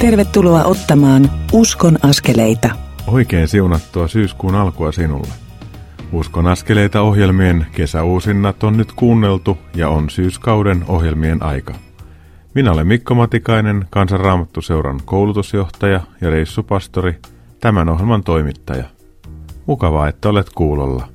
Tervetuloa 0.00 0.64
ottamaan 0.64 1.30
Uskon 1.52 1.98
askeleita. 2.02 2.70
Oikein 3.06 3.48
siunattua 3.48 4.08
syyskuun 4.08 4.54
alkua 4.54 4.92
sinulle. 4.92 5.28
Uskon 6.12 6.46
askeleita 6.46 7.00
ohjelmien 7.00 7.66
kesäuusinnat 7.72 8.62
on 8.62 8.76
nyt 8.76 8.92
kuunneltu 8.92 9.58
ja 9.74 9.88
on 9.88 10.10
syyskauden 10.10 10.84
ohjelmien 10.88 11.42
aika. 11.42 11.74
Minä 12.54 12.72
olen 12.72 12.86
Mikko 12.86 13.14
Matikainen, 13.14 13.84
Kansanraamattuseuran 13.90 15.00
koulutusjohtaja 15.04 16.00
ja 16.20 16.30
reissupastori, 16.30 17.16
tämän 17.60 17.88
ohjelman 17.88 18.24
toimittaja. 18.24 18.84
Mukavaa, 19.66 20.08
että 20.08 20.28
olet 20.28 20.50
kuulolla. 20.54 21.08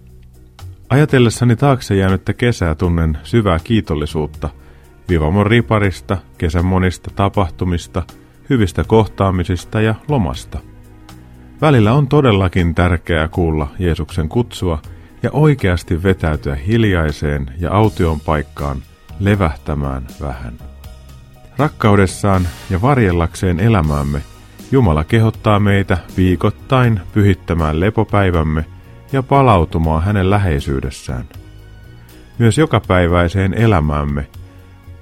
Ajatellessani 0.90 1.56
taakse 1.56 1.96
jäänyttä 1.96 2.34
kesää 2.34 2.76
tunnen 2.76 3.18
syvää 3.24 3.60
kiitollisuutta 3.64 4.50
Vivamon 5.10 5.48
riparista, 5.48 6.18
kesän 6.38 6.66
monista 6.66 7.12
tapahtumista, 7.16 8.04
hyvistä 8.50 8.84
kohtaamisista 8.84 9.82
ja 9.82 9.96
lomasta. 10.08 10.60
Välillä 11.62 11.94
on 11.94 12.08
todellakin 12.08 12.76
tärkeää 12.76 13.28
kuulla 13.28 13.68
Jeesuksen 13.80 14.30
kutsua 14.30 14.82
ja 15.24 15.30
oikeasti 15.34 16.04
vetäytyä 16.04 16.56
hiljaiseen 16.56 17.46
ja 17.60 17.72
aution 17.72 18.20
paikkaan 18.20 18.78
levähtämään 19.20 20.08
vähän. 20.22 20.54
Rakkaudessaan 21.58 22.48
ja 22.70 22.82
varjellakseen 22.82 23.60
elämäämme 23.60 24.22
Jumala 24.72 25.04
kehottaa 25.04 25.60
meitä 25.60 25.98
viikoittain 26.18 27.00
pyhittämään 27.14 27.80
lepopäivämme 27.80 28.66
ja 29.12 29.24
palautumaan 29.24 30.04
hänen 30.04 30.30
läheisyydessään. 30.30 31.26
Myös 32.40 32.58
jokapäiväiseen 32.58 33.54
elämäämme 33.54 34.28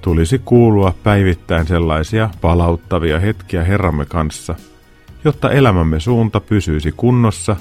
tulisi 0.04 0.38
kuulua 0.44 0.94
päivittäin 1.02 1.66
sellaisia 1.66 2.30
palauttavia 2.40 3.20
hetkiä 3.20 3.64
Herramme 3.64 4.06
kanssa, 4.06 4.54
jotta 5.24 5.50
elämämme 5.50 6.00
suunta 6.00 6.40
pysyisi 6.40 6.92
kunnossa 6.96 7.56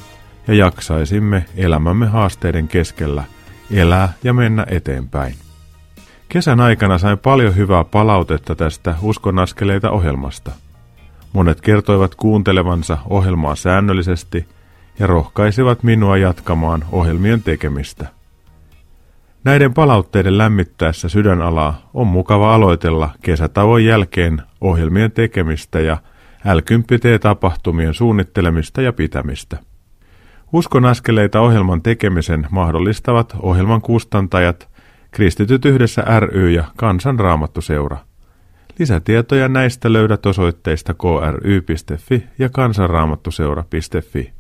ja 0.48 0.54
jaksaisimme 0.54 1.46
elämämme 1.58 2.06
haasteiden 2.06 2.68
keskellä 2.68 3.24
elää 3.72 4.14
ja 4.24 4.34
mennä 4.34 4.66
eteenpäin. 4.70 5.36
Kesän 6.30 6.60
aikana 6.60 6.98
sain 6.98 7.18
paljon 7.18 7.56
hyvää 7.56 7.84
palautetta 7.84 8.56
tästä 8.56 8.96
Uskon 9.02 9.40
askeleita 9.40 9.92
ohjelmasta. 9.92 10.52
Monet 11.34 11.62
kertoivat 11.62 12.16
kuuntelevansa 12.16 12.98
ohjelmaa 13.10 13.56
säännöllisesti 13.56 14.48
ja 15.00 15.08
rohkaisivat 15.08 15.84
minua 15.84 16.18
jatkamaan 16.18 16.86
ohjelmien 16.92 17.44
tekemistä. 17.44 18.23
Näiden 19.44 19.74
palautteiden 19.74 20.38
lämmittäessä 20.38 21.10
sydänalaa 21.10 21.90
on 21.94 22.08
mukava 22.08 22.56
aloitella 22.56 23.10
kesätauon 23.22 23.86
jälkeen 23.86 24.42
ohjelmien 24.62 25.12
tekemistä 25.12 25.80
ja 25.80 25.98
l 26.54 26.60
tapahtumien 27.22 27.94
suunnittelemista 27.94 28.82
ja 28.82 28.94
pitämistä. 28.94 29.58
Uskon 30.54 30.86
askeleita 30.86 31.42
ohjelman 31.42 31.82
tekemisen 31.82 32.48
mahdollistavat 32.52 33.36
ohjelman 33.42 33.82
kustantajat, 33.82 34.70
Kristityt 35.12 35.66
yhdessä 35.66 36.04
ry 36.20 36.50
ja 36.50 36.64
Kansanraamattuseura. 36.78 37.98
Lisätietoja 38.80 39.48
näistä 39.48 39.94
löydät 39.94 40.26
osoitteista 40.26 40.94
kry.fi 40.94 42.24
ja 42.40 42.50
kansanraamattuseura.fi. 42.50 44.34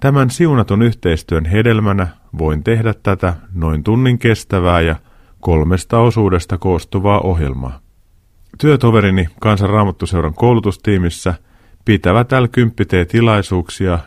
Tämän 0.00 0.30
siunatun 0.30 0.82
yhteistyön 0.82 1.44
hedelmänä 1.44 2.06
voin 2.38 2.64
tehdä 2.64 2.94
tätä 3.02 3.34
noin 3.54 3.84
tunnin 3.84 4.18
kestävää 4.18 4.80
ja 4.80 4.96
kolmesta 5.40 5.98
osuudesta 5.98 6.58
koostuvaa 6.58 7.20
ohjelmaa. 7.20 7.80
Työtoverini 8.60 9.26
Kansanraamattuseuran 9.40 10.34
koulutustiimissä 10.34 11.34
pitävät 11.84 12.32
l 12.32 12.44
tilaisuuksia 13.08 13.98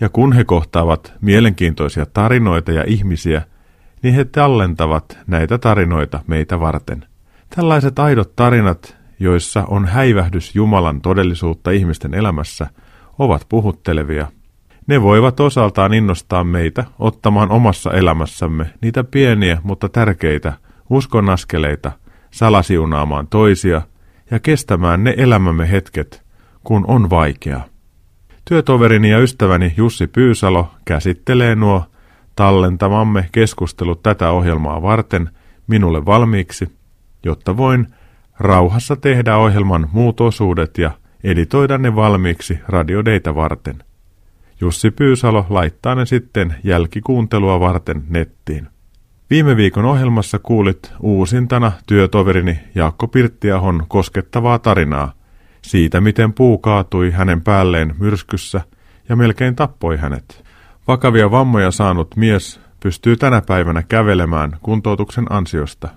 ja 0.00 0.08
kun 0.08 0.32
he 0.32 0.44
kohtaavat 0.44 1.12
mielenkiintoisia 1.20 2.06
tarinoita 2.06 2.72
ja 2.72 2.84
ihmisiä, 2.86 3.42
niin 4.02 4.14
he 4.14 4.24
tallentavat 4.24 5.18
näitä 5.26 5.58
tarinoita 5.58 6.20
meitä 6.26 6.60
varten. 6.60 7.04
Tällaiset 7.56 7.98
aidot 7.98 8.36
tarinat, 8.36 8.96
joissa 9.20 9.64
on 9.68 9.86
häivähdys 9.86 10.54
Jumalan 10.54 11.00
todellisuutta 11.00 11.70
ihmisten 11.70 12.14
elämässä, 12.14 12.66
ovat 13.18 13.46
puhuttelevia 13.48 14.26
ne 14.86 15.02
voivat 15.02 15.40
osaltaan 15.40 15.94
innostaa 15.94 16.44
meitä 16.44 16.84
ottamaan 16.98 17.50
omassa 17.50 17.90
elämässämme 17.90 18.66
niitä 18.80 19.04
pieniä, 19.04 19.58
mutta 19.62 19.88
tärkeitä 19.88 20.52
uskonaskeleita, 20.90 21.92
salasiunaamaan 22.30 23.26
toisia 23.26 23.82
ja 24.30 24.38
kestämään 24.40 25.04
ne 25.04 25.14
elämämme 25.16 25.70
hetket, 25.70 26.22
kun 26.64 26.84
on 26.88 27.10
vaikeaa. 27.10 27.64
Työtoverini 28.44 29.10
ja 29.10 29.18
ystäväni 29.18 29.74
Jussi 29.76 30.06
Pyysalo 30.06 30.70
käsittelee 30.84 31.54
nuo 31.54 31.84
tallentamamme 32.36 33.28
keskustelut 33.32 34.02
tätä 34.02 34.30
ohjelmaa 34.30 34.82
varten 34.82 35.30
minulle 35.66 36.06
valmiiksi, 36.06 36.68
jotta 37.24 37.56
voin 37.56 37.86
rauhassa 38.38 38.96
tehdä 38.96 39.36
ohjelman 39.36 39.88
muut 39.92 40.20
osuudet 40.20 40.78
ja 40.78 40.90
editoida 41.24 41.78
ne 41.78 41.96
valmiiksi 41.96 42.58
radiodeita 42.68 43.34
varten– 43.34 43.82
Jussi 44.60 44.90
Pyysalo 44.90 45.46
laittaa 45.48 45.94
ne 45.94 46.06
sitten 46.06 46.54
jälkikuuntelua 46.64 47.60
varten 47.60 48.02
nettiin. 48.08 48.68
Viime 49.30 49.56
viikon 49.56 49.84
ohjelmassa 49.84 50.38
kuulit 50.38 50.92
uusintana 51.00 51.72
työtoverini 51.86 52.58
Jaakko 52.74 53.08
Pirttiahon 53.08 53.84
koskettavaa 53.88 54.58
tarinaa 54.58 55.12
siitä, 55.62 56.00
miten 56.00 56.32
puu 56.32 56.58
kaatui 56.58 57.10
hänen 57.10 57.42
päälleen 57.42 57.94
myrskyssä 57.98 58.60
ja 59.08 59.16
melkein 59.16 59.56
tappoi 59.56 59.96
hänet. 59.96 60.44
Vakavia 60.88 61.30
vammoja 61.30 61.70
saanut 61.70 62.16
mies 62.16 62.60
pystyy 62.82 63.16
tänä 63.16 63.42
päivänä 63.46 63.82
kävelemään 63.82 64.56
kuntoutuksen 64.62 65.26
ansiosta. 65.30 65.88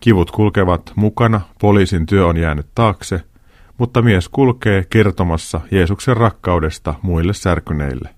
Kivut 0.00 0.30
kulkevat 0.30 0.92
mukana, 0.96 1.40
poliisin 1.60 2.06
työ 2.06 2.26
on 2.26 2.36
jäänyt 2.36 2.66
taakse– 2.74 3.20
mutta 3.78 4.02
mies 4.02 4.28
kulkee 4.28 4.84
kertomassa 4.90 5.60
Jeesuksen 5.70 6.16
rakkaudesta 6.16 6.94
muille 7.02 7.32
särkyneille. 7.34 8.08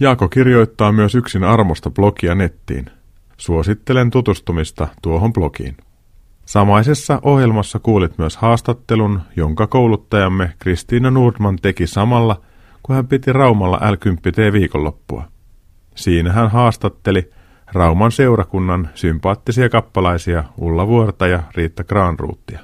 Jaako 0.00 0.28
kirjoittaa 0.28 0.92
myös 0.92 1.14
yksin 1.14 1.44
armosta 1.44 1.90
blogia 1.90 2.34
nettiin. 2.34 2.86
Suosittelen 3.36 4.10
tutustumista 4.10 4.88
tuohon 5.02 5.32
blogiin. 5.32 5.76
Samaisessa 6.46 7.20
ohjelmassa 7.22 7.78
kuulit 7.78 8.18
myös 8.18 8.36
haastattelun, 8.36 9.20
jonka 9.36 9.66
kouluttajamme 9.66 10.52
Kristiina 10.58 11.10
Nordman 11.10 11.56
teki 11.62 11.86
samalla, 11.86 12.40
kun 12.82 12.96
hän 12.96 13.06
piti 13.06 13.32
Raumalla 13.32 13.76
l 13.76 13.96
viikonloppua. 14.52 15.24
Siinä 15.94 16.32
hän 16.32 16.50
haastatteli 16.50 17.30
Rauman 17.72 18.12
seurakunnan 18.12 18.88
sympaattisia 18.94 19.68
kappalaisia 19.68 20.44
Ulla 20.56 20.86
Vuorta 20.86 21.26
ja 21.26 21.42
Riitta 21.54 21.84
Granruuttia. 21.84 22.60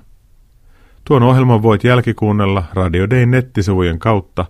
Tuon 1.04 1.22
ohjelman 1.22 1.62
voit 1.62 1.84
jälkikuunnella 1.84 2.64
Radio 2.72 3.10
Dayn 3.10 3.30
nettisivujen 3.30 3.98
kautta 3.98 4.44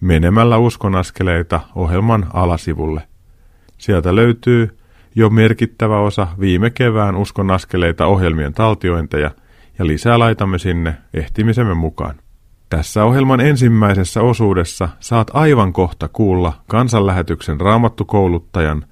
menemällä 0.00 0.58
uskonaskeleita 0.58 1.60
ohjelman 1.74 2.26
alasivulle. 2.32 3.02
Sieltä 3.78 4.14
löytyy 4.14 4.78
jo 5.14 5.30
merkittävä 5.30 5.98
osa 5.98 6.26
viime 6.40 6.70
kevään 6.70 7.16
uskonaskeleita 7.16 8.06
ohjelmien 8.06 8.52
taltiointeja 8.52 9.30
ja 9.78 9.86
lisää 9.86 10.18
laitamme 10.18 10.58
sinne 10.58 10.96
ehtimisemme 11.14 11.74
mukaan. 11.74 12.14
Tässä 12.70 13.04
ohjelman 13.04 13.40
ensimmäisessä 13.40 14.22
osuudessa 14.22 14.88
saat 15.00 15.30
aivan 15.34 15.72
kohta 15.72 16.08
kuulla 16.08 16.52
kansanlähetyksen 16.68 17.60
raamattukouluttajan 17.60 18.84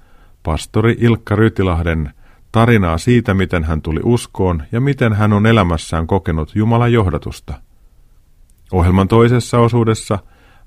pastori 0.43 0.95
Ilkka 0.99 1.35
Rytilahden 1.35 2.11
tarinaa 2.55 2.97
siitä, 2.97 3.33
miten 3.33 3.63
hän 3.63 3.81
tuli 3.81 3.99
uskoon 4.03 4.63
ja 4.71 4.81
miten 4.81 5.13
hän 5.13 5.33
on 5.33 5.45
elämässään 5.45 6.07
kokenut 6.07 6.51
Jumalan 6.55 6.93
johdatusta. 6.93 7.53
Ohjelman 8.71 9.07
toisessa 9.07 9.59
osuudessa 9.59 10.19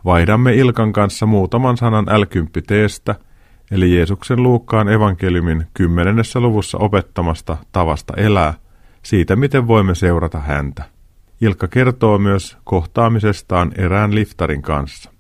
vaihdamme 0.04 0.54
Ilkan 0.54 0.92
kanssa 0.92 1.26
muutaman 1.26 1.76
sanan 1.76 2.04
l 2.04 2.24
teestä, 2.66 3.14
eli 3.70 3.96
Jeesuksen 3.96 4.42
Luukkaan 4.42 4.88
evankeliumin 4.88 5.66
kymmenennessä 5.74 6.40
luvussa 6.40 6.78
opettamasta 6.78 7.56
tavasta 7.72 8.14
elää, 8.16 8.54
siitä 9.02 9.36
miten 9.36 9.66
voimme 9.66 9.94
seurata 9.94 10.38
häntä. 10.38 10.84
Ilkka 11.40 11.68
kertoo 11.68 12.18
myös 12.18 12.56
kohtaamisestaan 12.64 13.72
erään 13.78 14.14
liftarin 14.14 14.62
kanssa. 14.62 15.10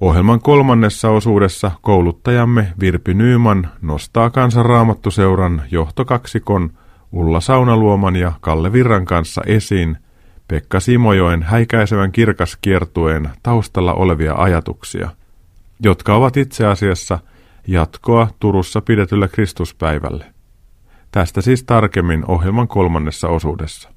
Ohjelman 0.00 0.40
kolmannessa 0.40 1.10
osuudessa 1.10 1.70
kouluttajamme 1.80 2.72
Virpi 2.80 3.14
Nyyman 3.14 3.68
nostaa 3.82 4.30
kansanraamattuseuran 4.30 5.62
johtokaksikon 5.70 6.70
Ulla 7.12 7.40
Saunaluoman 7.40 8.16
ja 8.16 8.32
Kalle 8.40 8.72
Virran 8.72 9.04
kanssa 9.04 9.42
esiin 9.46 9.96
Pekka 10.48 10.80
Simojoen 10.80 11.42
häikäisevän 11.42 12.12
kirkas 12.12 12.58
kiertueen 12.60 13.30
taustalla 13.42 13.94
olevia 13.94 14.34
ajatuksia, 14.34 15.10
jotka 15.82 16.14
ovat 16.14 16.36
itse 16.36 16.66
asiassa 16.66 17.18
jatkoa 17.66 18.28
Turussa 18.40 18.80
pidetyllä 18.80 19.28
Kristuspäivälle. 19.28 20.24
Tästä 21.10 21.40
siis 21.40 21.64
tarkemmin 21.64 22.24
ohjelman 22.28 22.68
kolmannessa 22.68 23.28
osuudessa. 23.28 23.88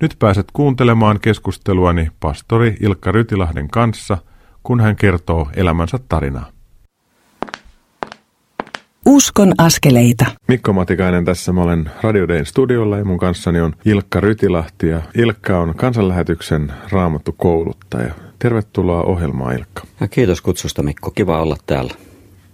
Nyt 0.00 0.16
pääset 0.18 0.46
kuuntelemaan 0.52 1.20
keskusteluani 1.20 2.10
pastori 2.20 2.76
Ilkka 2.80 3.12
Rytilahden 3.12 3.68
kanssa, 3.68 4.18
kun 4.66 4.80
hän 4.80 4.96
kertoo 4.96 5.48
elämänsä 5.56 5.98
tarinaa. 6.08 6.50
Uskon 9.06 9.52
askeleita. 9.58 10.24
Mikko 10.48 10.72
Matikainen 10.72 11.24
tässä. 11.24 11.52
Mä 11.52 11.62
olen 11.62 11.90
Radio 12.02 12.28
Dayn 12.28 12.46
studiolla 12.46 12.98
ja 12.98 13.04
mun 13.04 13.18
kanssani 13.18 13.60
on 13.60 13.74
Ilkka 13.84 14.20
Rytilahti. 14.20 14.88
Ja 14.88 15.02
Ilkka 15.14 15.58
on 15.58 15.74
kansanlähetyksen 15.74 16.72
raamattu 16.90 17.32
kouluttaja. 17.32 18.14
Tervetuloa 18.38 19.02
ohjelmaan 19.02 19.58
Ilkka. 19.58 19.82
Ja 20.00 20.08
kiitos 20.08 20.40
kutsusta 20.40 20.82
Mikko. 20.82 21.10
Kiva 21.10 21.42
olla 21.42 21.56
täällä. 21.66 21.94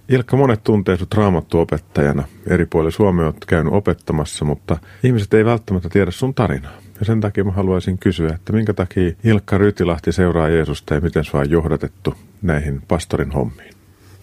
Ilkka, 0.09 0.37
monet 0.37 0.65
tuntee 0.65 0.97
sut 0.97 1.15
raamattuopettajana. 1.15 2.25
Eri 2.47 2.67
puolilla 2.67 2.91
Suomea 2.91 3.27
olet 3.27 3.45
käynyt 3.45 3.73
opettamassa, 3.73 4.45
mutta 4.45 4.77
ihmiset 5.03 5.35
ei 5.35 5.45
välttämättä 5.45 5.89
tiedä 5.89 6.11
sun 6.11 6.35
tarinaa. 6.35 6.82
Ja 7.03 7.07
sen 7.07 7.21
takia 7.21 7.45
mä 7.45 7.51
haluaisin 7.51 7.99
kysyä, 7.99 8.31
että 8.35 8.53
minkä 8.53 8.73
takia 8.73 9.13
Ilkka 9.25 9.59
Rytilahti 9.59 10.13
seuraa 10.13 10.49
Jeesusta 10.49 10.95
ja 10.95 11.01
miten 11.01 11.25
sua 11.25 11.41
on 11.41 11.51
johdatettu 11.51 12.15
näihin 12.43 12.83
pastorin 12.89 13.31
hommiin? 13.31 13.71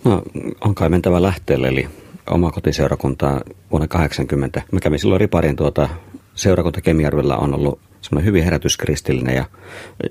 No, 0.03 0.23
on 0.61 0.75
kai 0.75 0.89
mentävä 0.89 1.21
lähteelle, 1.21 1.67
eli 1.67 1.87
oma 2.29 2.51
kotiseurakunta 2.51 3.41
vuonna 3.71 3.87
80. 3.87 4.61
Mä 4.71 4.79
kävin 4.79 4.99
silloin 4.99 5.21
riparin 5.21 5.55
tuota 5.55 5.89
seurakunta 6.35 6.81
Kemijärvellä 6.81 7.37
on 7.37 7.53
ollut 7.53 7.79
semmoinen 8.01 8.25
hyvin 8.25 8.43
herätyskristillinen 8.43 9.35
ja 9.35 9.45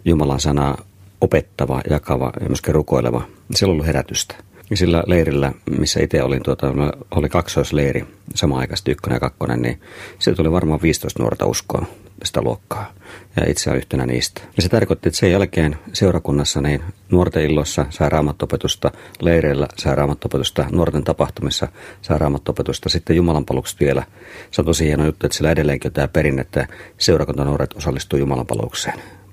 Jumalan 0.05 0.41
sana 0.41 0.77
opettava, 1.21 1.83
jakava 1.91 2.33
ja 2.41 2.49
myöskin 2.49 2.75
rukoileva. 2.75 3.23
Siellä 3.55 3.71
on 3.71 3.75
ollut 3.75 3.87
herätystä. 3.87 4.35
Ja 4.71 4.77
sillä 4.77 5.03
leirillä, 5.07 5.53
missä 5.79 6.01
itse 6.01 6.23
olin, 6.23 6.43
tuota, 6.43 6.67
oli 7.11 7.29
kaksoisleiri, 7.29 8.05
sama 8.35 8.59
aikaisesti 8.59 8.91
ykkönen 8.91 9.17
ja 9.17 9.21
kakkonen, 9.21 9.63
niin 9.63 9.81
sieltä 10.19 10.37
tuli 10.37 10.53
varmaan 10.53 10.83
15 10.83 11.23
nuorta 11.23 11.47
uskoa 11.47 11.87
sitä 12.25 12.43
luokkaa. 12.43 12.93
Ja 13.37 13.51
itse 13.51 13.71
olen 13.71 13.79
yhtenä 13.79 14.07
niistä. 14.07 14.41
Ja 14.57 14.63
se 14.63 14.69
tarkoitti, 14.69 15.09
että 15.09 15.19
sen 15.19 15.33
jälkeen 15.33 15.79
seurakunnassa 15.93 16.61
niin 16.61 16.83
nuorten 17.11 17.43
illoissa 17.43 17.87
sai 17.91 18.09
raamattopetusta, 18.09 18.91
leireillä 19.21 19.69
sai 19.77 19.97
raamattopetusta, 19.97 20.67
nuorten 20.71 21.05
tapahtumissa 21.05 21.69
sai 22.03 22.19
raamattopetusta, 22.19 22.89
sitten 22.89 23.17
Jumalan 23.17 23.45
vielä. 23.81 24.03
Se 24.51 24.61
on 24.61 24.65
tosi 24.65 24.85
hieno 24.85 25.05
juttu, 25.05 25.27
että 25.27 25.37
sillä 25.37 25.51
edelleenkin 25.51 25.89
on 25.89 25.93
tämä 25.93 26.09
perinne, 26.09 26.43
että 26.43 26.67
seurakuntanuoret 26.99 27.73
osallistuu 27.73 28.19
Jumalan 28.19 28.47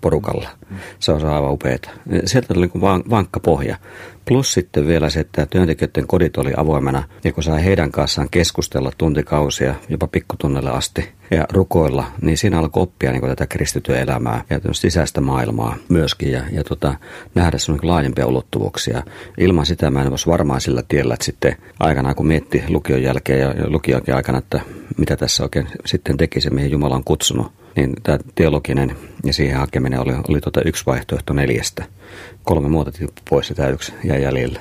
porukalla. 0.01 0.49
Se 0.99 1.11
on 1.11 1.25
aivan 1.25 1.51
upeaa. 1.51 1.77
Sieltä 2.25 2.53
tuli 2.53 2.69
niin 2.73 3.09
vankka 3.09 3.39
pohja. 3.39 3.77
Plus 4.25 4.53
sitten 4.53 4.87
vielä 4.87 5.09
se, 5.09 5.19
että 5.19 5.45
työntekijöiden 5.45 6.07
kodit 6.07 6.37
oli 6.37 6.53
avoimena 6.57 7.03
ja 7.23 7.33
kun 7.33 7.43
sai 7.43 7.65
heidän 7.65 7.91
kanssaan 7.91 8.27
keskustella 8.31 8.91
tuntikausia, 8.97 9.75
jopa 9.89 10.07
pikkutunnelle 10.07 10.71
asti 10.71 11.09
ja 11.31 11.45
rukoilla, 11.53 12.03
niin 12.21 12.37
siinä 12.37 12.59
alkoi 12.59 12.83
oppia 12.83 13.11
niin 13.11 13.21
tätä 13.21 13.47
kristityöelämää 13.47 14.43
ja 14.49 14.59
sisäistä 14.71 15.21
maailmaa 15.21 15.75
myöskin 15.89 16.31
ja, 16.31 16.43
ja 16.51 16.63
tota, 16.63 16.95
nähdä 17.35 17.57
sun 17.57 17.75
niin 17.75 17.87
laajempia 17.87 18.27
ulottuvuuksia. 18.27 19.03
Ilman 19.37 19.65
sitä 19.65 19.91
mä 19.91 20.01
en 20.01 20.09
olisi 20.09 20.27
varmaan 20.27 20.61
sillä 20.61 20.83
tiellä, 20.87 21.13
että 21.13 21.25
sitten 21.25 21.55
aikanaan 21.79 22.15
kun 22.15 22.27
mietti 22.27 22.63
lukion 22.67 23.03
jälkeen 23.03 23.39
ja, 23.39 23.53
lukionkin 23.69 24.15
aikana, 24.15 24.37
että 24.37 24.61
mitä 24.97 25.15
tässä 25.15 25.43
oikein 25.43 25.67
sitten 25.85 26.17
tekisi, 26.17 26.49
mihin 26.49 26.71
Jumala 26.71 26.95
on 26.95 27.03
kutsunut, 27.03 27.51
niin 27.75 27.93
tämä 28.03 28.19
teologinen 28.35 28.95
ja 29.23 29.33
siihen 29.33 29.57
hakeminen 29.57 29.99
oli, 29.99 30.13
oli 30.29 30.41
tuota 30.41 30.61
yksi 30.65 30.85
vaihtoehto 30.85 31.33
neljästä. 31.33 31.85
Kolme 32.43 32.69
muuta 32.69 32.91
pois 33.29 33.49
ja 33.49 33.55
tämä 33.55 33.69
yksi 33.69 33.93
jäi 34.03 34.21
jäljelle. 34.21 34.59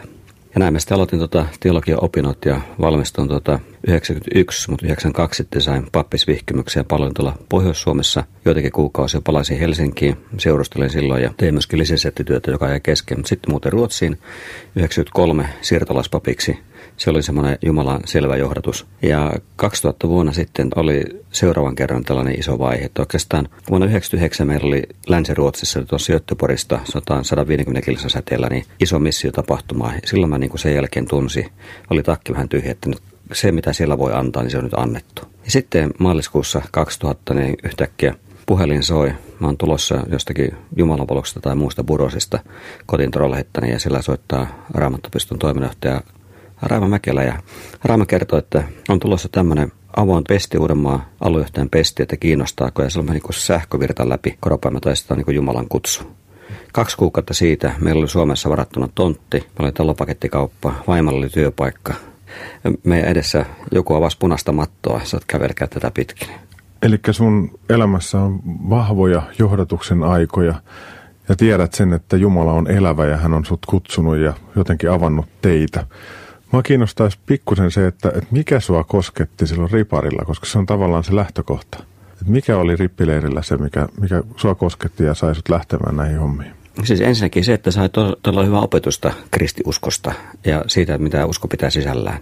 Ja 0.55 0.59
näin 0.59 0.73
mä 0.73 0.79
sitten 0.79 0.95
aloitin 0.95 1.19
tuota 1.19 1.47
teologian 1.61 2.05
opinnot 2.05 2.45
ja 2.45 2.61
valmistuin 2.81 3.29
tuota 3.29 3.59
91, 3.89 4.71
mutta 4.71 4.87
92 4.87 5.37
sitten 5.37 5.63
sain 5.63 5.87
pappisvihkymyksiä 5.93 6.85
paljon 6.85 7.15
tuolla 7.15 7.39
Pohjois-Suomessa. 7.49 8.25
Joitakin 8.45 8.73
kuukausia 8.73 9.21
palasin 9.25 9.59
Helsinkiin, 9.59 10.17
seurustelin 10.39 10.91
silloin 10.91 11.23
ja 11.23 11.35
tein 11.37 11.55
myöskin 11.55 11.79
lisensettityötä, 11.79 12.51
joka 12.51 12.69
jäi 12.69 12.81
kesken. 12.81 13.19
Mutta 13.19 13.29
sitten 13.29 13.51
muuten 13.51 13.73
Ruotsiin 13.73 14.19
93 14.77 15.49
siirtolaispapiksi 15.61 16.59
se 16.97 17.11
oli 17.11 17.23
semmoinen 17.23 17.59
Jumalan 17.65 18.01
selvä 18.05 18.37
johdatus. 18.37 18.87
Ja 19.03 19.33
2000 19.57 20.09
vuonna 20.09 20.33
sitten 20.33 20.69
oli 20.77 21.03
seuraavan 21.33 21.75
kerran 21.75 22.05
tällainen 22.05 22.39
iso 22.39 22.59
vaihe. 22.59 22.85
Että 22.85 23.03
oikeastaan 23.03 23.45
vuonna 23.45 23.87
1999 23.87 24.47
meillä 24.47 24.67
oli 24.67 24.83
Länsi-Ruotsissa 25.07 25.83
tuossa 25.83 26.13
Göteborgista 26.13 26.81
150 27.23 27.85
kilsa 27.85 28.09
säteellä 28.09 28.49
niin 28.49 28.65
iso 28.81 28.99
missiotapahtuma. 28.99 29.93
Silloin 30.05 30.31
mä 30.31 30.39
niin 30.39 30.51
kuin 30.51 30.61
sen 30.61 30.75
jälkeen 30.75 31.09
tunsi, 31.09 31.47
oli 31.91 32.03
takki 32.03 32.33
vähän 32.33 32.49
tyhjä, 32.49 32.71
että 32.71 32.89
nyt 32.89 33.03
se 33.33 33.53
mitä 33.53 33.73
siellä 33.73 33.99
voi 33.99 34.13
antaa, 34.13 34.43
niin 34.43 34.51
se 34.51 34.59
on 34.59 34.65
nyt 34.65 34.75
annettu. 34.75 35.23
Ja 35.45 35.51
sitten 35.51 35.91
maaliskuussa 35.99 36.63
2000 36.71 37.35
niin 37.35 37.57
yhtäkkiä 37.65 38.15
puhelin 38.47 38.83
soi. 38.83 39.13
Mä 39.41 39.47
oon 39.47 39.57
tulossa 39.57 40.07
jostakin 40.11 40.51
jumalanpaloksesta 40.77 41.41
tai 41.41 41.55
muusta 41.55 41.85
burosista 41.85 42.39
kotiin 42.87 43.11
Trollhättäni 43.11 43.71
ja 43.71 43.79
sillä 43.79 44.03
soittaa 44.03 44.67
Raamattopiston 44.75 45.39
toiminnanjohtaja 45.39 46.01
Raima 46.63 46.89
Mäkelä 46.89 47.23
ja 47.23 47.35
Raima 47.85 48.07
kertoi, 48.07 48.39
että 48.39 48.65
on 48.89 49.01
tulossa 49.01 49.29
tämmöinen 49.33 49.73
avoin 49.97 50.25
pesti 50.29 50.59
Uudenmaan 50.59 51.03
aluejohtajan 51.21 51.71
pesti, 51.71 52.03
että 52.03 52.17
kiinnostaako 52.17 52.83
ja 52.83 52.91
silloin 52.91 53.13
niin 53.13 53.23
sähkövirta 53.31 54.09
läpi 54.09 54.37
koropaimmatoista 54.41 55.15
on 55.15 55.23
niin 55.27 55.35
Jumalan 55.35 55.69
kutsu. 55.69 56.03
Kaksi 56.73 56.97
kuukautta 56.97 57.35
siitä 57.35 57.73
meillä 57.81 58.01
oli 58.01 58.09
Suomessa 58.09 58.51
varattuna 58.51 58.89
tontti, 58.95 59.39
meillä 59.39 59.53
oli 59.59 59.73
talopakettikauppa, 59.73 60.75
vaimalla 60.87 61.19
oli 61.19 61.29
työpaikka. 61.29 61.95
Meidän 62.85 63.09
edessä 63.09 63.47
joku 63.73 63.95
avasi 63.95 64.19
punaista 64.19 64.53
mattoa, 64.53 65.01
sä 65.05 65.17
oot 65.17 65.25
kävelkää 65.27 65.69
tätä 65.69 65.91
pitkin. 65.95 66.29
Eli 66.83 66.99
sun 67.11 67.59
elämässä 67.71 68.21
on 68.21 68.41
vahvoja 68.71 69.23
johdatuksen 69.39 70.03
aikoja 70.03 70.55
ja 71.29 71.37
tiedät 71.37 71.75
sen, 71.75 71.93
että 71.93 72.17
Jumala 72.17 72.53
on 72.53 72.71
elävä 72.71 73.07
ja 73.07 73.17
hän 73.17 73.35
on 73.35 73.45
sut 73.45 73.67
kutsunut 73.67 74.17
ja 74.17 74.33
jotenkin 74.57 74.91
avannut 74.91 75.27
teitä. 75.43 75.87
Mua 76.55 76.63
kiinnostaisi 76.63 77.19
pikkusen 77.27 77.71
se, 77.71 77.87
että, 77.87 78.09
että 78.09 78.27
mikä 78.31 78.61
sua 78.61 78.85
kosketti 78.85 79.47
silloin 79.47 79.71
riparilla, 79.71 80.25
koska 80.25 80.47
se 80.47 80.59
on 80.59 80.67
tavallaan 80.67 81.05
se 81.05 81.17
lähtökohta. 81.17 81.79
Että 82.13 82.25
mikä 82.27 82.57
oli 82.57 82.77
rippileirillä 82.77 83.43
se, 83.43 83.57
mikä, 83.57 83.89
mikä 84.01 84.23
sua 84.37 84.55
kosketti 84.55 85.05
ja 85.05 85.15
sai 85.15 85.35
sut 85.35 85.49
lähtemään 85.49 85.97
näihin 85.97 86.19
hommiin? 86.19 86.64
Siis 86.83 87.01
ensinnäkin 87.01 87.45
se, 87.45 87.55
että 87.55 87.71
sai 87.71 87.89
todella 88.23 88.45
hyvää 88.45 88.61
opetusta 88.61 89.13
kristiuskosta 89.31 90.13
ja 90.45 90.65
siitä, 90.67 90.99
mitä 90.99 91.27
usko 91.27 91.49
pitää 91.49 91.71
sisällään. 91.71 92.19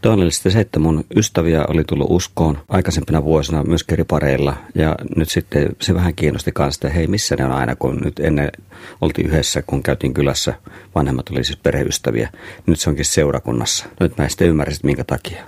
Toinen 0.00 0.24
oli 0.24 0.32
sitten 0.32 0.52
se, 0.52 0.60
että 0.60 0.78
mun 0.78 1.04
ystäviä 1.16 1.64
oli 1.68 1.84
tullut 1.84 2.06
uskoon 2.10 2.58
aikaisempina 2.68 3.24
vuosina 3.24 3.62
myös 3.62 3.84
ripareilla 3.92 4.56
ja 4.74 4.94
nyt 5.16 5.28
sitten 5.28 5.68
se 5.80 5.94
vähän 5.94 6.14
kiinnosti 6.14 6.52
kanssa, 6.52 6.88
että 6.88 6.98
hei 6.98 7.06
missä 7.06 7.36
ne 7.36 7.44
on 7.44 7.52
aina, 7.52 7.76
kun 7.76 8.00
nyt 8.04 8.20
ennen 8.20 8.52
oltiin 9.00 9.26
yhdessä, 9.26 9.62
kun 9.62 9.82
käytiin 9.82 10.14
kylässä, 10.14 10.54
vanhemmat 10.94 11.28
oli 11.30 11.44
siis 11.44 11.58
perheystäviä, 11.58 12.30
nyt 12.66 12.80
se 12.80 12.90
onkin 12.90 13.04
seurakunnassa. 13.04 13.86
Nyt 14.00 14.18
mä 14.18 14.28
sitten 14.28 14.48
ymmärsin, 14.48 14.80
minkä 14.82 15.04
takia. 15.04 15.44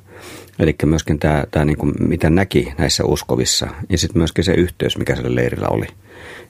Eli 0.59 0.77
myöskin 0.85 1.19
tämä, 1.19 1.45
tämä 1.51 1.65
niin 1.65 1.79
kuin, 1.79 1.93
mitä 2.01 2.31
näki 2.31 2.73
näissä 2.79 3.05
uskovissa 3.05 3.69
ja 3.89 3.99
sitten 3.99 4.19
myöskin 4.21 4.45
se 4.45 4.53
yhteys, 4.53 4.99
mikä 4.99 5.17
sillä 5.17 5.35
leirillä 5.35 5.69
oli. 5.69 5.87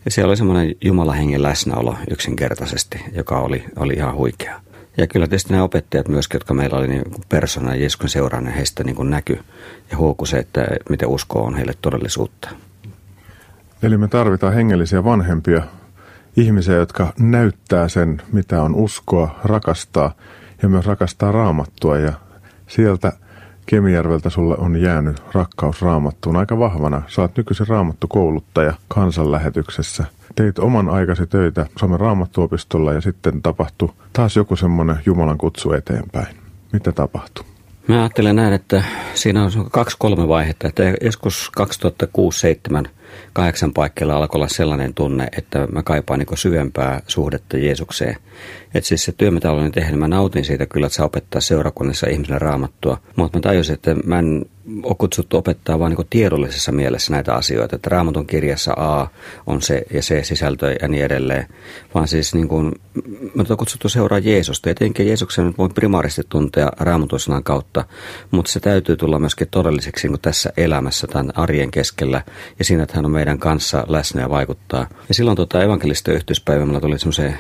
Ja 0.05 0.11
siellä 0.11 0.31
oli 0.31 0.37
semmoinen 0.37 0.75
Jumalahengen 0.81 1.43
läsnäolo 1.43 1.97
yksinkertaisesti, 2.11 3.05
joka 3.13 3.39
oli, 3.39 3.65
oli 3.77 3.93
ihan 3.93 4.15
huikea. 4.15 4.61
Ja 4.97 5.07
kyllä 5.07 5.27
tietysti 5.27 5.51
nämä 5.51 5.63
opettajat 5.63 6.09
myöskin, 6.09 6.37
jotka 6.37 6.55
meillä 6.55 6.79
oli 6.79 6.89
niin 6.89 7.03
persona 7.29 7.75
Jeesuksen 7.75 8.11
seuraajana, 8.11 8.51
heistä 8.51 8.85
niin 8.85 9.11
näky 9.11 9.39
ja 9.91 9.97
huoku 9.97 10.27
se, 10.27 10.39
että 10.39 10.67
miten 10.89 11.09
usko 11.09 11.43
on 11.43 11.55
heille 11.55 11.73
todellisuutta. 11.83 12.49
Eli 13.83 13.99
me 13.99 14.09
tarvitaan 14.09 14.55
hengellisiä 14.55 15.05
vanhempia 15.05 15.63
ihmisiä, 16.37 16.75
jotka 16.75 17.13
näyttää 17.19 17.89
sen, 17.89 18.23
mitä 18.33 18.63
on 18.63 18.75
uskoa, 18.75 19.41
rakastaa 19.45 20.15
ja 20.63 20.69
myös 20.69 20.87
rakastaa 20.87 21.33
raamattua. 21.33 21.99
Ja 21.99 22.13
sieltä 22.67 23.13
Kemijärveltä 23.67 24.31
sulle 24.31 24.57
on 24.57 24.77
jäänyt 24.77 25.23
rakkaus 25.33 25.83
raamattuun 25.83 26.37
aika 26.37 26.59
vahvana. 26.59 27.03
Saat 27.09 27.37
nykyisin 27.37 27.67
raamattukouluttaja 27.67 28.75
kansanlähetyksessä. 28.89 30.05
Teit 30.35 30.59
oman 30.59 30.89
aikasi 30.89 31.27
töitä 31.27 31.67
Suomen 31.79 32.01
raamattuopistolla 32.01 32.93
ja 32.93 33.01
sitten 33.01 33.43
tapahtui 33.43 33.93
taas 34.13 34.37
joku 34.37 34.57
semmoinen 34.57 34.97
Jumalan 35.07 35.39
kutsu 35.39 35.73
eteenpäin. 35.73 36.37
Mitä 36.73 36.93
tapahtui? 36.93 37.45
Mä 37.91 38.03
ajattelen 38.03 38.37
näin, 38.37 38.53
että 38.53 38.83
siinä 39.15 39.45
on 39.45 39.71
kaksi-kolme 39.71 40.29
vaihetta. 40.29 40.69
Että 40.69 40.83
joskus 41.01 41.51
2006-2007 42.85 42.89
kahdeksan 43.33 43.73
paikkeilla 43.73 44.17
alkoi 44.17 44.39
olla 44.39 44.49
sellainen 44.49 44.95
tunne, 44.95 45.29
että 45.37 45.69
mä 45.73 45.83
kaipaan 45.83 46.19
niin 46.19 46.39
syvempää 46.39 47.03
suhdetta 47.07 47.59
Jeesukseen. 47.59 48.17
Että 48.75 48.89
siis 48.89 49.05
se 49.05 49.13
työ, 49.13 49.31
mitä 49.31 49.53
olen 49.53 49.73
tehnyt, 49.73 50.01
mä 50.01 50.09
nautin 50.09 50.45
siitä 50.45 50.67
kyllä, 50.67 50.87
että 50.87 50.97
saa 50.97 51.07
opettaa 51.07 51.41
seurakunnassa 51.41 52.07
ihmisille 52.07 52.39
raamattua. 52.39 53.01
Mutta 53.17 53.39
mä 53.39 53.43
tajusin, 53.43 53.75
että 53.75 53.95
mä 54.05 54.19
en 54.19 54.45
ole 54.83 54.97
kutsuttu 54.99 55.37
opettaa 55.37 55.79
vain 55.79 55.95
niin 55.95 56.07
tiedollisessa 56.11 56.73
mielessä 56.73 57.13
näitä 57.13 57.35
asioita. 57.35 57.77
Että 57.77 57.91
raamatun 57.91 58.27
kirjassa 58.27 58.73
A 58.73 59.09
on 59.47 59.63
se 59.63 59.83
ja 59.93 60.03
se 60.03 60.25
sisältö 60.25 60.77
ja 60.83 60.89
niin 60.89 61.05
edelleen. 61.05 61.47
Vaan 61.95 62.09
siis 62.09 62.35
niin 62.35 62.49
kuin, 62.49 62.73
mä 63.35 63.45
oon 63.49 63.59
kutsuttu 63.59 63.89
seuraa 63.89 64.19
Jeesusta. 64.19 64.69
Ja 64.69 64.75
tietenkin 64.75 65.07
Jeesuksen 65.07 65.55
voi 65.59 65.69
primaaristi 65.69 66.23
tuntea 66.29 66.69
raamatun 66.81 67.21
kautta, 67.45 67.85
mutta 68.31 68.53
se 68.53 68.61
täytyy 68.61 68.97
tulla 68.97 69.19
myöskin 69.19 69.49
todelliseksi 69.51 70.09
niin 70.09 70.21
tässä 70.21 70.53
elämässä, 70.57 71.07
tämän 71.07 71.33
arjen 71.35 71.71
keskellä. 71.71 72.23
Ja 72.59 72.65
siinä, 72.65 72.83
että 72.83 72.97
hän 72.97 73.05
on 73.05 73.11
meidän 73.11 73.39
kanssa 73.39 73.85
läsnä 73.89 74.23
ja 74.23 74.31
vaikuttaa. 74.31 74.87
Ja 75.09 75.15
silloin 75.15 75.37
tota 75.37 75.63
evankelisten 75.63 76.15
yhteispäivällä 76.15 76.81
tuli 76.81 76.99
semmoiseen 76.99 77.39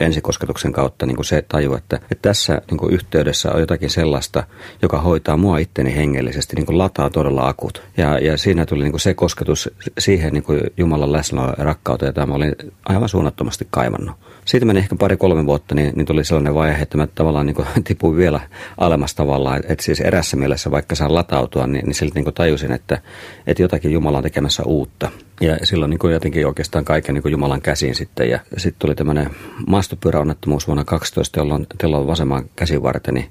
ensikosketuksen 0.00 0.72
kautta 0.72 1.06
niin 1.06 1.16
kuin 1.16 1.26
se 1.26 1.42
taju, 1.42 1.74
että, 1.74 1.96
että 1.96 2.28
tässä 2.28 2.62
niin 2.70 2.78
kuin 2.78 2.94
yhteydessä 2.94 3.52
on 3.52 3.60
jotakin 3.60 3.90
sellaista, 3.90 4.44
joka 4.82 5.00
hoitaa 5.00 5.36
mua 5.36 5.58
itteni 5.58 5.96
hengellisesti, 5.96 6.56
niin 6.56 6.66
kuin 6.66 6.78
lataa 6.78 7.10
todella 7.10 7.48
akut. 7.48 7.82
Ja, 7.96 8.18
ja 8.18 8.36
siinä 8.36 8.66
tuli 8.66 8.82
niin 8.82 8.92
kuin 8.92 9.00
se 9.00 9.14
kosketus 9.14 9.70
siihen 9.98 10.32
niin 10.32 10.42
kuin 10.42 10.60
Jumalan 10.76 11.12
läsnä 11.12 11.42
ja 11.58 11.64
rakkauteen, 11.64 12.08
jota 12.08 12.26
mä 12.26 12.34
olin 12.34 12.54
aivan 12.88 13.08
suunnattomasti 13.08 13.66
kaivannut. 13.70 14.16
Siitä 14.44 14.66
meni 14.66 14.78
ehkä 14.78 14.96
pari-kolme 14.96 15.46
vuotta, 15.46 15.74
niin, 15.74 15.92
niin 15.96 16.06
tuli 16.06 16.24
sellainen 16.24 16.54
vaihe, 16.54 16.82
että 16.82 16.96
mä 16.96 17.06
tavallaan 17.06 17.46
niin 17.46 17.56
kuin, 17.56 17.66
tipuin 17.84 18.16
vielä 18.16 18.40
alemmas 18.78 19.14
tavallaan. 19.14 19.62
Että 19.68 19.84
siis 19.84 20.00
erässä 20.00 20.36
mielessä, 20.36 20.70
vaikka 20.70 20.94
saan 20.94 21.14
latautua, 21.14 21.66
niin, 21.66 21.84
niin 21.84 21.94
silti 21.94 22.14
niin 22.14 22.24
kuin 22.24 22.34
tajusin, 22.34 22.72
että, 22.72 22.98
että 23.46 23.62
jotakin 23.62 23.92
Jumala 23.92 24.16
on 24.16 24.22
tekemässä 24.22 24.62
uutta. 24.62 25.10
Ja 25.40 25.66
silloin 25.66 25.90
niin 25.90 26.12
jotenkin 26.12 26.46
oikeastaan 26.46 26.84
kaiken 26.84 27.14
niin 27.14 27.32
Jumalan 27.32 27.62
käsiin 27.62 27.94
sitten. 27.94 28.30
Ja 28.30 28.40
sitten 28.56 28.78
tuli 28.78 28.94
tämmöinen 28.94 29.30
maastopyöräonnettomuus 29.66 30.66
vuonna 30.66 30.84
12, 30.84 31.40
jolloin 31.40 31.66
telon 31.78 32.06
vasemman 32.06 32.44
käsivarteni, 32.56 33.28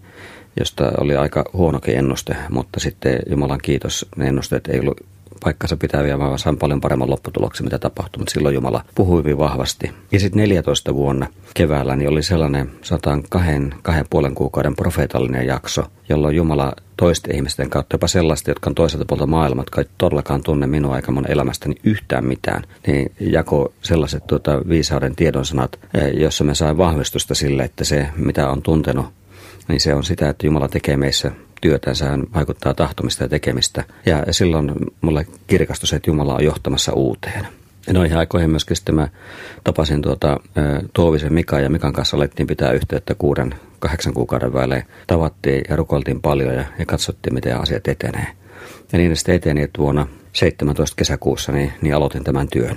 josta 0.60 0.92
oli 0.98 1.16
aika 1.16 1.46
huonokin 1.54 1.98
ennuste, 1.98 2.36
mutta 2.50 2.80
sitten 2.80 3.20
Jumalan 3.30 3.60
kiitos, 3.64 4.06
ne 4.16 4.28
ennusteet 4.28 4.68
ei 4.68 4.80
ollut 4.80 5.02
paikkansa 5.44 5.78
pitäviä, 5.78 6.20
vaan 6.20 6.40
sain 6.40 6.58
paljon 6.58 6.82
paremman 6.82 7.10
lopputuloksen, 7.10 7.66
mitä 7.66 7.80
tapahtui. 7.80 8.20
Mutta 8.20 8.34
silloin 8.34 8.56
Jumala 8.56 8.84
puhui 8.96 9.20
hyvin 9.20 9.38
vahvasti. 9.38 9.92
Ja 10.12 10.20
sitten 10.20 10.40
14 10.40 10.96
vuonna 10.96 11.28
keväällä 11.54 11.96
niin 11.96 12.10
oli 12.10 12.24
sellainen 12.24 12.72
102 12.82 13.52
kahden 13.82 14.06
puolen 14.10 14.36
kuukauden 14.36 14.76
profeetallinen 14.76 15.48
jakso, 15.48 15.84
jolloin 16.10 16.36
Jumala 16.36 16.74
toisten 16.98 17.36
ihmisten 17.36 17.70
kautta, 17.70 17.94
jopa 17.94 18.08
sellaista, 18.08 18.52
jotka 18.52 18.70
on 18.70 18.76
toiselta 18.76 19.06
puolta 19.06 19.28
maailmaa, 19.28 19.62
jotka 19.62 19.82
ei 19.82 19.88
todellakaan 19.98 20.44
tunne 20.44 20.68
minua 20.68 20.96
eikä 20.96 21.12
mun 21.12 21.32
elämästäni 21.32 21.76
yhtään 21.84 22.26
mitään, 22.26 22.64
niin 22.88 23.12
jako 23.20 23.74
sellaiset 23.82 24.28
tuota, 24.28 24.62
viisauden 24.70 25.16
tiedonsanat, 25.16 25.80
eh, 25.94 26.14
jossa 26.14 26.44
me 26.44 26.56
sain 26.56 26.78
vahvistusta 26.78 27.36
sille, 27.36 27.64
että 27.64 27.84
se, 27.84 28.08
mitä 28.16 28.50
on 28.50 28.62
tuntenut, 28.62 29.06
niin 29.68 29.80
se 29.80 29.94
on 29.94 30.04
sitä, 30.04 30.30
että 30.30 30.48
Jumala 30.48 30.68
tekee 30.68 30.98
meissä 30.98 31.32
työtänsä, 31.62 32.06
hän 32.06 32.24
vaikuttaa 32.34 32.74
tahtomista 32.74 33.24
ja 33.24 33.30
tekemistä. 33.30 33.84
Ja 34.06 34.34
silloin 34.34 34.72
mulle 35.02 35.28
kirkastui 35.48 35.88
se, 35.88 35.96
että 35.96 36.10
Jumala 36.10 36.36
on 36.36 36.44
johtamassa 36.44 36.94
uuteen. 36.94 37.48
Ja 37.88 37.94
noihin 37.94 38.18
aikoihin 38.18 38.50
myöskin 38.50 38.78
sitten 38.78 38.96
mä 38.96 39.08
tapasin 39.64 40.02
tuota, 40.02 40.40
Tuovisen 40.94 41.34
Mika 41.34 41.60
ja 41.60 41.70
Mikan 41.70 41.94
kanssa 41.94 42.18
alettiin 42.18 42.48
pitää 42.48 42.72
yhteyttä 42.72 43.16
kuuden, 43.16 43.56
kahdeksan 43.80 44.14
kuukauden 44.14 44.54
välein. 44.54 44.84
Tavattiin 45.08 45.64
ja 45.70 45.76
rukoiltiin 45.76 46.22
paljon 46.22 46.54
ja, 46.54 46.66
ja 46.80 46.86
katsottiin, 46.86 47.34
miten 47.34 47.58
asiat 47.58 47.88
etenee. 47.88 48.28
Ja 48.92 48.98
niin 48.98 49.18
sitten 49.18 49.36
eteni, 49.36 49.62
että 49.62 49.82
vuonna 49.82 50.08
17 50.34 50.96
kesäkuussa 50.96 51.52
niin, 51.52 51.74
niin 51.82 51.96
aloitin 51.96 52.24
tämän 52.24 52.48
työn. 52.48 52.76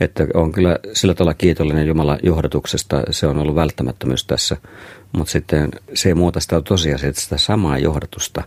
Että 0.00 0.26
on 0.34 0.52
kyllä 0.52 0.78
sillä 0.92 1.14
tavalla 1.14 1.34
kiitollinen 1.34 1.86
Jumalan 1.86 2.18
johdatuksesta, 2.22 3.02
se 3.10 3.26
on 3.26 3.38
ollut 3.38 3.54
välttämättömyys 3.54 4.24
tässä. 4.24 4.56
Mutta 5.12 5.30
sitten 5.30 5.68
se 5.94 6.08
ei 6.08 6.14
muuta 6.14 6.40
sitä 6.40 6.60
tosiasiaa, 6.60 7.12
sitä 7.12 7.38
samaa 7.38 7.78
johdatusta 7.78 8.42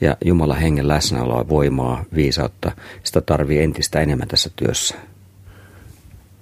ja 0.00 0.16
Jumalan 0.24 0.58
hengen 0.58 0.88
läsnäoloa, 0.88 1.48
voimaa, 1.48 2.04
viisautta, 2.14 2.72
sitä 3.02 3.20
tarvii 3.20 3.62
entistä 3.62 4.00
enemmän 4.00 4.28
tässä 4.28 4.50
työssä. 4.56 4.94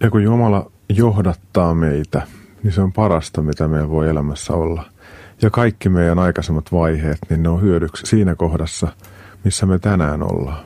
Ja 0.03 0.11
kun 0.11 0.23
Jumala 0.23 0.71
johdattaa 0.89 1.75
meitä, 1.75 2.23
niin 2.63 2.73
se 2.73 2.81
on 2.81 2.93
parasta, 2.93 3.43
mitä 3.43 3.69
meillä 3.69 3.91
voi 3.91 4.09
elämässä 4.09 4.53
olla. 4.53 4.85
Ja 5.43 5.51
kaikki 5.51 5.89
meidän 5.89 6.19
aikaisemmat 6.19 6.73
vaiheet, 6.73 7.19
niin 7.29 7.43
ne 7.43 7.49
on 7.49 7.63
hyödyksi 7.63 8.07
siinä 8.07 8.35
kohdassa, 8.35 8.89
missä 9.45 9.67
me 9.67 9.79
tänään 9.79 10.23
ollaan. 10.23 10.65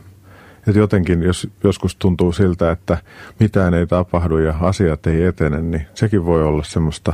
Että 0.66 0.78
jotenkin, 0.78 1.22
jos 1.22 1.48
joskus 1.64 1.96
tuntuu 1.96 2.32
siltä, 2.32 2.70
että 2.70 2.98
mitään 3.40 3.74
ei 3.74 3.86
tapahdu 3.86 4.38
ja 4.38 4.54
asiat 4.60 5.06
ei 5.06 5.24
etene, 5.24 5.62
niin 5.62 5.86
sekin 5.94 6.24
voi 6.24 6.44
olla 6.44 6.64
semmoista 6.64 7.12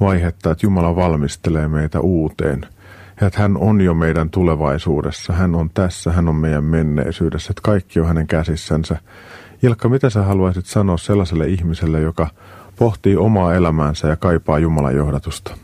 vaihetta, 0.00 0.50
että 0.50 0.66
Jumala 0.66 0.96
valmistelee 0.96 1.68
meitä 1.68 2.00
uuteen. 2.00 2.66
Ja 3.20 3.26
että 3.26 3.40
hän 3.40 3.56
on 3.56 3.80
jo 3.80 3.94
meidän 3.94 4.30
tulevaisuudessa, 4.30 5.32
hän 5.32 5.54
on 5.54 5.70
tässä, 5.74 6.12
hän 6.12 6.28
on 6.28 6.36
meidän 6.36 6.64
menneisyydessä, 6.64 7.50
että 7.50 7.62
kaikki 7.62 8.00
on 8.00 8.06
hänen 8.06 8.26
käsissänsä. 8.26 8.96
Ilkka, 9.62 9.88
mitä 9.88 10.10
sä 10.10 10.22
haluaisit 10.22 10.66
sanoa 10.66 10.96
sellaiselle 10.96 11.46
ihmiselle, 11.46 12.00
joka 12.00 12.28
pohtii 12.78 13.16
omaa 13.16 13.54
elämäänsä 13.54 14.08
ja 14.08 14.16
kaipaa 14.16 14.58
Jumalan 14.58 14.96
johdatusta? 14.96 15.56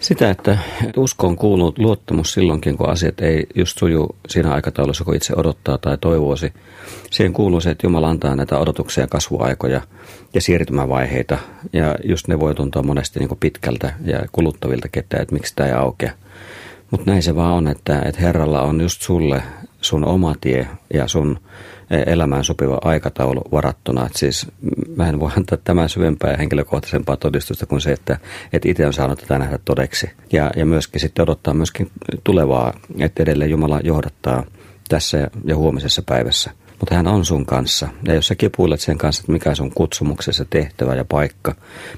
Sitä, 0.00 0.30
että 0.30 0.58
uskoon 0.96 1.36
kuuluu 1.36 1.74
luottamus 1.78 2.32
silloinkin, 2.32 2.76
kun 2.76 2.88
asiat 2.88 3.20
ei 3.20 3.46
just 3.54 3.78
suju 3.78 4.16
siinä 4.28 4.52
aikataulussa, 4.52 5.04
kun 5.04 5.16
itse 5.16 5.34
odottaa 5.36 5.78
tai 5.78 5.98
toivoisi. 5.98 6.52
Siihen 7.10 7.32
kuuluu 7.32 7.60
se, 7.60 7.70
että 7.70 7.86
Jumala 7.86 8.10
antaa 8.10 8.36
näitä 8.36 8.58
odotuksia, 8.58 9.06
kasvuaikoja 9.06 9.80
ja 10.34 10.40
siirtymävaiheita. 10.40 11.38
Ja 11.72 11.96
just 12.04 12.28
ne 12.28 12.40
voi 12.40 12.54
tuntua 12.54 12.82
monesti 12.82 13.18
niin 13.18 13.28
kuin 13.28 13.38
pitkältä 13.38 13.94
ja 14.04 14.22
kuluttavilta 14.32 14.88
ketään, 14.88 15.22
että 15.22 15.34
miksi 15.34 15.52
tämä 15.56 15.68
ei 15.68 15.74
aukea. 15.74 16.12
Mutta 16.90 17.10
näin 17.10 17.22
se 17.22 17.36
vaan 17.36 17.52
on, 17.52 17.68
että, 17.68 18.02
että 18.04 18.20
Herralla 18.20 18.62
on 18.62 18.80
just 18.80 19.02
sulle 19.02 19.42
sun 19.80 20.04
oma 20.04 20.34
tie 20.40 20.68
ja 20.94 21.08
sun 21.08 21.38
elämään 22.06 22.44
sopiva 22.44 22.78
aikataulu 22.84 23.42
varattuna. 23.52 24.06
Et 24.06 24.16
siis 24.16 24.46
mä 24.96 25.08
en 25.08 25.20
voi 25.20 25.30
antaa 25.36 25.58
tämän 25.64 25.88
syvempää 25.88 26.30
ja 26.30 26.36
henkilökohtaisempaa 26.36 27.16
todistusta 27.16 27.66
kuin 27.66 27.80
se, 27.80 27.92
että, 27.92 28.18
että 28.52 28.68
itse 28.68 28.86
on 28.86 28.92
saanut 28.92 29.18
tätä 29.18 29.38
nähdä 29.38 29.58
todeksi. 29.64 30.10
Ja, 30.32 30.50
ja 30.56 30.66
myöskin 30.66 31.00
sitten 31.00 31.22
odottaa 31.22 31.54
myöskin 31.54 31.90
tulevaa, 32.24 32.72
että 32.98 33.22
edelleen 33.22 33.50
Jumala 33.50 33.80
johdattaa 33.84 34.44
tässä 34.88 35.30
ja 35.44 35.56
huomisessa 35.56 36.02
päivässä 36.06 36.50
mutta 36.80 36.94
hän 36.94 37.06
on 37.06 37.24
sun 37.24 37.46
kanssa. 37.46 37.88
Ja 38.04 38.14
jos 38.14 38.26
sä 38.26 38.34
kipuilet 38.34 38.80
sen 38.80 38.98
kanssa, 38.98 39.22
että 39.22 39.32
mikä 39.32 39.54
sun 39.54 39.72
kutsumuksessa 39.74 40.44
tehtävä 40.50 40.94
ja 40.94 41.04
paikka, 41.04 41.54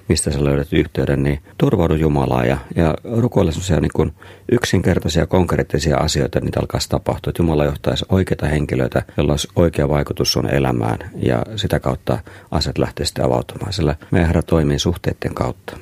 mistä 0.08 0.30
sä 0.30 0.44
löydät 0.44 0.72
yhteyden, 0.72 1.22
niin 1.22 1.42
turvaudu 1.58 1.94
Jumalaa 1.94 2.44
ja, 2.44 2.58
ja 2.76 2.94
rukoile 3.16 3.52
sellaisia 3.52 3.80
niin 3.80 4.12
yksinkertaisia, 4.52 5.26
konkreettisia 5.26 5.96
asioita, 5.96 6.40
niitä 6.40 6.60
alkaisi 6.60 6.88
tapahtua. 6.88 7.30
Että 7.30 7.42
Jumala 7.42 7.64
johtaisi 7.64 8.04
oikeita 8.08 8.46
henkilöitä, 8.46 9.02
joilla 9.16 9.32
olisi 9.32 9.48
oikea 9.56 9.88
vaikutus 9.88 10.32
sun 10.32 10.54
elämään 10.54 10.98
ja 11.16 11.42
sitä 11.56 11.80
kautta 11.80 12.18
asiat 12.50 12.78
lähtee 12.78 13.06
sitten 13.06 13.24
avautumaan. 13.24 13.72
Sillä 13.72 13.96
meidän 14.10 14.26
Herra 14.26 14.42
toimii 14.42 14.78
suhteiden 14.78 15.34
kautta. 15.34 15.76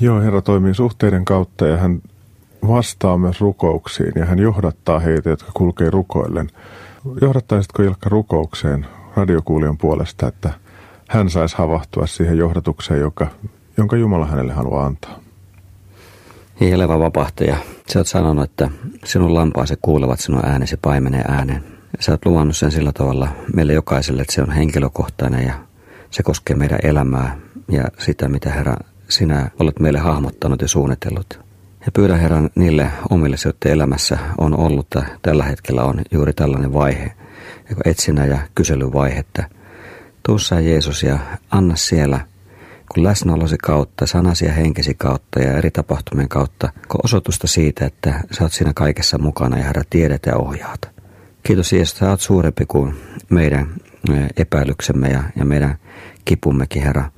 Joo, 0.00 0.20
Herra 0.20 0.42
toimii 0.42 0.74
suhteiden 0.74 1.24
kautta 1.24 1.66
ja 1.66 1.76
hän 1.76 2.02
vastaa 2.68 3.18
myös 3.18 3.40
rukouksiin 3.40 4.12
ja 4.16 4.24
hän 4.24 4.38
johdattaa 4.38 4.98
heitä, 4.98 5.30
jotka 5.30 5.50
kulkee 5.54 5.90
rukoillen 5.90 6.50
johdattaisitko 7.20 7.82
Ilkka 7.82 8.08
rukoukseen 8.08 8.86
radiokuulijan 9.16 9.78
puolesta, 9.78 10.28
että 10.28 10.52
hän 11.08 11.30
saisi 11.30 11.56
havahtua 11.58 12.06
siihen 12.06 12.38
johdatukseen, 12.38 13.00
joka, 13.00 13.26
jonka 13.76 13.96
Jumala 13.96 14.26
hänelle 14.26 14.52
haluaa 14.52 14.86
antaa? 14.86 15.20
Hielevä 16.60 16.98
vapahtaja, 16.98 17.56
sä 17.92 17.98
oot 17.98 18.06
sanonut, 18.06 18.44
että 18.44 18.70
sinun 19.04 19.34
lampaasi 19.34 19.74
kuulevat 19.82 20.20
sinun 20.20 20.46
äänesi 20.46 20.76
paimenee 20.76 21.24
äänen. 21.28 21.64
Sä 22.00 22.12
oot 22.12 22.26
luvannut 22.26 22.56
sen 22.56 22.70
sillä 22.70 22.92
tavalla 22.92 23.28
meille 23.54 23.72
jokaiselle, 23.72 24.22
että 24.22 24.34
se 24.34 24.42
on 24.42 24.50
henkilökohtainen 24.50 25.46
ja 25.46 25.54
se 26.10 26.22
koskee 26.22 26.56
meidän 26.56 26.78
elämää 26.82 27.38
ja 27.70 27.84
sitä, 27.98 28.28
mitä 28.28 28.50
Herra 28.50 28.76
sinä 29.08 29.50
olet 29.60 29.80
meille 29.80 29.98
hahmottanut 29.98 30.62
ja 30.62 30.68
suunnitellut. 30.68 31.45
Ja 31.86 31.92
pyydän 31.92 32.20
Herran 32.20 32.50
niille 32.54 32.90
omille, 33.10 33.36
joiden 33.44 33.72
elämässä 33.72 34.18
on 34.38 34.58
ollut 34.58 34.86
ja 34.94 35.02
tällä 35.22 35.44
hetkellä 35.44 35.84
on 35.84 36.02
juuri 36.10 36.32
tällainen 36.32 36.72
vaihe, 36.72 37.12
etsinä 37.84 38.26
ja 38.26 38.38
kyselyvaihe, 38.54 39.18
että 39.18 39.44
tuossa 40.22 40.60
Jeesus 40.60 41.02
ja 41.02 41.18
anna 41.50 41.76
siellä, 41.76 42.20
kun 42.94 43.04
läsnäolosi 43.04 43.56
kautta, 43.62 44.06
sanasi 44.06 44.44
ja 44.44 44.52
henkesi 44.52 44.94
kautta 44.94 45.40
ja 45.40 45.56
eri 45.58 45.70
tapahtumien 45.70 46.28
kautta, 46.28 46.72
kun 46.88 47.00
osoitusta 47.04 47.46
siitä, 47.46 47.86
että 47.86 48.20
sä 48.30 48.44
oot 48.44 48.52
siinä 48.52 48.72
kaikessa 48.74 49.18
mukana 49.18 49.58
ja 49.58 49.64
Herra 49.64 49.82
tiedet 49.90 50.26
ja 50.26 50.36
ohjaat. 50.36 50.90
Kiitos 51.42 51.72
Jeesus, 51.72 51.98
sä 51.98 52.10
oot 52.10 52.20
suurempi 52.20 52.66
kuin 52.66 52.94
meidän 53.28 53.68
epäilyksemme 54.36 55.08
ja, 55.08 55.22
ja 55.36 55.44
meidän 55.44 55.78
kipummekin, 56.24 56.82
Herra. 56.82 57.10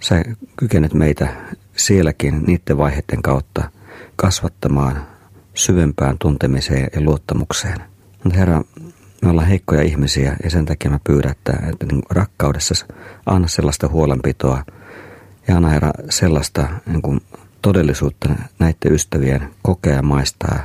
Sä 0.00 0.22
kykenet 0.56 0.94
meitä 0.94 1.28
sielläkin 1.76 2.42
niiden 2.46 2.78
vaiheiden 2.78 3.22
kautta– 3.22 3.64
kasvattamaan 4.16 5.06
syvempään 5.54 6.18
tuntemiseen 6.18 6.88
ja 6.94 7.00
luottamukseen. 7.00 7.78
Mutta 8.24 8.38
Herra, 8.38 8.62
me 9.22 9.30
ollaan 9.30 9.48
heikkoja 9.48 9.82
ihmisiä 9.82 10.36
ja 10.44 10.50
sen 10.50 10.64
takia 10.64 10.90
mä 10.90 11.00
pyydän, 11.04 11.30
että, 11.30 11.52
että 11.72 11.86
niin 11.86 12.02
rakkaudessa 12.10 12.86
anna 13.26 13.48
sellaista 13.48 13.88
huolenpitoa 13.88 14.64
ja 15.48 15.56
anna 15.56 15.68
Herra 15.68 15.90
sellaista 16.10 16.68
niin 16.86 17.02
kuin 17.02 17.20
todellisuutta 17.62 18.28
näiden 18.58 18.92
ystävien 18.92 19.50
kokea 19.62 19.92
ja 19.92 20.02
maistaa, 20.02 20.58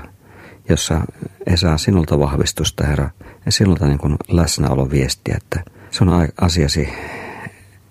jossa 0.70 1.02
he 1.52 1.58
saa 1.58 1.78
sinulta 1.78 2.20
vahvistusta, 2.20 2.88
Herra, 2.88 3.10
ja 3.46 3.52
sinulta 3.52 3.88
niin 3.88 3.98
kuin 3.98 4.16
läsnäolon 4.28 4.92
viestiä, 4.92 5.38
että 5.38 5.72
sun 5.92 6.10
asiasi 6.42 6.90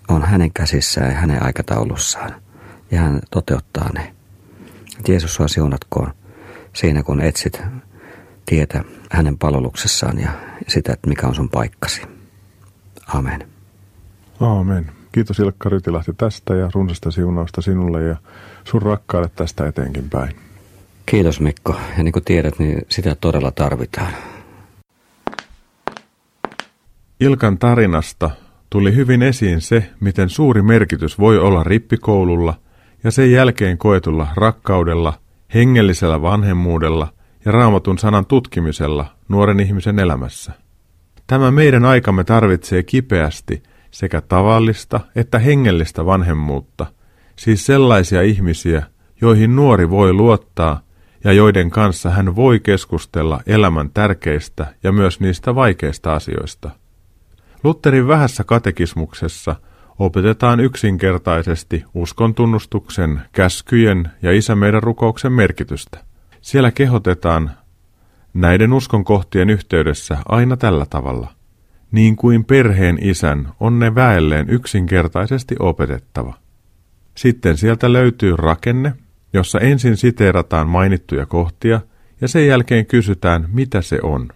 on 0.07 0.21
hänen 0.21 0.53
käsissään 0.53 1.11
ja 1.11 1.17
hänen 1.17 1.43
aikataulussaan, 1.43 2.41
ja 2.91 2.99
hän 2.99 3.19
toteuttaa 3.31 3.89
ne. 3.93 4.16
Jeesus 5.07 5.35
sua 5.35 5.47
siunatkoon 5.47 6.13
siinä, 6.73 7.03
kun 7.03 7.21
etsit 7.21 7.61
tietä 8.45 8.83
hänen 9.11 9.37
palveluksessaan 9.37 10.19
ja 10.19 10.29
sitä, 10.67 10.93
että 10.93 11.09
mikä 11.09 11.27
on 11.27 11.35
sun 11.35 11.49
paikkasi. 11.49 12.01
Amen. 13.07 13.47
Aamen. 14.39 14.91
Kiitos 15.11 15.39
Ilkka 15.39 15.69
Rytilahti 15.69 16.13
tästä 16.17 16.55
ja 16.55 16.69
runsasta 16.73 17.11
siunausta 17.11 17.61
sinulle 17.61 18.03
ja 18.03 18.15
sun 18.63 18.81
rakkaalle 18.81 19.29
tästä 19.35 19.67
eteenkin 19.67 20.09
päin. 20.09 20.35
Kiitos 21.05 21.39
Mikko. 21.39 21.75
Ja 21.97 22.03
niin 22.03 22.11
kuin 22.11 22.25
tiedät, 22.25 22.59
niin 22.59 22.81
sitä 22.89 23.15
todella 23.15 23.51
tarvitaan. 23.51 24.13
Ilkan 27.19 27.57
tarinasta 27.57 28.29
tuli 28.69 28.95
hyvin 28.95 29.23
esiin 29.23 29.61
se, 29.61 29.89
miten 29.99 30.29
suuri 30.29 30.61
merkitys 30.61 31.19
voi 31.19 31.37
olla 31.37 31.63
rippikoululla 31.63 32.59
ja 33.07 33.11
sen 33.11 33.31
jälkeen 33.31 33.77
koetulla 33.77 34.27
rakkaudella, 34.35 35.13
hengellisellä 35.53 36.21
vanhemmuudella 36.21 37.13
ja 37.45 37.51
raamatun 37.51 37.97
sanan 37.97 38.25
tutkimisella 38.25 39.05
nuoren 39.29 39.59
ihmisen 39.59 39.99
elämässä. 39.99 40.53
Tämä 41.27 41.51
meidän 41.51 41.85
aikamme 41.85 42.23
tarvitsee 42.23 42.83
kipeästi 42.83 43.63
sekä 43.91 44.21
tavallista 44.21 44.99
että 45.15 45.39
hengellistä 45.39 46.05
vanhemmuutta, 46.05 46.85
siis 47.35 47.65
sellaisia 47.65 48.21
ihmisiä, 48.21 48.83
joihin 49.21 49.55
nuori 49.55 49.89
voi 49.89 50.13
luottaa 50.13 50.81
ja 51.23 51.33
joiden 51.33 51.69
kanssa 51.69 52.09
hän 52.09 52.35
voi 52.35 52.59
keskustella 52.59 53.41
elämän 53.45 53.89
tärkeistä 53.93 54.73
ja 54.83 54.91
myös 54.91 55.19
niistä 55.19 55.55
vaikeista 55.55 56.13
asioista. 56.13 56.69
Lutherin 57.63 58.07
vähässä 58.07 58.43
katekismuksessa 58.43 59.55
opetetaan 59.99 60.59
yksinkertaisesti 60.59 61.83
uskon 61.93 62.35
tunnustuksen, 62.35 63.21
käskyjen 63.31 64.11
ja 64.21 64.31
isä 64.31 64.55
meidän 64.55 64.83
rukouksen 64.83 65.31
merkitystä. 65.31 65.99
Siellä 66.41 66.71
kehotetaan 66.71 67.51
näiden 68.33 68.73
uskon 68.73 69.03
kohtien 69.03 69.49
yhteydessä 69.49 70.17
aina 70.25 70.57
tällä 70.57 70.85
tavalla. 70.89 71.31
Niin 71.91 72.15
kuin 72.15 72.45
perheen 72.45 72.97
isän 73.01 73.49
on 73.59 73.79
ne 73.79 73.95
väelleen 73.95 74.49
yksinkertaisesti 74.49 75.55
opetettava. 75.59 76.33
Sitten 77.15 77.57
sieltä 77.57 77.93
löytyy 77.93 78.35
rakenne, 78.35 78.93
jossa 79.33 79.59
ensin 79.59 79.97
siteerataan 79.97 80.69
mainittuja 80.69 81.25
kohtia 81.25 81.81
ja 82.21 82.27
sen 82.27 82.47
jälkeen 82.47 82.85
kysytään, 82.85 83.45
mitä 83.53 83.81
se 83.81 83.99
on. 84.03 84.29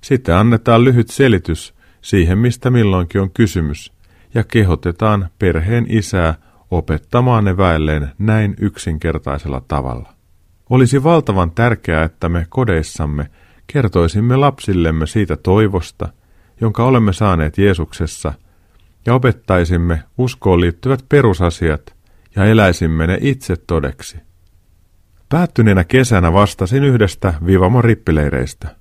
Sitten 0.00 0.34
annetaan 0.34 0.84
lyhyt 0.84 1.10
selitys 1.10 1.74
siihen, 2.00 2.38
mistä 2.38 2.70
milloinkin 2.70 3.20
on 3.20 3.30
kysymys, 3.30 3.91
ja 4.34 4.44
kehotetaan 4.44 5.28
perheen 5.38 5.86
isää 5.88 6.34
opettamaan 6.70 7.44
ne 7.44 7.56
väelleen 7.56 8.12
näin 8.18 8.54
yksinkertaisella 8.60 9.62
tavalla. 9.68 10.14
Olisi 10.70 11.04
valtavan 11.04 11.50
tärkeää, 11.50 12.04
että 12.04 12.28
me 12.28 12.46
kodeissamme 12.48 13.30
kertoisimme 13.66 14.36
lapsillemme 14.36 15.06
siitä 15.06 15.36
toivosta, 15.36 16.08
jonka 16.60 16.84
olemme 16.84 17.12
saaneet 17.12 17.58
Jeesuksessa, 17.58 18.32
ja 19.06 19.14
opettaisimme 19.14 20.02
uskoon 20.18 20.60
liittyvät 20.60 21.04
perusasiat 21.08 21.94
ja 22.36 22.44
eläisimme 22.44 23.06
ne 23.06 23.18
itse 23.20 23.56
todeksi. 23.56 24.18
Päättyneenä 25.28 25.84
kesänä 25.84 26.32
vastasin 26.32 26.84
yhdestä 26.84 27.34
Vivamon 27.46 27.84
rippileireistä. 27.84 28.76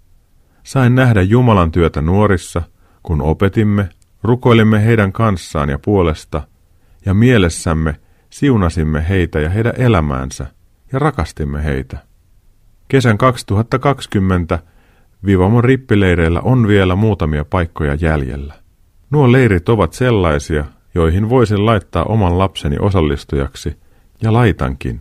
Sain 0.64 0.96
nähdä 0.96 1.22
Jumalan 1.22 1.72
työtä 1.72 2.02
nuorissa, 2.02 2.62
kun 3.04 3.22
opetimme, 3.22 3.90
rukoilimme 4.24 4.86
heidän 4.86 5.12
kanssaan 5.12 5.70
ja 5.70 5.80
puolesta, 5.80 6.42
ja 7.06 7.14
mielessämme 7.14 7.96
siunasimme 8.30 9.06
heitä 9.10 9.40
ja 9.40 9.50
heidän 9.50 9.74
elämäänsä– 9.78 10.46
ja 10.94 11.00
rakastimme 11.00 11.64
heitä. 11.64 11.98
Kesän 12.88 13.18
2020 13.18 14.60
Vivamon 15.26 15.64
rippileireillä 15.64 16.42
on 16.42 16.68
vielä 16.68 16.96
muutamia 16.96 17.46
paikkoja 17.46 17.96
jäljellä. 17.96 18.54
Nuo 19.10 19.32
leirit 19.32 19.70
ovat 19.70 19.94
sellaisia, 19.94 20.66
joihin 20.96 21.30
voisin 21.30 21.66
laittaa 21.66 22.04
oman 22.04 22.38
lapseni 22.38 22.78
osallistujaksi, 22.80 23.78
ja 24.22 24.34
laitankin. 24.34 25.00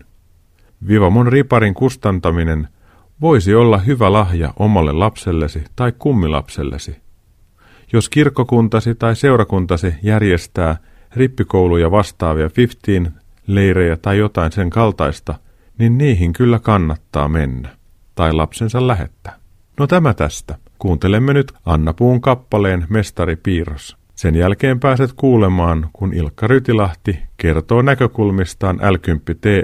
Vivamon 0.89 1.27
riparin 1.27 1.75
kustantaminen 1.75 2.69
voisi 3.21 3.55
olla 3.55 3.79
hyvä 3.79 4.13
lahja 4.13 4.53
omalle 4.59 4.93
lapsellesi 4.93 5.65
tai 5.77 5.93
kummilapsellesi. 5.99 6.97
Jos 7.93 8.09
kirkkokuntasi 8.09 8.95
tai 8.95 9.17
seurakuntasi 9.17 9.95
järjestää 10.03 10.77
rippikouluja 11.17 11.91
vastaavia 11.91 12.51
15 12.57 13.21
leirejä 13.47 13.97
tai 13.97 14.19
jotain 14.19 14.53
sen 14.53 14.71
kaltaista– 14.71 15.35
niin 15.81 15.99
niihin 15.99 16.33
kyllä 16.33 16.59
kannattaa 16.59 17.29
mennä, 17.29 17.69
tai 18.15 18.33
lapsensa 18.33 18.87
lähettää. 18.87 19.37
No 19.79 19.87
tämä 19.87 20.15
tästä. 20.15 20.59
Kuuntelemme 20.79 21.33
nyt 21.33 21.53
Anna 21.67 21.93
Puun 21.93 22.21
kappaleen 22.21 22.87
Mestari 22.89 23.37
Piirros. 23.37 23.97
Sen 24.15 24.35
jälkeen 24.35 24.81
pääset 24.81 25.13
kuulemaan, 25.13 25.89
kun 25.93 26.15
Ilkka 26.15 26.47
Rytilahti 26.47 27.19
kertoo 27.37 27.83
näkökulmistaan 27.83 28.77
l 28.77 28.97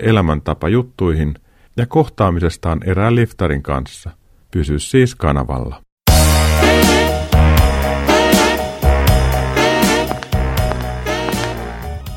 elämäntapa 0.02 0.68
juttuihin 0.68 1.34
ja 1.76 1.86
kohtaamisestaan 1.86 2.80
erään 2.84 3.14
liftarin 3.14 3.62
kanssa. 3.62 4.10
Pysy 4.50 4.78
siis 4.78 5.14
kanavalla. 5.14 5.85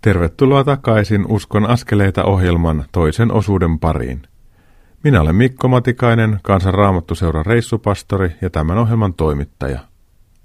Tervetuloa 0.00 0.64
takaisin 0.64 1.26
Uskon 1.28 1.66
askeleita 1.66 2.24
ohjelman 2.24 2.84
toisen 2.92 3.32
osuuden 3.32 3.78
pariin. 3.78 4.22
Minä 5.04 5.20
olen 5.20 5.34
Mikko 5.34 5.68
Matikainen, 5.68 6.40
Kansanraamattuseuran 6.42 7.46
reissupastori 7.46 8.32
ja 8.40 8.50
tämän 8.50 8.78
ohjelman 8.78 9.14
toimittaja. 9.14 9.78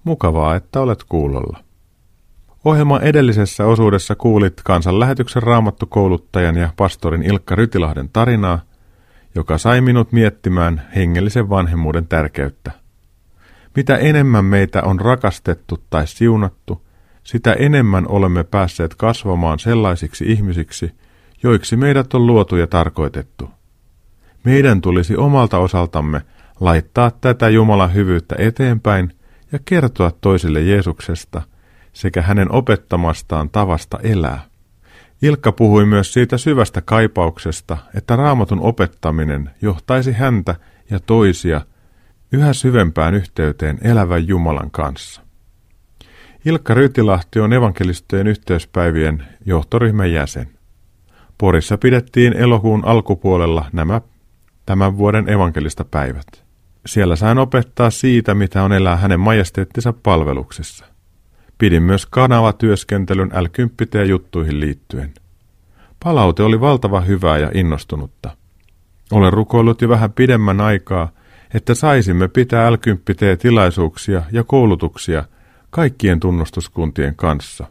Mukavaa, 0.03 0.55
että 0.55 0.81
olet 0.81 1.03
kuulolla. 1.09 1.59
Ohjelman 2.65 3.01
edellisessä 3.01 3.65
osuudessa 3.65 4.15
kuulit 4.15 4.61
kansanlähetyksen 4.63 5.43
raamattukouluttajan 5.43 6.55
ja 6.55 6.69
pastorin 6.77 7.23
Ilkka 7.23 7.55
Rytilahden 7.55 8.09
tarinaa, 8.13 8.59
joka 9.35 9.57
sai 9.57 9.81
minut 9.81 10.11
miettimään 10.11 10.87
hengellisen 10.95 11.49
vanhemmuuden 11.49 12.07
tärkeyttä. 12.07 12.71
Mitä 13.75 13.97
enemmän 13.97 14.45
meitä 14.45 14.83
on 14.83 14.99
rakastettu 14.99 15.83
tai 15.89 16.07
siunattu, 16.07 16.84
sitä 17.25 17.53
enemmän 17.53 18.07
olemme 18.07 18.43
päässeet 18.43 18.95
kasvamaan 18.95 19.59
sellaisiksi 19.59 20.25
ihmisiksi, 20.31 20.91
joiksi 21.43 21.75
meidät 21.75 22.13
on 22.13 22.27
luotu 22.27 22.55
ja 22.55 22.67
tarkoitettu. 22.67 23.49
Meidän 24.43 24.81
tulisi 24.81 25.17
omalta 25.17 25.57
osaltamme 25.57 26.21
laittaa 26.59 27.11
tätä 27.11 27.49
Jumalan 27.49 27.93
hyvyyttä 27.93 28.35
eteenpäin 28.37 29.11
ja 29.51 29.59
kertoa 29.65 30.11
toisille 30.21 30.61
Jeesuksesta 30.61 31.41
sekä 31.93 32.21
hänen 32.21 32.51
opettamastaan 32.51 33.49
tavasta 33.49 33.99
elää. 34.03 34.45
Ilkka 35.21 35.51
puhui 35.51 35.85
myös 35.85 36.13
siitä 36.13 36.37
syvästä 36.37 36.81
kaipauksesta, 36.81 37.77
että 37.95 38.15
raamatun 38.15 38.59
opettaminen 38.59 39.49
johtaisi 39.61 40.11
häntä 40.11 40.55
ja 40.89 40.99
toisia 40.99 41.61
yhä 42.31 42.53
syvempään 42.53 43.13
yhteyteen 43.13 43.77
elävän 43.81 44.27
Jumalan 44.27 44.71
kanssa. 44.71 45.24
Ilkka 46.45 46.73
Rytilahti 46.73 47.39
on 47.39 47.53
evankelistojen 47.53 48.27
yhteyspäivien 48.27 49.25
johtoryhmän 49.45 50.11
jäsen. 50.11 50.49
Porissa 51.37 51.77
pidettiin 51.77 52.33
elokuun 52.33 52.85
alkupuolella 52.85 53.65
nämä 53.73 54.01
tämän 54.65 54.97
vuoden 54.97 55.29
evankelista 55.29 55.85
päivät. 55.85 56.43
Siellä 56.85 57.15
sain 57.15 57.37
opettaa 57.37 57.89
siitä, 57.89 58.33
mitä 58.33 58.63
on 58.63 58.73
elää 58.73 58.95
hänen 58.95 59.19
majesteettinsa 59.19 59.93
palveluksessa. 60.03 60.85
Pidin 61.57 61.83
myös 61.83 62.05
kanavatyöskentelyn 62.05 63.31
l 63.33 63.45
juttuihin 64.07 64.59
liittyen. 64.59 65.13
Palaute 66.03 66.43
oli 66.43 66.61
valtava 66.61 67.01
hyvää 67.01 67.37
ja 67.37 67.51
innostunutta. 67.53 68.37
Olen 69.11 69.33
rukoillut 69.33 69.81
jo 69.81 69.89
vähän 69.89 70.13
pidemmän 70.13 70.61
aikaa, 70.61 71.11
että 71.53 71.73
saisimme 71.73 72.27
pitää 72.27 72.71
l 72.71 72.75
tilaisuuksia 73.39 74.23
ja 74.31 74.43
koulutuksia– 74.43 75.23
kaikkien 75.75 76.19
tunnustuskuntien 76.19 77.15
kanssa 77.15 77.67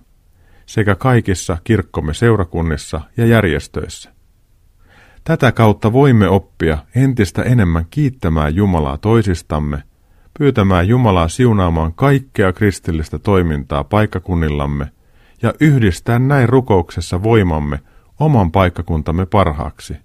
sekä 0.67 0.95
kaikissa 0.95 1.59
kirkkomme 1.65 2.15
seurakunnissa 2.15 3.01
ja 3.17 3.27
järjestöissä. 3.27 4.11
Tätä 5.25 5.53
kautta 5.53 5.93
voimme 5.93 6.29
oppia 6.29 6.79
entistä 6.95 7.43
enemmän 7.43 7.85
kiittämään 7.91 8.57
Jumalaa 8.57 8.99
toisistamme, 8.99 9.83
pyytämään 10.39 10.89
Jumalaa 10.89 11.29
siunaamaan 11.29 11.95
kaikkea 11.95 12.53
kristillistä 12.53 13.19
toimintaa 13.19 13.85
paikkakunnillamme 13.85 14.87
ja 15.43 15.55
yhdistää 15.61 16.19
näin 16.19 16.49
rukouksessa 16.49 17.23
voimamme 17.23 17.81
oman 18.21 18.53
paikkakuntamme 18.53 19.27
parhaaksi. 19.27 19.97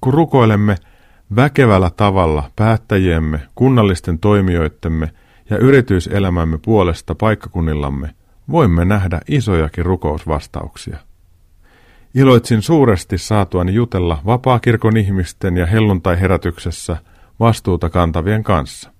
Kun 0.00 0.14
rukoilemme 0.14 0.76
väkevällä 1.36 1.90
tavalla 1.96 2.50
päättäjiemme, 2.56 3.40
kunnallisten 3.54 4.18
toimijoittemme 4.18 5.12
ja 5.50 5.58
yrityselämämme 5.58 6.58
puolesta 6.64 7.14
paikkakunnillamme, 7.14 8.14
voimme 8.50 8.84
nähdä 8.84 9.20
isojakin 9.28 9.86
rukousvastauksia. 9.86 10.98
Iloitsin 12.14 12.62
suuresti 12.62 13.18
saatuani 13.18 13.74
jutella 13.74 14.22
vapaakirkon 14.26 14.96
ihmisten 14.96 15.56
ja 15.56 15.66
helluntai-herätyksessä 15.66 16.96
vastuuta 17.40 17.90
kantavien 17.90 18.42
kanssa. 18.42 18.90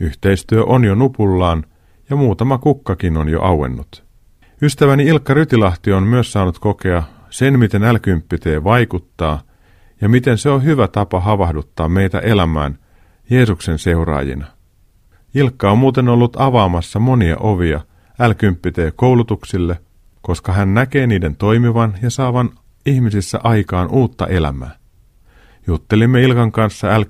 Yhteistyö 0.00 0.64
on 0.64 0.84
jo 0.84 0.94
nupullaan 0.94 1.64
ja 2.10 2.16
muutama 2.16 2.58
kukkakin 2.58 3.16
on 3.16 3.28
jo 3.28 3.42
auennut. 3.42 4.04
Ystäväni 4.62 5.04
Ilkka 5.06 5.34
Rytilahti 5.34 5.92
on 5.92 6.02
myös 6.02 6.32
saanut 6.32 6.58
kokea 6.58 7.02
sen, 7.30 7.58
miten 7.58 7.82
l 7.82 7.98
vaikuttaa 8.64 9.40
ja 10.00 10.08
miten 10.08 10.38
se 10.38 10.50
on 10.50 10.64
hyvä 10.64 10.88
tapa 10.88 11.20
havahduttaa 11.20 11.88
meitä 11.88 12.18
elämään 12.18 12.78
Jeesuksen 13.30 13.78
seuraajina. 13.78 14.55
Ilkka 15.36 15.70
on 15.70 15.78
muuten 15.78 16.08
ollut 16.08 16.36
avaamassa 16.40 16.98
monia 16.98 17.36
ovia 17.38 17.80
l 18.18 18.32
koulutuksille 18.96 19.78
koska 20.26 20.52
hän 20.52 20.74
näkee 20.74 21.06
niiden 21.06 21.36
toimivan 21.36 21.94
ja 22.02 22.10
saavan 22.10 22.50
ihmisissä 22.86 23.40
aikaan 23.44 23.88
uutta 23.90 24.26
elämää. 24.26 24.76
Juttelimme 25.66 26.22
Ilkan 26.22 26.52
kanssa 26.52 27.00
l 27.00 27.04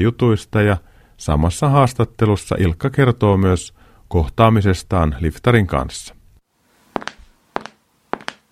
jutuista 0.00 0.62
ja 0.62 0.76
samassa 1.16 1.68
haastattelussa 1.68 2.56
Ilkka 2.58 2.90
kertoo 2.90 3.36
myös 3.36 3.74
kohtaamisestaan 4.08 5.16
Liftarin 5.20 5.66
kanssa. 5.66 6.14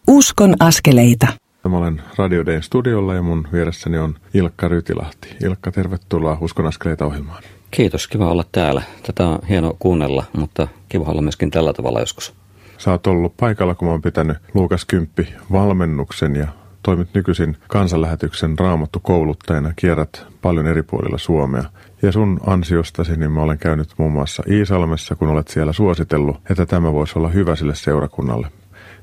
Uskon 0.07 0.55
askeleita. 0.61 1.27
Mä 1.69 1.77
olen 1.77 2.03
Radio 2.19 2.47
Dayn 2.47 2.63
studiolla 2.63 3.15
ja 3.15 3.23
mun 3.23 3.49
vieressäni 3.53 3.99
on 3.99 4.15
Ilkka 4.35 4.69
Rytilahti. 4.69 5.37
Ilkka, 5.45 5.71
tervetuloa 5.71 6.39
Uskon 6.41 6.67
askeleita 6.67 7.07
ohjelmaan. 7.07 7.43
Kiitos, 7.71 8.09
kiva 8.09 8.31
olla 8.31 8.45
täällä. 8.53 8.83
Tätä 9.07 9.29
on 9.29 9.39
hieno 9.49 9.77
kuunnella, 9.79 10.25
mutta 10.37 10.69
kiva 10.89 11.05
olla 11.05 11.23
myöskin 11.23 11.51
tällä 11.51 11.73
tavalla 11.73 12.01
joskus. 12.01 12.35
Sä 12.79 12.91
oot 12.91 13.07
ollut 13.07 13.37
paikalla, 13.37 13.75
kun 13.75 13.89
mä 13.89 13.93
oon 13.93 14.03
pitänyt 14.03 14.37
Luukas 14.55 14.85
Kymppi 14.85 15.35
valmennuksen 15.53 16.37
ja 16.37 16.49
toimit 16.83 17.09
nykyisin 17.15 17.57
kansanlähetyksen 17.69 18.59
raamattu 18.59 19.01
kouluttajana, 19.01 19.73
kierrät 19.77 20.27
paljon 20.43 20.67
eri 20.67 20.83
puolilla 20.83 21.19
Suomea. 21.19 21.65
Ja 22.03 22.13
sun 22.13 22.41
ansiostasi 22.47 23.17
niin 23.17 23.31
mä 23.31 23.43
olen 23.43 23.59
käynyt 23.59 23.89
muun 23.99 24.13
muassa 24.13 24.43
Iisalmessa, 24.51 25.17
kun 25.17 25.29
olet 25.29 25.49
siellä 25.49 25.73
suositellut, 25.73 26.37
että 26.51 26.67
tämä 26.67 26.93
voisi 26.93 27.19
olla 27.19 27.29
hyvä 27.29 27.57
sille 27.57 27.75
seurakunnalle. 27.75 28.49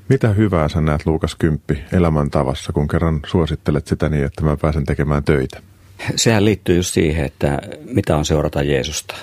Mitä 0.08 0.28
hyvää 0.28 0.68
sä 0.68 0.80
näet 0.80 1.06
Luukas 1.06 1.34
Kymppi 1.34 1.84
elämäntavassa, 1.92 2.72
kun 2.72 2.88
kerran 2.88 3.20
suosittelet 3.26 3.86
sitä 3.86 4.08
niin, 4.08 4.24
että 4.24 4.44
mä 4.44 4.56
pääsen 4.56 4.84
tekemään 4.84 5.24
töitä? 5.24 5.60
Sehän 6.16 6.44
liittyy 6.44 6.76
just 6.76 6.94
siihen, 6.94 7.24
että 7.24 7.58
mitä 7.84 8.16
on 8.16 8.24
seurata 8.24 8.62
Jeesusta. 8.62 9.14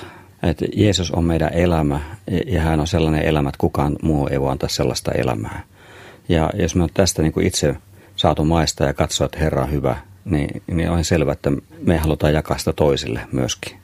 Että 0.44 0.66
Jeesus 0.76 1.12
on 1.12 1.24
meidän 1.24 1.54
elämä 1.54 2.00
ja 2.48 2.62
hän 2.62 2.80
on 2.80 2.88
sellainen 2.88 3.26
elämä, 3.26 3.50
että 3.50 3.58
kukaan 3.58 3.96
muu 4.02 4.28
ei 4.28 4.42
voi 4.42 4.52
antaa 4.52 4.70
sellaista 4.70 5.12
elämää. 5.12 5.64
Ja 6.30 6.50
jos 6.54 6.76
me 6.76 6.84
on 6.84 6.90
tästä 6.94 7.22
niin 7.22 7.34
kuin 7.34 7.48
itse 7.48 7.76
saatu 8.16 8.46
maista 8.46 8.84
ja 8.84 8.94
katsoa, 8.94 9.26
että 9.26 9.40
Herra 9.40 9.64
on 9.64 9.72
hyvä, 9.72 9.98
niin, 10.26 10.62
niin 10.68 10.90
on 10.90 11.04
selvä, 11.04 11.32
että 11.32 11.52
me 11.82 11.98
halutaan 11.98 12.34
jakaa 12.34 12.58
sitä 12.58 12.74
toisille 12.74 13.22
myöskin. 13.32 13.78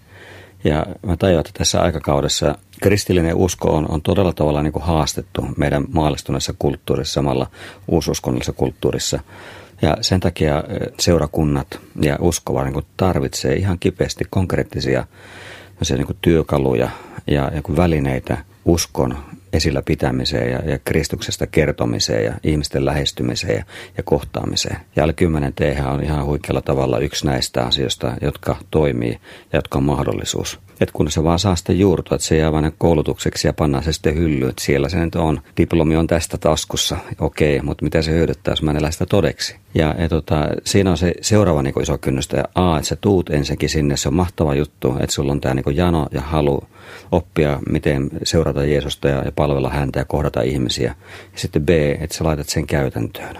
Ja 0.63 0.85
mä 1.05 1.17
tajuan, 1.17 1.39
että 1.39 1.51
tässä 1.57 1.81
aikakaudessa 1.81 2.55
kristillinen 2.81 3.35
usko 3.35 3.75
on, 3.75 3.91
on 3.91 4.01
todella 4.01 4.33
tavalla 4.33 4.63
niin 4.63 4.73
kuin 4.73 4.83
haastettu 4.83 5.45
meidän 5.57 5.85
maallistuneessa 5.93 6.53
kulttuurissa, 6.59 7.13
samalla 7.13 7.47
uususkonnollisessa 7.87 8.53
kulttuurissa. 8.53 9.19
Ja 9.81 9.97
sen 10.01 10.19
takia 10.19 10.63
seurakunnat 10.99 11.79
ja 12.01 12.17
uskova 12.19 12.63
niin 12.63 12.85
tarvitsee 12.97 13.53
ihan 13.53 13.79
kipeästi 13.79 14.25
konkreettisia 14.29 15.07
niin 15.89 16.17
työkaluja 16.21 16.89
ja, 17.27 17.51
ja 17.55 17.75
välineitä 17.77 18.37
uskon 18.65 19.17
esillä 19.53 19.81
pitämiseen 19.81 20.51
ja, 20.51 20.59
ja 20.71 20.79
Kristuksesta 20.85 21.47
kertomiseen 21.47 22.25
ja 22.25 22.33
ihmisten 22.43 22.85
lähestymiseen 22.85 23.55
ja, 23.55 23.63
ja 23.97 24.03
kohtaamiseen. 24.03 24.77
Alle 25.01 25.13
10 25.13 25.53
T 25.53 25.59
on 25.93 26.03
ihan 26.03 26.25
huikealla 26.25 26.61
tavalla 26.61 26.99
yksi 26.99 27.25
näistä 27.25 27.65
asioista, 27.65 28.13
jotka 28.21 28.55
toimii 28.71 29.11
ja 29.53 29.57
jotka 29.57 29.77
on 29.77 29.83
mahdollisuus. 29.83 30.59
Että 30.81 30.93
kun 30.93 31.11
se 31.11 31.23
vaan 31.23 31.39
saa 31.39 31.55
sitten 31.55 31.79
juurtua, 31.79 32.15
että 32.15 32.27
se 32.27 32.37
jää 32.37 32.51
vain 32.51 32.73
koulutukseksi 32.77 33.47
ja 33.47 33.53
pannaan 33.53 33.83
se 33.83 33.93
sitten 33.93 34.15
hyllyyn, 34.15 34.49
että 34.49 34.63
siellä 34.63 34.89
se 34.89 34.99
nyt 34.99 35.15
on. 35.15 35.41
Diplomi 35.57 35.95
on 35.95 36.07
tästä 36.07 36.37
taskussa, 36.37 36.97
okei, 37.19 37.61
mutta 37.61 37.83
mitä 37.83 38.01
se 38.01 38.11
hyödyttää, 38.11 38.51
jos 38.51 38.61
mä 38.61 38.71
en 38.71 38.91
sitä 38.91 39.05
todeksi. 39.05 39.55
Ja, 39.73 39.95
ja 39.97 40.09
tota, 40.09 40.47
siinä 40.65 40.91
on 40.91 40.97
se 40.97 41.13
seuraava 41.21 41.63
niin 41.63 41.81
iso 41.81 41.97
kynnys, 41.97 42.29
ja 42.33 42.43
A, 42.55 42.77
että 42.77 42.87
sä 42.87 42.95
tuut 42.95 43.29
ensinnäkin 43.29 43.69
sinne, 43.69 43.97
se 43.97 44.07
on 44.07 44.13
mahtava 44.13 44.55
juttu, 44.55 44.95
että 44.99 45.15
sulla 45.15 45.31
on 45.31 45.41
tämä 45.41 45.55
niin 45.55 45.75
jano 45.75 46.07
ja 46.11 46.21
halu 46.21 46.63
oppia, 47.11 47.59
miten 47.69 48.09
seurata 48.23 48.65
Jeesusta 48.65 49.07
ja, 49.07 49.21
ja 49.25 49.31
palvella 49.31 49.69
häntä 49.69 49.99
ja 49.99 50.05
kohdata 50.05 50.41
ihmisiä. 50.41 50.95
Ja 51.33 51.39
sitten 51.39 51.65
B, 51.65 51.69
että 51.69 52.15
sä 52.15 52.23
laitat 52.23 52.49
sen 52.49 52.67
käytäntöön. 52.67 53.37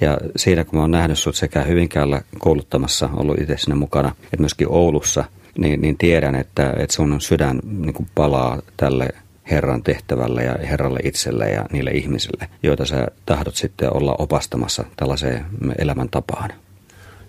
Ja 0.00 0.18
siinä 0.36 0.64
kun 0.64 0.78
mä 0.78 0.80
oon 0.80 0.90
nähnyt 0.90 1.18
sut 1.18 1.36
sekä 1.36 1.62
Hyvinkäällä 1.62 2.20
kouluttamassa, 2.38 3.08
ollut 3.12 3.40
itse 3.40 3.56
sinne 3.56 3.74
mukana, 3.74 4.12
että 4.24 4.40
myöskin 4.40 4.68
Oulussa, 4.70 5.24
niin, 5.58 5.80
niin 5.80 5.98
tiedän, 5.98 6.34
että, 6.34 6.72
että 6.76 6.94
sun 6.94 7.20
sydän 7.20 7.60
niin 7.64 7.94
kuin 7.94 8.08
palaa 8.14 8.62
tälle 8.76 9.08
Herran 9.50 9.82
tehtävälle 9.82 10.44
ja 10.44 10.54
Herralle 10.68 11.00
itselle 11.04 11.50
ja 11.50 11.64
niille 11.72 11.90
ihmisille, 11.90 12.48
joita 12.62 12.84
sä 12.84 13.08
tahdot 13.26 13.54
sitten 13.54 13.96
olla 13.96 14.14
opastamassa 14.18 14.84
tällaiseen 14.96 15.44
elämäntapaan. 15.78 16.50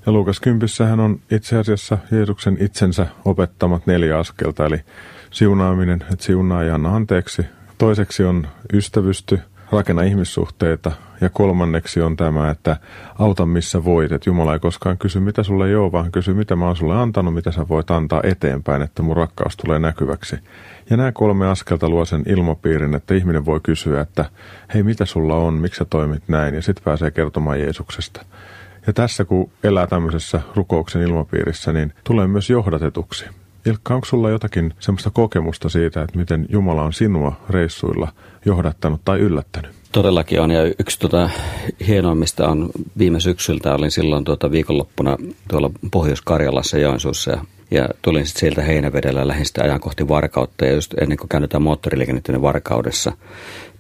Ja 0.06 0.12
Luukas 0.12 0.40
Kympissähän 0.40 1.00
on 1.00 1.20
itse 1.32 1.58
asiassa 1.58 1.98
Jeesuksen 2.12 2.58
itsensä 2.60 3.08
opettamat 3.26 3.88
neljä 3.88 4.20
askelta, 4.20 4.66
eli 4.66 4.82
siunaaminen, 5.32 6.06
että 6.12 6.26
siunaa 6.26 6.64
ja 6.64 6.76
anna 6.76 6.96
anteeksi. 6.96 7.46
Toiseksi 7.78 8.24
on 8.24 8.48
ystävysty, 8.74 9.40
rakenna 9.72 10.02
ihmissuhteita. 10.02 10.92
Ja 11.22 11.30
kolmanneksi 11.30 12.02
on 12.02 12.18
tämä, 12.18 12.52
että 12.52 12.78
auta 13.20 13.46
missä 13.46 13.84
voit. 13.84 14.12
Että 14.12 14.30
Jumala 14.30 14.54
ei 14.54 14.60
koskaan 14.60 14.98
kysy, 14.98 15.20
mitä 15.20 15.44
sulle 15.44 15.68
ei 15.68 15.76
ole, 15.76 15.92
vaan 15.92 16.12
kysy, 16.12 16.34
mitä 16.34 16.56
mä 16.56 16.66
oon 16.66 16.76
sulle 16.76 16.96
antanut, 16.96 17.34
mitä 17.34 17.52
sä 17.52 17.68
voit 17.68 17.92
antaa 17.92 18.22
eteenpäin, 18.24 18.82
että 18.82 19.04
mun 19.04 19.18
rakkaus 19.18 19.58
tulee 19.58 19.80
näkyväksi. 19.80 20.36
Ja 20.90 20.98
nämä 20.98 21.12
kolme 21.12 21.48
askelta 21.48 21.90
luo 21.90 22.06
sen 22.06 22.24
ilmapiirin, 22.28 22.96
että 22.96 23.14
ihminen 23.14 23.46
voi 23.46 23.60
kysyä, 23.64 24.02
että 24.02 24.26
hei, 24.74 24.84
mitä 24.84 25.06
sulla 25.06 25.36
on, 25.36 25.54
miksi 25.54 25.78
sä 25.78 25.86
toimit 25.86 26.24
näin, 26.28 26.56
ja 26.56 26.62
sitten 26.62 26.84
pääsee 26.84 27.12
kertomaan 27.12 27.60
Jeesuksesta. 27.60 28.26
Ja 28.88 28.94
tässä 28.94 29.26
kun 29.26 29.50
elää 29.64 29.88
tämmöisessä 29.88 30.42
rukouksen 30.56 31.02
ilmapiirissä, 31.02 31.74
niin 31.74 31.94
tulee 32.04 32.28
myös 32.28 32.50
johdatetuksi. 32.50 33.26
Ilkka, 33.68 33.96
onko 33.96 34.06
sulla 34.06 34.30
jotakin 34.30 34.74
semmoista 34.80 35.10
kokemusta 35.10 35.70
siitä, 35.70 36.02
että 36.02 36.20
miten 36.20 36.46
Jumala 36.50 36.84
on 36.84 36.94
sinua 36.94 37.36
reissuilla 37.50 38.08
johdattanut 38.46 39.02
tai 39.06 39.20
yllättänyt? 39.20 39.72
Todellakin 39.92 40.42
on, 40.42 40.52
ja 40.52 40.64
yksi 40.80 41.00
tuota 41.00 41.30
hienoimmista 41.88 42.48
on 42.48 42.70
viime 42.98 43.20
syksyltä, 43.20 43.76
olin 43.76 43.92
silloin 43.92 44.24
tuota 44.24 44.52
viikonloppuna 44.52 45.18
tuolla 45.50 45.72
Pohjois-Karjalassa 45.92 46.78
Joensuussa, 46.78 47.32
ja, 47.32 47.42
ja 47.72 47.90
tulin 48.02 48.26
sitten 48.26 48.40
sieltä 48.40 48.62
Heinävedellä 48.62 49.28
lähdin 49.28 49.46
sitten 49.46 49.64
ajan 49.64 49.80
kohti 49.80 50.08
Varkautta, 50.08 50.66
ja 50.66 50.74
just 50.74 50.94
ennen 51.02 51.18
kuin 51.18 51.30
käännetään 51.30 51.64
moottoriliikennettä 51.64 52.32
niin 52.32 52.42
Varkaudessa, 52.42 53.12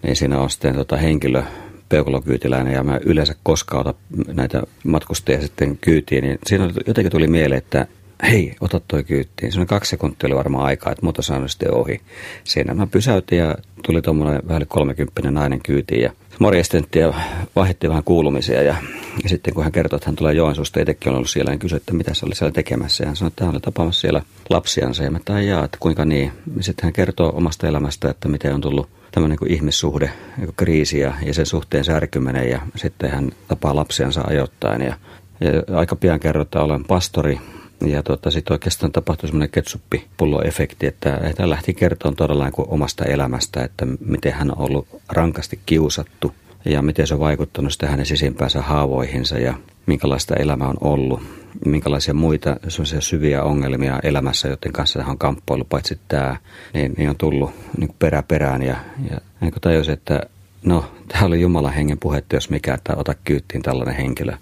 niin 0.03 0.15
siinä 0.15 0.39
on 0.39 0.49
sitten 0.49 0.75
tuota 0.75 0.97
henkilö, 0.97 1.43
peukalokyytiläinen 1.89 2.73
ja 2.73 2.83
mä 2.83 2.99
yleensä 3.05 3.35
koskaan 3.43 3.93
näitä 4.33 4.63
matkustajia 4.83 5.41
sitten 5.41 5.77
kyytiin, 5.77 6.23
niin 6.23 6.39
siinä 6.45 6.69
jotenkin 6.87 7.11
tuli 7.11 7.27
mieleen, 7.27 7.57
että 7.57 7.87
hei, 8.23 8.55
ota 8.61 8.81
toi 8.87 9.03
kyyttiin. 9.03 9.51
Se 9.51 9.59
on 9.59 9.67
kaksi 9.67 9.89
sekuntia 9.89 10.27
oli 10.27 10.35
varmaan 10.35 10.65
aikaa, 10.65 10.91
että 10.91 11.05
muuta 11.05 11.21
saanut 11.21 11.51
sitten 11.51 11.73
ohi. 11.73 12.01
Siinä 12.43 12.73
mä 12.73 12.87
pysäytin 12.87 13.37
ja 13.37 13.55
tuli 13.85 14.01
tuommoinen 14.01 14.47
vähän 14.47 14.67
kolmekymppinen 14.67 15.33
nainen 15.33 15.59
kyytiin 15.63 16.01
ja 16.01 16.11
morjestentti 16.39 16.99
ja 16.99 17.13
vaihdettiin 17.55 17.89
vähän 17.89 18.03
kuulumisia. 18.03 18.61
Ja, 18.61 18.75
ja, 19.23 19.29
sitten 19.29 19.53
kun 19.53 19.63
hän 19.63 19.71
kertoi, 19.71 19.97
että 19.97 20.09
hän 20.09 20.15
tulee 20.15 20.33
Joensuusta, 20.33 20.79
itsekin 20.79 21.09
on 21.09 21.15
ollut 21.15 21.29
siellä, 21.29 21.51
niin 21.51 21.59
kysyi, 21.59 21.77
että 21.77 21.93
mitä 21.93 22.13
se 22.13 22.25
oli 22.25 22.35
siellä 22.35 22.53
tekemässä. 22.53 23.03
Ja 23.03 23.07
hän 23.07 23.15
sanoi, 23.15 23.27
että 23.27 23.45
hän 23.45 23.53
oli 23.53 23.59
tapaamassa 23.59 24.01
siellä 24.01 24.21
lapsiansa. 24.49 25.03
Ja 25.03 25.11
mä 25.11 25.19
tai 25.25 25.47
jaa, 25.47 25.65
että 25.65 25.77
kuinka 25.79 26.05
niin. 26.05 26.31
Sitten 26.59 26.83
hän 26.83 26.93
kertoo 26.93 27.31
omasta 27.35 27.67
elämästä, 27.67 28.09
että 28.09 28.27
miten 28.27 28.53
on 28.53 28.61
tullut 28.61 28.89
tämmöinen 29.11 29.37
kuin 29.37 29.51
ihmissuhde, 29.51 30.11
niin 30.37 30.53
kriisi 30.57 30.99
ja, 30.99 31.13
ja 31.25 31.33
sen 31.33 31.45
suhteen 31.45 31.83
särkyminen. 31.83 32.49
Ja 32.49 32.61
sitten 32.75 33.11
hän 33.11 33.31
tapaa 33.47 33.75
lapsiansa 33.75 34.21
ajoittain. 34.27 34.81
Ja, 34.81 34.93
ja 35.39 35.77
aika 35.77 35.95
pian 35.95 36.19
kerroi, 36.19 36.41
että 36.41 36.61
olen 36.61 36.83
pastori 36.83 37.39
ja 37.85 38.03
tuota, 38.03 38.31
sitten 38.31 38.53
oikeastaan 38.53 38.91
tapahtui 38.91 39.29
semmoinen 39.29 39.49
ketsuppipulloefekti, 39.49 40.87
että, 40.87 41.19
hän 41.39 41.49
lähti 41.49 41.75
todella 42.17 42.43
niin 42.43 42.53
kuin 42.53 42.69
omasta 42.69 43.05
elämästä, 43.05 43.63
että 43.63 43.87
miten 43.99 44.33
hän 44.33 44.51
on 44.51 44.57
ollut 44.57 44.87
rankasti 45.09 45.59
kiusattu 45.65 46.33
ja 46.65 46.81
miten 46.81 47.07
se 47.07 47.13
on 47.13 47.19
vaikuttanut 47.19 47.71
sitten 47.71 47.89
hänen 47.89 48.05
sisimpäänsä 48.05 48.61
haavoihinsa 48.61 49.37
ja 49.37 49.53
minkälaista 49.85 50.35
elämä 50.35 50.67
on 50.67 50.77
ollut, 50.81 51.21
minkälaisia 51.65 52.13
muita 52.13 52.57
syviä 52.99 53.43
ongelmia 53.43 53.99
elämässä, 54.03 54.47
joiden 54.47 54.73
kanssa 54.73 54.99
hän 54.99 55.09
on 55.09 55.17
kamppaillut, 55.17 55.69
paitsi 55.69 55.99
tämä, 56.07 56.37
niin, 56.73 56.93
niin 56.97 57.09
on 57.09 57.15
tullut 57.17 57.51
niin 57.77 57.87
kuin 57.87 57.97
perä 57.99 58.23
perään 58.23 58.61
ja, 58.61 58.75
ja 59.11 59.17
niin 59.41 59.51
kuin 59.51 59.61
tajusin, 59.61 59.93
että 59.93 60.21
no, 60.63 60.91
tämä 61.07 61.25
oli 61.25 61.41
Jumalan 61.41 61.73
hengen 61.73 61.97
puhetta, 61.97 62.35
jos 62.35 62.49
mikä, 62.49 62.73
että 62.73 62.95
ota 62.95 63.15
kyyttiin 63.23 63.61
tällainen 63.61 63.95
henkilö. 63.95 64.33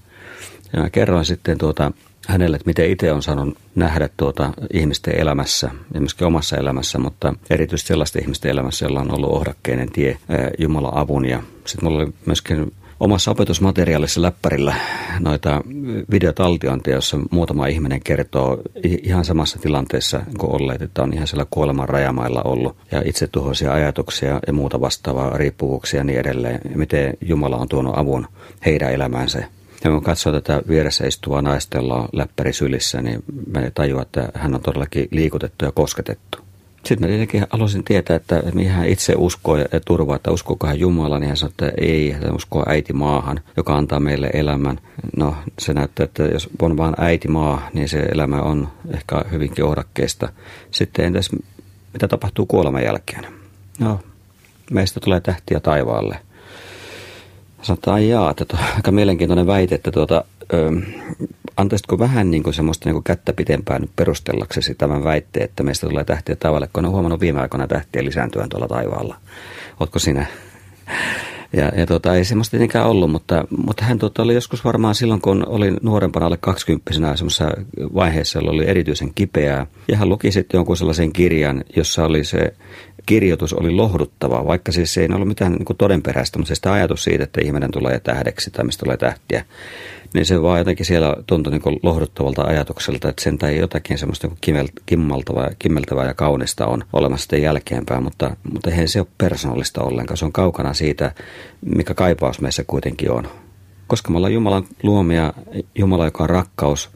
Ja 0.74 0.82
mä 0.82 0.90
kerroin 0.90 1.26
sitten 1.26 1.58
tuota, 1.58 1.92
hänelle, 2.28 2.56
että 2.56 2.70
miten 2.70 2.90
itse 2.90 3.12
on 3.12 3.24
saanut 3.24 3.58
nähdä 3.76 4.10
tuota 4.18 4.54
ihmisten 4.74 5.20
elämässä 5.20 5.70
myöskin 6.00 6.28
omassa 6.28 6.58
elämässä, 6.58 7.00
mutta 7.00 7.34
erityisesti 7.50 7.88
sellaisten 7.88 8.22
ihmisten 8.22 8.52
elämässä, 8.52 8.86
jolla 8.86 9.00
on 9.00 9.16
ollut 9.16 9.32
ohdakkeinen 9.32 9.92
tie 9.92 10.18
Jumalan 10.60 10.98
avun. 10.98 11.26
Ja 11.26 11.44
sitten 11.66 11.90
mulla 11.90 12.04
oli 12.04 12.14
myöskin 12.26 12.72
omassa 13.00 13.32
opetusmateriaalissa 13.32 14.22
läppärillä 14.22 14.76
noita 15.20 15.62
videotaltiointia, 16.12 16.96
jossa 16.96 17.18
muutama 17.32 17.68
ihminen 17.68 18.02
kertoo 18.04 18.62
ihan 19.04 19.26
samassa 19.26 19.60
tilanteessa 19.60 20.22
kuin 20.38 20.62
olleet, 20.62 20.82
että 20.82 21.04
on 21.04 21.14
ihan 21.14 21.28
siellä 21.28 21.46
kuoleman 21.50 21.90
rajamailla 21.90 22.42
ollut 22.42 22.76
ja 22.92 23.02
itse 23.06 23.28
tuhoisia 23.28 23.74
ajatuksia 23.74 24.40
ja 24.48 24.54
muuta 24.54 24.82
vastaavaa 24.82 25.38
riippuvuuksia 25.38 26.00
ja 26.00 26.04
niin 26.04 26.20
edelleen. 26.20 26.60
Miten 26.76 27.14
Jumala 27.22 27.58
on 27.58 27.70
tuonut 27.70 27.98
avun 27.98 28.28
heidän 28.66 28.94
elämäänsä. 28.94 29.44
Ja 29.86 29.92
kun 29.92 30.04
katsoo 30.04 30.34
tätä 30.34 30.62
vieressä 30.68 31.08
istuvaa 31.08 31.40
on 31.40 32.10
läppäri 32.14 32.54
sylissä, 32.54 33.02
niin 33.02 33.24
mä 33.54 33.62
tajuan, 33.74 34.02
että 34.02 34.30
hän 34.34 34.56
on 34.56 34.62
todellakin 34.62 35.08
liikutettu 35.12 35.66
ja 35.66 35.72
kosketettu. 35.72 36.38
Sitten 36.86 37.00
mä 37.00 37.08
tietenkin 37.08 37.46
halusin 37.50 37.84
tietää, 37.84 38.16
että 38.16 38.44
mihin 38.54 38.72
hän 38.72 38.88
itse 38.88 39.14
uskoo 39.18 39.58
ja 39.58 39.80
turvaa, 39.86 40.16
että 40.16 40.32
uskooko 40.32 40.68
hän 40.68 40.80
Jumalan, 40.80 41.22
niin 41.22 41.28
hän 41.28 41.38
sanoi, 41.38 41.52
että 41.52 41.72
ei, 41.82 42.12
hän 42.12 42.36
uskoo 42.36 42.64
äiti 42.68 42.94
maahan, 42.94 43.40
joka 43.58 43.76
antaa 43.76 44.00
meille 44.00 44.30
elämän. 44.34 44.80
No, 45.18 45.36
se 45.60 45.74
näyttää, 45.74 46.04
että 46.04 46.24
jos 46.24 46.50
on 46.62 46.78
vain 46.78 46.96
äiti 46.98 47.28
maa, 47.28 47.70
niin 47.74 47.90
se 47.90 48.00
elämä 48.00 48.42
on 48.42 48.68
ehkä 48.94 49.22
hyvinkin 49.32 49.66
ohdakkeesta. 49.66 50.30
Sitten 50.72 51.06
entäs 51.06 51.30
mitä 51.94 52.08
tapahtuu 52.08 52.46
kuoleman 52.46 52.84
jälkeen? 52.84 53.26
No, 53.80 54.00
meistä 54.72 55.00
tulee 55.00 55.22
tähtiä 55.22 55.60
taivaalle. 55.60 56.20
Sanotaan 57.66 58.08
jaa, 58.08 58.32
että 58.32 58.58
aika 58.76 58.92
mielenkiintoinen 58.92 59.48
väite, 59.48 59.76
että 59.76 59.92
tuota, 59.92 60.24
ö, 60.54 60.72
antaisitko 61.58 62.00
vähän 62.00 62.32
niin 62.32 62.44
kuin 62.44 62.54
semmoista 62.54 62.90
niin 62.90 62.94
kuin 62.94 63.04
kättä 63.04 63.34
pitempään 63.34 63.82
nyt 63.82 63.92
perustellaksesi 63.96 64.76
tämän 64.76 65.04
väitteen, 65.04 65.46
että 65.46 65.64
meistä 65.64 65.88
tulee 65.88 66.04
tähtiä 66.04 66.36
taivaalle, 66.36 66.70
kun 66.74 66.86
on 66.86 66.92
huomannut 66.92 67.20
viime 67.20 67.42
aikoina 67.42 67.68
tähtiä 67.68 68.04
lisääntyä 68.04 68.48
tuolla 68.50 68.68
taivaalla. 68.68 69.16
Oletko 69.80 70.00
sinä? 70.00 70.26
Ja, 71.56 71.72
ja 71.78 71.86
tuota, 71.86 72.16
ei 72.16 72.26
semmoista 72.26 72.52
tietenkään 72.52 72.88
ollut, 72.88 73.12
mutta, 73.12 73.46
mutta 73.66 73.86
hän 73.86 74.00
tuota, 74.00 74.24
oli 74.24 74.34
joskus 74.34 74.66
varmaan 74.66 74.96
silloin, 74.96 75.22
kun 75.22 75.48
oli 75.48 75.74
nuorempana 75.82 76.26
alle 76.26 76.38
20 76.38 76.92
semmoisessa 76.94 77.52
vaiheessa, 77.96 78.40
oli 78.40 78.68
erityisen 78.68 79.14
kipeää. 79.16 79.68
Ja 79.88 79.98
hän 79.98 80.10
luki 80.10 80.32
sitten 80.32 80.58
jonkun 80.58 80.78
sellaisen 80.78 81.14
kirjan, 81.14 81.64
jossa 81.76 82.06
oli 82.06 82.24
se 82.24 82.54
kirjoitus 83.06 83.54
oli 83.54 83.72
lohduttava, 83.72 84.46
vaikka 84.46 84.72
siis 84.72 84.98
ei 84.98 85.08
ollut 85.14 85.28
mitään 85.28 85.52
niin 85.52 85.66
kuin 85.66 85.78
todenperäistä, 85.78 86.40
mutta 86.40 86.48
se 86.48 86.56
sitä 86.56 86.74
ajatus 86.74 87.04
siitä, 87.04 87.24
että 87.24 87.42
ihminen 87.44 87.72
tulee 87.72 88.00
tähdeksi 88.00 88.52
tai 88.52 88.66
mistä 88.66 88.84
tulee 88.84 88.98
tähtiä, 88.98 89.46
niin 90.16 90.26
se 90.26 90.42
vaan 90.42 90.60
jotenkin 90.60 90.86
siellä 90.86 91.16
tuntui 91.28 91.52
niin 91.52 91.80
lohduttavalta 91.84 92.42
ajatukselta, 92.42 93.10
että 93.10 93.24
sen 93.24 93.38
tai 93.38 93.58
jotakin 93.58 93.98
semmoista 93.98 94.28
niin 94.28 94.68
kimmaltavaa, 94.86 95.50
kimmeltävää 95.60 96.06
ja 96.06 96.14
kaunista 96.14 96.66
on 96.66 96.84
olemassa 96.94 97.24
sitten 97.24 97.42
jälkeenpäin, 97.42 98.04
mutta, 98.04 98.36
mutta 98.54 98.70
eihän 98.70 98.88
se 98.88 99.00
ole 99.00 99.08
persoonallista 99.18 99.84
ollenkaan. 99.84 100.18
Se 100.18 100.26
on 100.26 100.32
kaukana 100.32 100.74
siitä, 100.74 101.12
mikä 101.76 101.94
kaipaus 101.94 102.42
meissä 102.42 102.64
kuitenkin 102.68 103.12
on. 103.12 103.28
Koska 103.88 104.12
me 104.12 104.18
ollaan 104.18 104.34
Jumalan 104.34 104.64
luomia, 104.84 105.34
Jumala, 105.76 106.06
joka 106.06 106.24
on 106.24 106.30
rakkaus, 106.30 106.90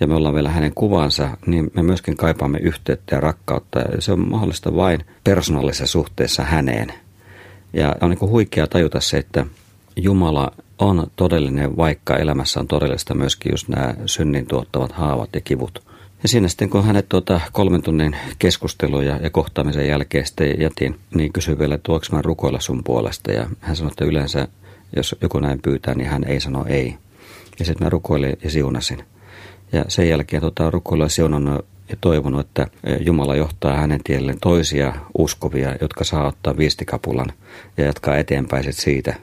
ja 0.00 0.06
me 0.06 0.14
ollaan 0.14 0.34
vielä 0.34 0.50
hänen 0.50 0.72
kuvansa, 0.74 1.28
niin 1.46 1.70
me 1.74 1.82
myöskin 1.82 2.16
kaipaamme 2.16 2.58
yhteyttä 2.58 3.16
ja 3.16 3.20
rakkautta. 3.20 3.78
Ja 3.78 4.00
se 4.00 4.12
on 4.12 4.30
mahdollista 4.30 4.76
vain 4.76 5.04
persoonallisessa 5.24 5.86
suhteessa 5.86 6.42
häneen. 6.42 6.92
Ja 7.72 7.94
on 8.00 8.10
niin 8.10 8.20
huikea 8.20 8.66
tajuta 8.66 9.00
se, 9.00 9.18
että 9.18 9.46
Jumala 9.96 10.52
on 10.78 11.06
todellinen, 11.16 11.76
vaikka 11.76 12.16
elämässä 12.16 12.60
on 12.60 12.68
todellista 12.68 13.14
myöskin 13.14 13.52
just 13.52 13.68
nämä 13.68 13.94
synnin 14.06 14.46
tuottavat 14.46 14.92
haavat 14.92 15.30
ja 15.34 15.40
kivut. 15.40 15.82
Ja 16.22 16.28
siinä 16.28 16.48
sitten, 16.48 16.70
kun 16.70 16.84
hänet 16.84 17.08
tuota 17.08 17.40
kolmen 17.52 17.82
tunnin 17.82 18.16
keskusteluja 18.38 19.16
ja 19.16 19.30
kohtaamisen 19.30 19.88
jälkeen 19.88 20.26
sitten 20.26 20.60
jätin, 20.60 20.98
niin 21.14 21.32
kysyi 21.32 21.58
vielä, 21.58 21.74
että 21.74 21.92
mä 22.12 22.22
rukoilla 22.22 22.60
sun 22.60 22.84
puolesta. 22.84 23.32
Ja 23.32 23.46
hän 23.60 23.76
sanoi, 23.76 23.90
että 23.90 24.04
yleensä, 24.04 24.48
jos 24.96 25.16
joku 25.20 25.38
näin 25.38 25.62
pyytää, 25.62 25.94
niin 25.94 26.08
hän 26.08 26.24
ei 26.24 26.40
sano 26.40 26.64
ei. 26.68 26.96
Ja 27.58 27.64
sitten 27.64 27.86
mä 27.86 27.90
rukoilin 27.90 28.38
ja 28.44 28.50
siunasin. 28.50 29.04
Ja 29.72 29.84
sen 29.88 30.08
jälkeen 30.08 30.42
tota, 30.42 30.70
rukoilla 30.70 31.08
siunannut 31.08 31.66
ja 31.88 31.96
toivonut, 32.00 32.40
että 32.40 32.66
Jumala 33.00 33.36
johtaa 33.36 33.76
hänen 33.76 34.00
tielleen 34.04 34.40
toisia 34.40 34.94
uskovia, 35.18 35.76
jotka 35.80 36.04
saa 36.04 36.26
ottaa 36.26 36.56
viistikapulan 36.56 37.32
ja 37.76 37.84
jatkaa 37.84 38.16
eteenpäin 38.16 38.72
siitä, 38.72 39.14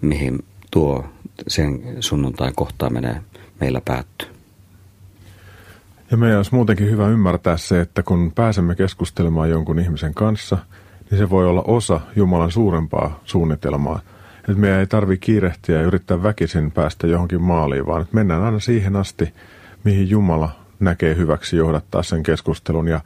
mihin 0.00 0.44
tuo 0.74 1.04
sen 1.48 1.82
sunnuntain 2.00 2.54
kohtaaminen 2.56 3.22
meillä 3.60 3.80
päättyy. 3.84 4.28
Ja 6.10 6.16
meidän 6.16 6.36
olisi 6.36 6.54
muutenkin 6.54 6.90
hyvä 6.90 7.08
ymmärtää 7.08 7.56
se, 7.56 7.80
että 7.80 8.02
kun 8.02 8.32
pääsemme 8.34 8.74
keskustelemaan 8.74 9.50
jonkun 9.50 9.78
ihmisen 9.78 10.14
kanssa, 10.14 10.58
niin 11.10 11.18
se 11.18 11.30
voi 11.30 11.46
olla 11.46 11.62
osa 11.66 12.00
Jumalan 12.16 12.50
suurempaa 12.50 13.20
suunnitelmaa. 13.24 14.00
Että 14.38 14.54
meidän 14.54 14.80
ei 14.80 14.86
tarvitse 14.86 15.26
kiirehtiä 15.26 15.76
ja 15.76 15.82
yrittää 15.82 16.22
väkisin 16.22 16.70
päästä 16.70 17.06
johonkin 17.06 17.42
maaliin, 17.42 17.86
vaan 17.86 18.02
että 18.02 18.14
mennään 18.14 18.42
aina 18.42 18.60
siihen 18.60 18.96
asti, 18.96 19.34
mihin 19.84 20.10
Jumala 20.10 20.50
näkee 20.80 21.16
hyväksi 21.16 21.56
johdattaa 21.56 22.02
sen 22.02 22.22
keskustelun. 22.22 22.88
Ja, 22.88 23.00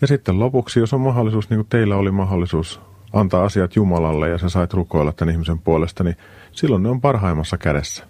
ja 0.00 0.06
sitten 0.06 0.38
lopuksi, 0.38 0.80
jos 0.80 0.92
on 0.92 1.00
mahdollisuus, 1.00 1.50
niin 1.50 1.58
kuin 1.58 1.68
teillä 1.70 1.96
oli 1.96 2.10
mahdollisuus 2.10 2.80
antaa 3.12 3.44
asiat 3.44 3.76
Jumalalle 3.76 4.28
ja 4.28 4.38
sä 4.38 4.48
sait 4.48 4.74
rukoilla 4.74 5.12
tämän 5.12 5.32
ihmisen 5.32 5.58
puolesta, 5.58 6.04
niin 6.04 6.16
silloin 6.52 6.82
ne 6.82 6.88
on 6.88 7.00
parhaimmassa 7.00 7.58
kädessä. 7.58 8.04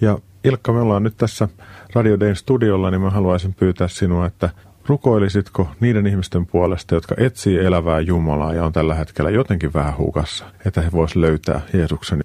Ja 0.00 0.18
Ilkka, 0.44 0.72
me 0.72 0.80
ollaan 0.80 1.02
nyt 1.02 1.16
tässä 1.16 1.48
Radio 1.94 2.20
Dayn 2.20 2.36
studiolla, 2.36 2.90
niin 2.90 3.00
mä 3.00 3.10
haluaisin 3.10 3.54
pyytää 3.54 3.88
sinua, 3.88 4.26
että 4.26 4.50
rukoilisitko 4.86 5.68
niiden 5.80 6.06
ihmisten 6.06 6.46
puolesta, 6.46 6.94
jotka 6.94 7.14
etsii 7.18 7.58
elävää 7.58 8.00
Jumalaa 8.00 8.54
ja 8.54 8.64
on 8.64 8.72
tällä 8.72 8.94
hetkellä 8.94 9.30
jotenkin 9.30 9.72
vähän 9.74 9.98
hukassa, 9.98 10.44
että 10.66 10.82
he 10.82 10.92
vois 10.92 11.16
löytää 11.16 11.60
Jeesuksen? 11.72 12.24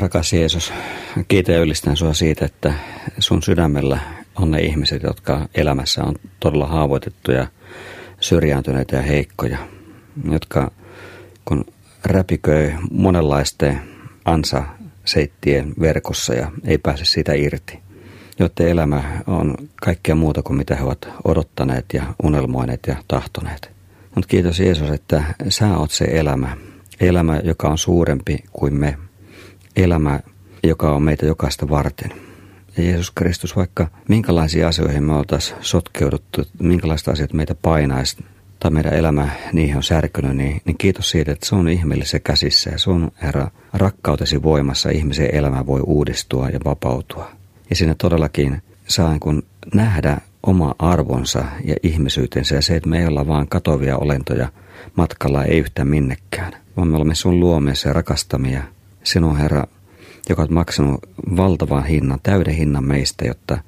Rakas 0.00 0.32
Jeesus, 0.32 0.72
kiitä 1.28 1.52
ja 1.52 1.60
ylistän 1.60 1.96
sinua 1.96 2.14
siitä, 2.14 2.44
että 2.44 2.74
sun 3.18 3.42
sydämellä 3.42 3.98
on 4.36 4.50
ne 4.50 4.60
ihmiset, 4.60 5.02
jotka 5.02 5.48
elämässä 5.54 6.04
on 6.04 6.14
todella 6.40 6.66
haavoitettuja, 6.66 7.46
syrjääntyneitä 8.20 8.96
ja 8.96 9.02
heikkoja, 9.02 9.58
jotka 10.30 10.70
kun 11.44 11.64
räpiköi 12.04 12.74
monenlaisten 12.90 13.80
ansa 14.32 14.64
seittien 15.04 15.74
verkossa 15.80 16.34
ja 16.34 16.50
ei 16.64 16.78
pääse 16.78 17.04
siitä 17.04 17.34
irti. 17.34 17.78
Joiden 18.38 18.68
elämä 18.68 19.22
on 19.26 19.54
kaikkea 19.82 20.14
muuta 20.14 20.42
kuin 20.42 20.56
mitä 20.56 20.76
he 20.76 20.82
ovat 20.82 21.08
odottaneet 21.24 21.84
ja 21.92 22.02
unelmoineet 22.22 22.80
ja 22.86 22.96
tahtoneet. 23.08 23.70
Mutta 24.14 24.28
kiitos 24.28 24.60
Jeesus, 24.60 24.90
että 24.90 25.22
sä 25.48 25.76
oot 25.76 25.90
se 25.90 26.04
elämä. 26.04 26.56
Elämä, 27.00 27.40
joka 27.44 27.68
on 27.68 27.78
suurempi 27.78 28.38
kuin 28.52 28.74
me. 28.74 28.98
Elämä, 29.76 30.20
joka 30.62 30.94
on 30.94 31.02
meitä 31.02 31.26
jokaista 31.26 31.68
varten. 31.68 32.12
Ja 32.76 32.84
Jeesus 32.84 33.10
Kristus, 33.10 33.56
vaikka 33.56 33.88
minkälaisiin 34.08 34.66
asioihin 34.66 35.04
me 35.04 35.12
oltaisiin 35.12 35.58
sotkeuduttu, 35.60 36.42
minkälaista 36.62 37.10
asiat 37.10 37.32
meitä 37.32 37.54
painaisi, 37.54 38.16
tai 38.60 38.70
meidän 38.70 38.94
elämä 38.94 39.28
niihin 39.52 39.76
on 39.76 39.82
särkynyt, 39.82 40.36
niin, 40.36 40.62
niin 40.64 40.78
kiitos 40.78 41.10
siitä, 41.10 41.32
että 41.32 41.46
se 41.46 41.54
on 41.54 41.68
ihmeellisessä 41.68 42.18
käsissä 42.18 42.70
ja 42.70 42.78
sun, 42.78 43.12
Herra, 43.22 43.50
rakkautesi 43.72 44.42
voimassa 44.42 44.90
ihmisen 44.90 45.34
elämä 45.34 45.66
voi 45.66 45.80
uudistua 45.80 46.48
ja 46.48 46.60
vapautua. 46.64 47.30
Ja 47.70 47.76
siinä 47.76 47.94
todellakin 47.98 48.62
saa 48.88 49.16
kun 49.20 49.42
nähdä 49.74 50.18
oma 50.42 50.74
arvonsa 50.78 51.44
ja 51.64 51.74
ihmisyytensä 51.82 52.54
ja 52.54 52.62
se, 52.62 52.76
että 52.76 52.88
me 52.88 52.98
ei 52.98 53.06
olla 53.06 53.26
vaan 53.26 53.48
katovia 53.48 53.96
olentoja 53.96 54.48
matkalla 54.96 55.44
ei 55.44 55.58
yhtään 55.58 55.88
minnekään, 55.88 56.52
vaan 56.76 56.88
me 56.88 56.96
olemme 56.96 57.14
sun 57.14 57.40
luomessa 57.40 57.88
ja 57.88 57.92
rakastamia. 57.92 58.62
Sinun, 59.04 59.36
Herra, 59.36 59.64
joka 60.28 60.42
on 60.42 60.52
maksanut 60.52 61.00
valtavan 61.36 61.84
hinnan, 61.84 62.20
täyden 62.22 62.54
hinnan 62.54 62.84
meistä, 62.84 63.24
jotta 63.24 63.58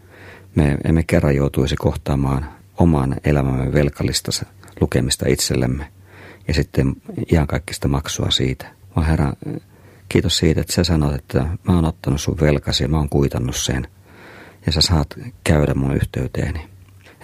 me 0.54 0.76
emme 0.84 1.02
kerran 1.02 1.36
joutuisi 1.36 1.76
kohtaamaan 1.76 2.46
oman 2.78 3.16
elämämme 3.24 3.72
velkalistassa 3.72 4.46
lukemista 4.80 5.28
itsellemme 5.28 5.86
ja 6.48 6.54
sitten 6.54 6.94
ihan 7.32 7.46
kaikista 7.46 7.88
maksua 7.88 8.30
siitä. 8.30 8.66
Vaan 8.96 9.06
Herra, 9.06 9.32
kiitos 10.08 10.38
siitä, 10.38 10.60
että 10.60 10.72
sä 10.72 10.84
sanot, 10.84 11.14
että 11.14 11.38
mä 11.38 11.74
oon 11.74 11.84
ottanut 11.84 12.20
sun 12.20 12.40
velkasi 12.40 12.84
ja 12.84 12.88
mä 12.88 12.98
oon 12.98 13.08
kuitannut 13.08 13.56
sen. 13.56 13.88
Ja 14.66 14.72
sä 14.72 14.80
saat 14.80 15.14
käydä 15.44 15.74
mun 15.74 15.96
yhteyteeni. 15.96 16.60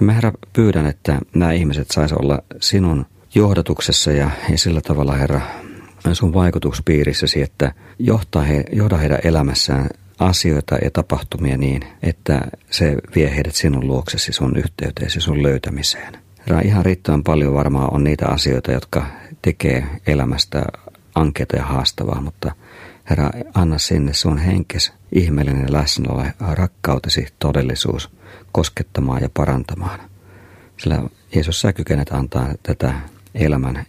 Ja 0.00 0.06
mä 0.06 0.12
Herra 0.12 0.32
pyydän, 0.52 0.86
että 0.86 1.18
nämä 1.34 1.52
ihmiset 1.52 1.90
sais 1.90 2.12
olla 2.12 2.42
sinun 2.60 3.06
johdatuksessa 3.34 4.12
ja, 4.12 4.30
ja 4.50 4.58
sillä 4.58 4.80
tavalla 4.80 5.14
Herra 5.14 5.40
sun 6.12 6.34
vaikutuspiirissäsi, 6.34 7.42
että 7.42 7.72
johtaa 7.98 8.42
he, 8.42 8.64
johda 8.72 8.96
heidän 8.96 9.18
elämässään 9.24 9.88
asioita 10.18 10.76
ja 10.76 10.90
tapahtumia 10.90 11.56
niin, 11.56 11.82
että 12.02 12.40
se 12.70 12.96
vie 13.14 13.36
heidät 13.36 13.54
sinun 13.54 13.86
luoksesi, 13.86 14.32
sun 14.32 14.56
yhteyteesi, 14.56 15.20
sun 15.20 15.42
löytämiseen. 15.42 16.25
Ihan 16.64 16.85
riittävän 16.85 17.22
paljon 17.22 17.54
varmaan 17.54 17.94
on 17.94 18.04
niitä 18.04 18.26
asioita, 18.28 18.72
jotka 18.72 19.06
tekee 19.42 19.87
elämästä 20.06 20.62
ankeita 21.14 21.56
ja 21.56 21.64
haastavaa, 21.64 22.20
mutta 22.20 22.52
Herra, 23.11 23.30
anna 23.54 23.78
sinne 23.78 24.12
sun 24.12 24.38
henkes 24.38 24.92
ihmeellinen 25.12 25.72
läsnäolo 25.72 26.24
ja 26.24 26.54
rakkautesi 26.54 27.26
todellisuus 27.38 28.11
koskettamaan 28.52 29.22
ja 29.22 29.28
parantamaan. 29.35 30.00
Sillä 30.76 31.02
Jeesus, 31.35 31.61
sä 31.61 31.72
kykenet 31.72 32.12
antaa 32.12 32.48
tätä 32.62 32.94
elämän 33.35 33.87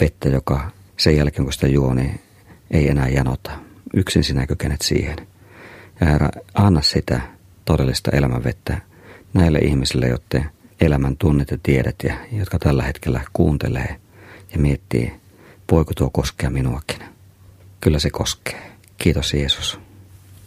vettä, 0.00 0.28
joka 0.28 0.70
sen 0.96 1.16
jälkeen 1.16 1.44
kun 1.44 1.52
sitä 1.52 1.66
juo, 1.68 1.94
niin 1.94 2.20
ei 2.70 2.88
enää 2.88 3.08
janota. 3.08 3.50
Yksin 3.94 4.24
sinä 4.24 4.46
kykenet 4.46 4.82
siihen. 4.82 5.16
Ja 6.00 6.06
Herra, 6.06 6.28
anna 6.54 6.82
sitä 6.82 7.20
todellista 7.64 8.10
elämänvettä 8.10 8.80
näille 9.34 9.58
ihmisille, 9.58 10.08
joiden 10.08 10.50
elämän 10.84 11.16
tunnet 11.16 11.50
ja 11.50 11.58
tiedät 11.62 11.96
ja 12.04 12.14
jotka 12.32 12.58
tällä 12.58 12.82
hetkellä 12.82 13.20
kuuntelee 13.32 13.96
ja 14.52 14.58
miettii, 14.58 15.12
voiko 15.70 15.92
tuo 15.96 16.10
koskea 16.10 16.50
minuakin. 16.50 17.02
Kyllä 17.80 17.98
se 17.98 18.10
koskee. 18.10 18.72
Kiitos 18.98 19.34
Jeesus. 19.34 19.80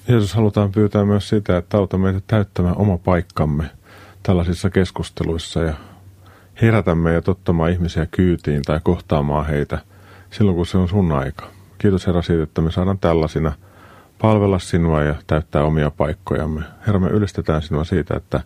Jeesus, 0.07 0.33
halutaan 0.33 0.71
pyytää 0.71 1.05
myös 1.05 1.29
sitä, 1.29 1.57
että 1.57 1.77
auta 1.77 1.97
meitä 1.97 2.21
täyttämään 2.27 2.77
oma 2.77 2.97
paikkamme 2.97 3.69
tällaisissa 4.23 4.69
keskusteluissa 4.69 5.61
ja 5.61 5.73
herätä 6.61 6.95
meidät 6.95 7.27
ottamaan 7.27 7.71
ihmisiä 7.71 8.05
kyytiin 8.05 8.61
tai 8.61 8.79
kohtaamaan 8.83 9.45
heitä 9.45 9.79
silloin, 10.31 10.57
kun 10.57 10.65
se 10.65 10.77
on 10.77 10.89
sun 10.89 11.11
aika. 11.11 11.47
Kiitos 11.77 12.07
Herra 12.07 12.21
siitä, 12.21 12.43
että 12.43 12.61
me 12.61 12.71
saadaan 12.71 12.99
tällaisina 12.99 13.51
palvella 14.21 14.59
sinua 14.59 15.03
ja 15.03 15.15
täyttää 15.27 15.63
omia 15.63 15.91
paikkojamme. 15.91 16.61
Herra, 16.87 16.99
me 16.99 17.09
ylistetään 17.09 17.61
sinua 17.61 17.83
siitä, 17.83 18.17
että 18.17 18.41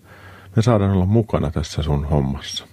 me 0.56 0.62
saadaan 0.62 0.92
olla 0.92 1.06
mukana 1.06 1.52
tässä 1.52 1.84
sun 1.84 2.06
hommassa. 2.06 2.68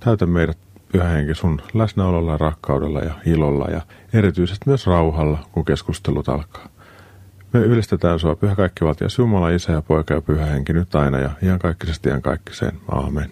Täytä 0.00 0.26
meidät 0.26 0.58
pyhä 0.92 1.08
henki 1.08 1.34
sun 1.34 1.60
läsnäololla, 1.74 2.36
rakkaudella 2.36 3.00
ja 3.00 3.14
ilolla 3.26 3.64
ja 3.64 3.80
erityisesti 4.12 4.64
myös 4.66 4.86
rauhalla, 4.86 5.38
kun 5.52 5.64
keskustelut 5.64 6.28
alkaa. 6.28 6.68
Me 7.52 7.60
ylistetään 7.60 8.18
sua, 8.18 8.36
pyhä 8.36 8.54
kaikkivaltias 8.54 9.18
Jumala, 9.18 9.48
Isä 9.50 9.72
ja 9.72 9.82
Poika 9.82 10.14
ja 10.14 10.20
Pyhä 10.20 10.46
Henki 10.46 10.72
nyt 10.72 10.94
aina 10.94 11.18
ja 11.18 11.30
iankaikkisesti 11.42 12.08
iankaikkiseen. 12.08 12.80
Aamen. 12.88 13.30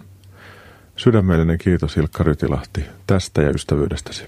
Sydämellinen 0.96 1.58
kiitos 1.58 1.96
Ilkka 1.96 2.24
Rytilahti 2.24 2.84
tästä 3.06 3.42
ja 3.42 3.50
ystävyydestäsi. 3.50 4.24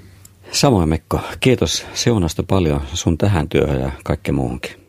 Samoin 0.50 0.88
Mekko, 0.88 1.20
kiitos 1.40 1.86
seunasta 1.94 2.42
paljon 2.42 2.80
sun 2.92 3.18
tähän 3.18 3.48
työhön 3.48 3.80
ja 3.80 3.90
kaikkeen 4.04 4.34
muuhunkin. 4.34 4.85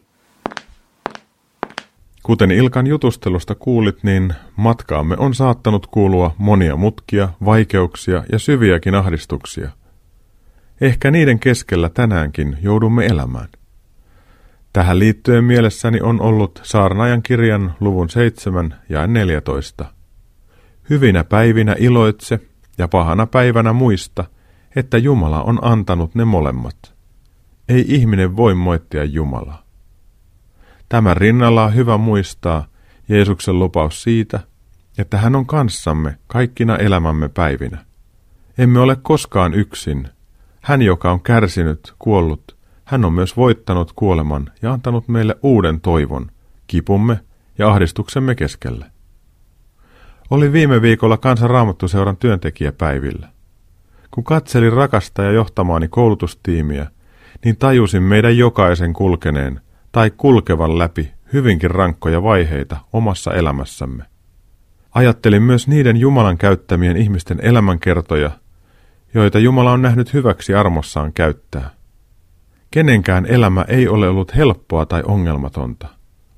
Kuten 2.28 2.52
Ilkan 2.52 2.88
jutustelusta 2.88 3.56
kuulit, 3.56 4.04
niin 4.04 4.34
matkaamme 4.56 5.16
on 5.18 5.34
saattanut 5.34 5.88
kuulua 5.88 6.36
monia 6.38 6.76
mutkia, 6.76 7.30
vaikeuksia 7.46 8.24
ja 8.32 8.40
syviäkin 8.40 8.96
ahdistuksia. 8.96 9.70
Ehkä 10.82 11.12
niiden 11.12 11.40
keskellä 11.40 11.90
tänäänkin 11.90 12.58
joudumme 12.62 13.06
elämään. 13.06 13.48
Tähän 14.74 15.00
liittyen 15.00 15.44
mielessäni 15.44 16.02
on 16.02 16.22
ollut 16.22 16.62
Saarnajan 16.64 17.24
kirjan 17.24 17.76
luvun 17.80 18.10
7 18.10 18.76
ja 18.90 19.08
14. 19.08 19.86
Hyvinä 20.90 21.24
päivinä 21.24 21.76
iloitse 21.80 22.40
ja 22.78 22.88
pahana 22.88 23.28
päivänä 23.28 23.74
muista, 23.74 24.26
että 24.76 24.98
Jumala 24.98 25.44
on 25.44 25.60
antanut 25.62 26.16
ne 26.16 26.26
molemmat. 26.26 26.94
Ei 27.70 27.86
ihminen 27.88 28.36
voi 28.36 28.56
moittia 28.56 29.04
Jumalaa. 29.04 29.67
Tämän 30.90 31.18
rinnalla 31.18 31.64
on 31.64 31.76
hyvä 31.76 31.98
muistaa 31.98 32.66
Jeesuksen 33.10 33.60
lupaus 33.60 34.04
siitä, 34.04 34.40
että 34.98 35.18
hän 35.18 35.36
on 35.36 35.46
kanssamme 35.46 36.18
kaikkina 36.28 36.78
elämämme 36.78 37.30
päivinä. 37.30 37.86
Emme 38.58 38.80
ole 38.80 38.96
koskaan 39.02 39.54
yksin. 39.54 40.10
Hän, 40.62 40.82
joka 40.82 41.12
on 41.12 41.22
kärsinyt, 41.22 41.94
kuollut, 42.00 42.58
hän 42.86 43.06
on 43.06 43.14
myös 43.14 43.38
voittanut 43.38 43.94
kuoleman 43.96 44.52
ja 44.62 44.74
antanut 44.74 45.08
meille 45.08 45.36
uuden 45.44 45.82
toivon, 45.82 46.32
kipumme 46.68 47.20
ja 47.58 47.70
ahdistuksemme 47.70 48.36
keskelle. 48.36 48.86
Oli 50.30 50.52
viime 50.52 50.82
viikolla 50.82 51.18
kansan 51.18 51.50
raamattuseuran 51.50 52.18
työntekijäpäivillä. 52.18 53.30
Kun 54.12 54.24
katselin 54.24 54.74
rakasta 54.74 55.24
ja 55.24 55.32
johtamaani 55.32 55.88
koulutustiimiä, 55.88 56.88
niin 57.46 57.58
tajusin 57.58 58.04
meidän 58.04 58.38
jokaisen 58.38 58.94
kulkeneen 58.94 59.62
tai 59.92 60.12
kulkevan 60.18 60.78
läpi 60.78 61.12
hyvinkin 61.34 61.72
rankkoja 61.72 62.24
vaiheita 62.24 62.78
omassa 62.94 63.34
elämässämme. 63.34 64.04
Ajattelin 64.92 65.44
myös 65.44 65.68
niiden 65.68 65.98
Jumalan 65.98 66.38
käyttämien 66.38 66.98
ihmisten 66.98 67.40
elämänkertoja, 67.42 68.32
joita 69.14 69.40
Jumala 69.40 69.72
on 69.72 69.82
nähnyt 69.82 70.14
hyväksi 70.14 70.54
armossaan 70.54 71.14
käyttää. 71.14 71.70
Kenenkään 72.72 73.26
elämä 73.26 73.66
ei 73.68 73.88
ole 73.88 74.10
ollut 74.10 74.36
helppoa 74.36 74.86
tai 74.86 75.04
ongelmatonta. 75.06 75.88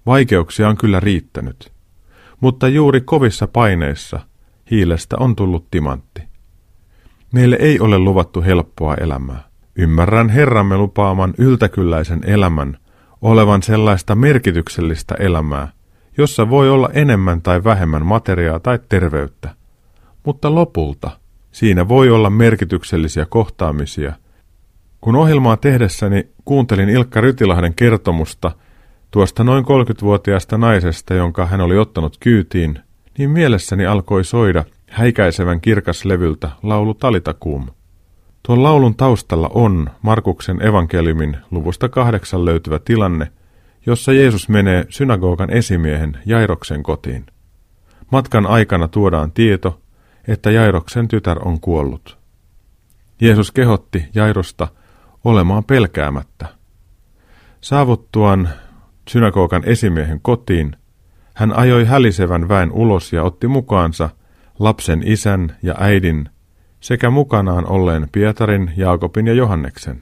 Vaikeuksia 0.05 0.69
on 0.69 0.77
kyllä 0.77 0.99
riittänyt. 0.99 1.71
Mutta 2.39 2.67
juuri 2.67 3.01
kovissa 3.01 3.47
paineissa 3.47 4.19
hiilestä 4.71 5.15
on 5.19 5.35
tullut 5.35 5.71
timantti. 5.71 6.21
Meille 7.33 7.57
ei 7.59 7.79
ole 7.79 7.99
luvattu 7.99 8.41
helppoa 8.41 8.95
elämää. 8.95 9.49
Ymmärrän 9.75 10.29
Herramme 10.29 10.77
lupaaman 10.77 11.33
yltäkylläisen 11.37 12.21
elämän 12.25 12.77
olevan 13.21 13.63
sellaista 13.63 14.15
merkityksellistä 14.15 15.15
elämää, 15.19 15.71
jossa 16.17 16.49
voi 16.49 16.69
olla 16.69 16.89
enemmän 16.93 17.41
tai 17.41 17.63
vähemmän 17.63 18.05
materiaa 18.05 18.59
tai 18.59 18.79
terveyttä. 18.89 19.49
Mutta 20.25 20.55
lopulta 20.55 21.11
siinä 21.51 21.87
voi 21.87 22.09
olla 22.09 22.29
merkityksellisiä 22.29 23.25
kohtaamisia– 23.25 24.13
kun 25.01 25.15
ohjelmaa 25.15 25.57
tehdessäni 25.57 26.27
kuuntelin 26.45 26.89
Ilkka 26.89 27.21
Rytilahden 27.21 27.73
kertomusta 27.73 28.51
tuosta 29.11 29.43
noin 29.43 29.65
30-vuotiaasta 29.65 30.57
naisesta, 30.57 31.13
jonka 31.13 31.45
hän 31.45 31.61
oli 31.61 31.77
ottanut 31.77 32.17
kyytiin, 32.19 32.79
niin 33.17 33.29
mielessäni 33.29 33.85
alkoi 33.85 34.23
soida 34.23 34.63
häikäisevän 34.89 35.61
kirkaslevyltä 35.61 36.49
laulu 36.63 36.93
Talitakuum. 36.93 37.67
Tuon 38.49 38.63
laulun 38.63 38.95
taustalla 38.95 39.49
on 39.53 39.89
Markuksen 40.01 40.65
evankeliumin 40.65 41.37
luvusta 41.51 41.89
kahdeksan 41.89 42.45
löytyvä 42.45 42.79
tilanne, 42.79 43.31
jossa 43.85 44.13
Jeesus 44.13 44.49
menee 44.49 44.85
synagogan 44.89 45.49
esimiehen 45.49 46.17
Jairoksen 46.25 46.83
kotiin. 46.83 47.25
Matkan 48.11 48.47
aikana 48.47 48.87
tuodaan 48.87 49.31
tieto, 49.31 49.81
että 50.27 50.51
Jairoksen 50.51 51.07
tytär 51.07 51.47
on 51.47 51.59
kuollut. 51.59 52.17
Jeesus 53.21 53.51
kehotti 53.51 54.05
Jairosta 54.15 54.67
olemaan 55.23 55.63
pelkäämättä. 55.63 56.45
Saavuttuaan 57.61 58.49
synagogan 59.07 59.63
esimiehen 59.65 60.21
kotiin, 60.21 60.75
hän 61.33 61.53
ajoi 61.53 61.85
hälisevän 61.85 62.49
väen 62.49 62.71
ulos 62.71 63.13
ja 63.13 63.23
otti 63.23 63.47
mukaansa 63.47 64.09
lapsen 64.59 65.03
isän 65.05 65.57
ja 65.63 65.75
äidin 65.77 66.29
sekä 66.79 67.09
mukanaan 67.09 67.67
olleen 67.67 68.07
Pietarin, 68.11 68.73
Jaakobin 68.77 69.27
ja 69.27 69.33
Johanneksen. 69.33 70.01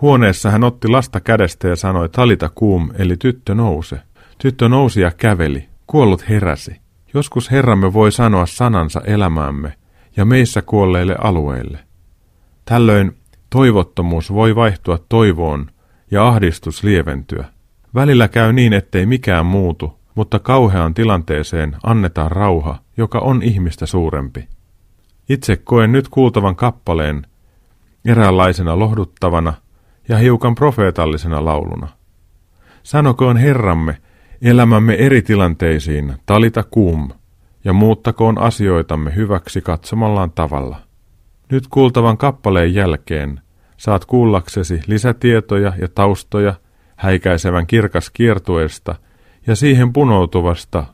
Huoneessa 0.00 0.50
hän 0.50 0.64
otti 0.64 0.88
lasta 0.88 1.20
kädestä 1.20 1.68
ja 1.68 1.76
sanoi 1.76 2.08
talita 2.08 2.50
kuum, 2.54 2.90
eli 2.98 3.16
tyttö 3.16 3.54
nouse. 3.54 4.00
Tyttö 4.38 4.68
nousi 4.68 5.00
ja 5.00 5.10
käveli, 5.10 5.68
kuollut 5.86 6.28
heräsi. 6.28 6.76
Joskus 7.14 7.50
Herramme 7.50 7.92
voi 7.92 8.12
sanoa 8.12 8.46
sanansa 8.46 9.00
elämäämme 9.04 9.72
ja 10.16 10.24
meissä 10.24 10.62
kuolleille 10.62 11.16
alueille. 11.18 11.78
Tällöin 12.64 13.16
Toivottomuus 13.50 14.32
voi 14.32 14.56
vaihtua 14.56 14.98
toivoon 15.08 15.70
ja 16.10 16.28
ahdistus 16.28 16.84
lieventyä. 16.84 17.44
Välillä 17.94 18.28
käy 18.28 18.52
niin, 18.52 18.72
ettei 18.72 19.06
mikään 19.06 19.46
muutu, 19.46 19.98
mutta 20.14 20.38
kauheaan 20.38 20.94
tilanteeseen 20.94 21.76
annetaan 21.82 22.30
rauha, 22.30 22.78
joka 22.96 23.18
on 23.18 23.42
ihmistä 23.42 23.86
suurempi. 23.86 24.48
Itse 25.28 25.56
koen 25.56 25.92
nyt 25.92 26.08
kuultavan 26.08 26.56
kappaleen 26.56 27.26
eräänlaisena 28.04 28.78
lohduttavana 28.78 29.54
ja 30.08 30.18
hiukan 30.18 30.54
profeetallisena 30.54 31.44
lauluna. 31.44 31.88
Sanokoon 32.82 33.36
Herramme 33.36 33.98
elämämme 34.42 34.94
eri 34.94 35.22
tilanteisiin 35.22 36.14
talita 36.26 36.62
kuum 36.62 37.08
ja 37.64 37.72
muuttakoon 37.72 38.38
asioitamme 38.38 39.14
hyväksi 39.14 39.60
katsomallaan 39.60 40.30
tavalla. 40.30 40.76
Nyt 41.52 41.68
kuultavan 41.68 42.18
kappaleen 42.18 42.74
jälkeen 42.74 43.40
saat 43.76 44.04
kuullaksesi 44.04 44.82
lisätietoja 44.86 45.72
ja 45.80 45.88
taustoja 45.88 46.54
häikäisevän 46.96 47.66
kirkas 47.66 48.10
kiertueesta 48.10 48.94
ja 49.46 49.56
siihen 49.56 49.92
punoutuvasta 49.92 50.84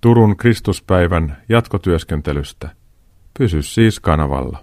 Turun 0.00 0.36
Kristuspäivän 0.36 1.36
jatkotyöskentelystä. 1.48 2.68
Pysy 3.38 3.62
siis 3.62 4.00
kanavalla. 4.00 4.58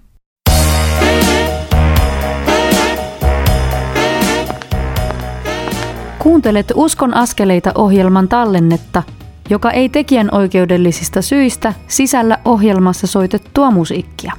Kuuntelet 6.20 6.72
Uskon 6.76 7.14
askeleita 7.14 7.72
ohjelman 7.76 8.28
tallennetta, 8.28 9.04
joka 9.50 9.72
ei 9.72 9.90
tekijän 9.90 10.30
oikeudellisista 10.32 11.22
syistä 11.22 11.74
sisällä 11.88 12.38
ohjelmassa 12.46 13.08
soitettua 13.08 13.72
musiikkia. 13.72 14.34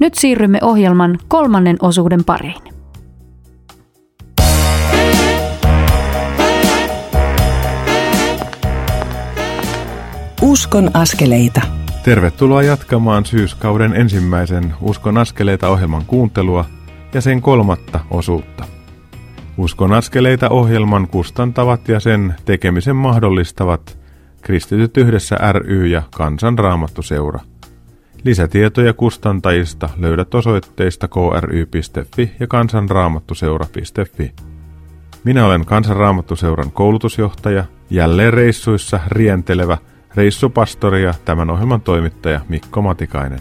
Nyt 0.00 0.14
siirrymme 0.14 0.58
ohjelman 0.62 1.18
kolmannen 1.28 1.76
osuuden 1.82 2.24
pariin. 2.24 2.62
Uskon 10.42 10.90
askeleita. 10.94 11.83
Tervetuloa 12.04 12.62
jatkamaan 12.62 13.24
syyskauden 13.24 13.94
ensimmäisen 13.96 14.74
Uskon 14.80 15.18
askeleita 15.18 15.68
ohjelman 15.68 16.04
kuuntelua 16.06 16.64
ja 17.14 17.20
sen 17.20 17.42
kolmatta 17.42 18.00
osuutta. 18.10 18.64
Uskon 19.56 19.92
askeleita 19.92 20.48
ohjelman 20.48 21.08
kustantavat 21.08 21.88
ja 21.88 22.00
sen 22.00 22.34
tekemisen 22.44 22.96
mahdollistavat 22.96 23.98
Kristityt 24.42 24.96
yhdessä 24.96 25.36
ry 25.52 25.86
ja 25.86 26.02
Kansanraamattuseura. 26.16 27.40
Lisätietoja 28.24 28.92
kustantajista 28.92 29.88
löydät 29.96 30.34
osoitteista 30.34 31.08
kry.fi 31.08 32.32
ja 32.40 32.46
kansanraamattuseura.fi. 32.46 34.32
Minä 35.24 35.46
olen 35.46 35.64
Kansanraamattuseuran 35.64 36.72
koulutusjohtaja, 36.72 37.64
jälleen 37.90 38.32
reissuissa 38.32 39.00
rientelevä 39.06 39.78
reissupastori 40.16 41.02
ja 41.02 41.14
tämän 41.24 41.50
ohjelman 41.50 41.80
toimittaja 41.80 42.40
Mikko 42.48 42.82
Matikainen. 42.82 43.40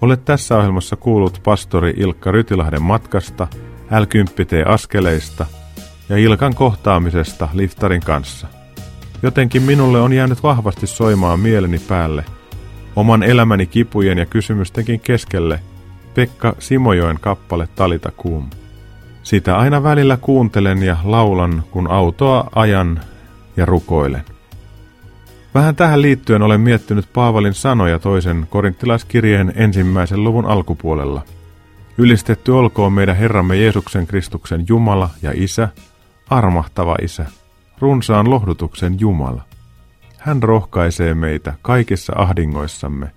Olet 0.00 0.24
tässä 0.24 0.56
ohjelmassa 0.56 0.96
kuullut 0.96 1.40
pastori 1.44 1.94
Ilkka 1.96 2.30
Rytilahden 2.30 2.82
matkasta, 2.82 3.48
l 3.90 4.04
askeleista 4.66 5.46
ja 6.08 6.16
Ilkan 6.16 6.54
kohtaamisesta 6.54 7.48
liftarin 7.52 8.00
kanssa. 8.00 8.46
Jotenkin 9.22 9.62
minulle 9.62 10.00
on 10.00 10.12
jäänyt 10.12 10.42
vahvasti 10.42 10.86
soimaan 10.86 11.40
mieleni 11.40 11.78
päälle, 11.78 12.24
oman 12.96 13.22
elämäni 13.22 13.66
kipujen 13.66 14.18
ja 14.18 14.26
kysymystenkin 14.26 15.00
keskelle, 15.00 15.60
Pekka 16.14 16.54
Simojoen 16.58 17.18
kappale 17.20 17.68
Talita 17.74 18.10
Kuum. 18.16 18.50
Sitä 19.22 19.58
aina 19.58 19.82
välillä 19.82 20.16
kuuntelen 20.16 20.82
ja 20.82 20.96
laulan, 21.04 21.62
kun 21.70 21.90
autoa 21.90 22.48
ajan 22.54 23.00
ja 23.56 23.66
rukoilen. 23.66 24.37
Vähän 25.54 25.76
tähän 25.76 26.02
liittyen 26.02 26.42
olen 26.42 26.60
miettinyt 26.60 27.12
Paavalin 27.12 27.54
sanoja 27.54 27.98
toisen 27.98 28.46
korinttilaiskirjeen 28.50 29.52
ensimmäisen 29.56 30.24
luvun 30.24 30.46
alkupuolella. 30.46 31.22
Ylistetty 31.98 32.52
olkoon 32.52 32.92
meidän 32.92 33.16
Herramme 33.16 33.56
Jeesuksen 33.56 34.06
Kristuksen 34.06 34.64
Jumala 34.68 35.10
ja 35.22 35.32
Isä, 35.34 35.68
armahtava 36.30 36.96
Isä, 37.02 37.26
runsaan 37.78 38.30
lohdutuksen 38.30 39.00
Jumala. 39.00 39.42
Hän 40.18 40.42
rohkaisee 40.42 41.14
meitä 41.14 41.54
kaikissa 41.62 42.12
ahdingoissamme, 42.16 43.10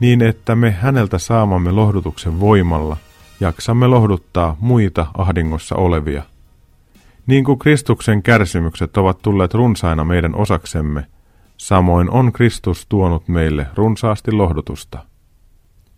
niin 0.00 0.22
että 0.22 0.56
me 0.56 0.70
häneltä 0.70 1.18
saamamme 1.18 1.72
lohdutuksen 1.72 2.40
voimalla 2.40 2.96
jaksamme 3.40 3.86
lohduttaa 3.86 4.56
muita 4.60 5.06
ahdingossa 5.18 5.76
olevia. 5.76 6.22
Niin 7.26 7.44
kuin 7.44 7.58
Kristuksen 7.58 8.22
kärsimykset 8.22 8.96
ovat 8.96 9.22
tulleet 9.22 9.54
runsaina 9.54 10.04
meidän 10.04 10.34
osaksemme, 10.34 11.06
samoin 11.56 12.10
on 12.10 12.32
Kristus 12.32 12.86
tuonut 12.88 13.28
meille 13.28 13.66
runsaasti 13.74 14.32
lohdutusta. 14.32 14.98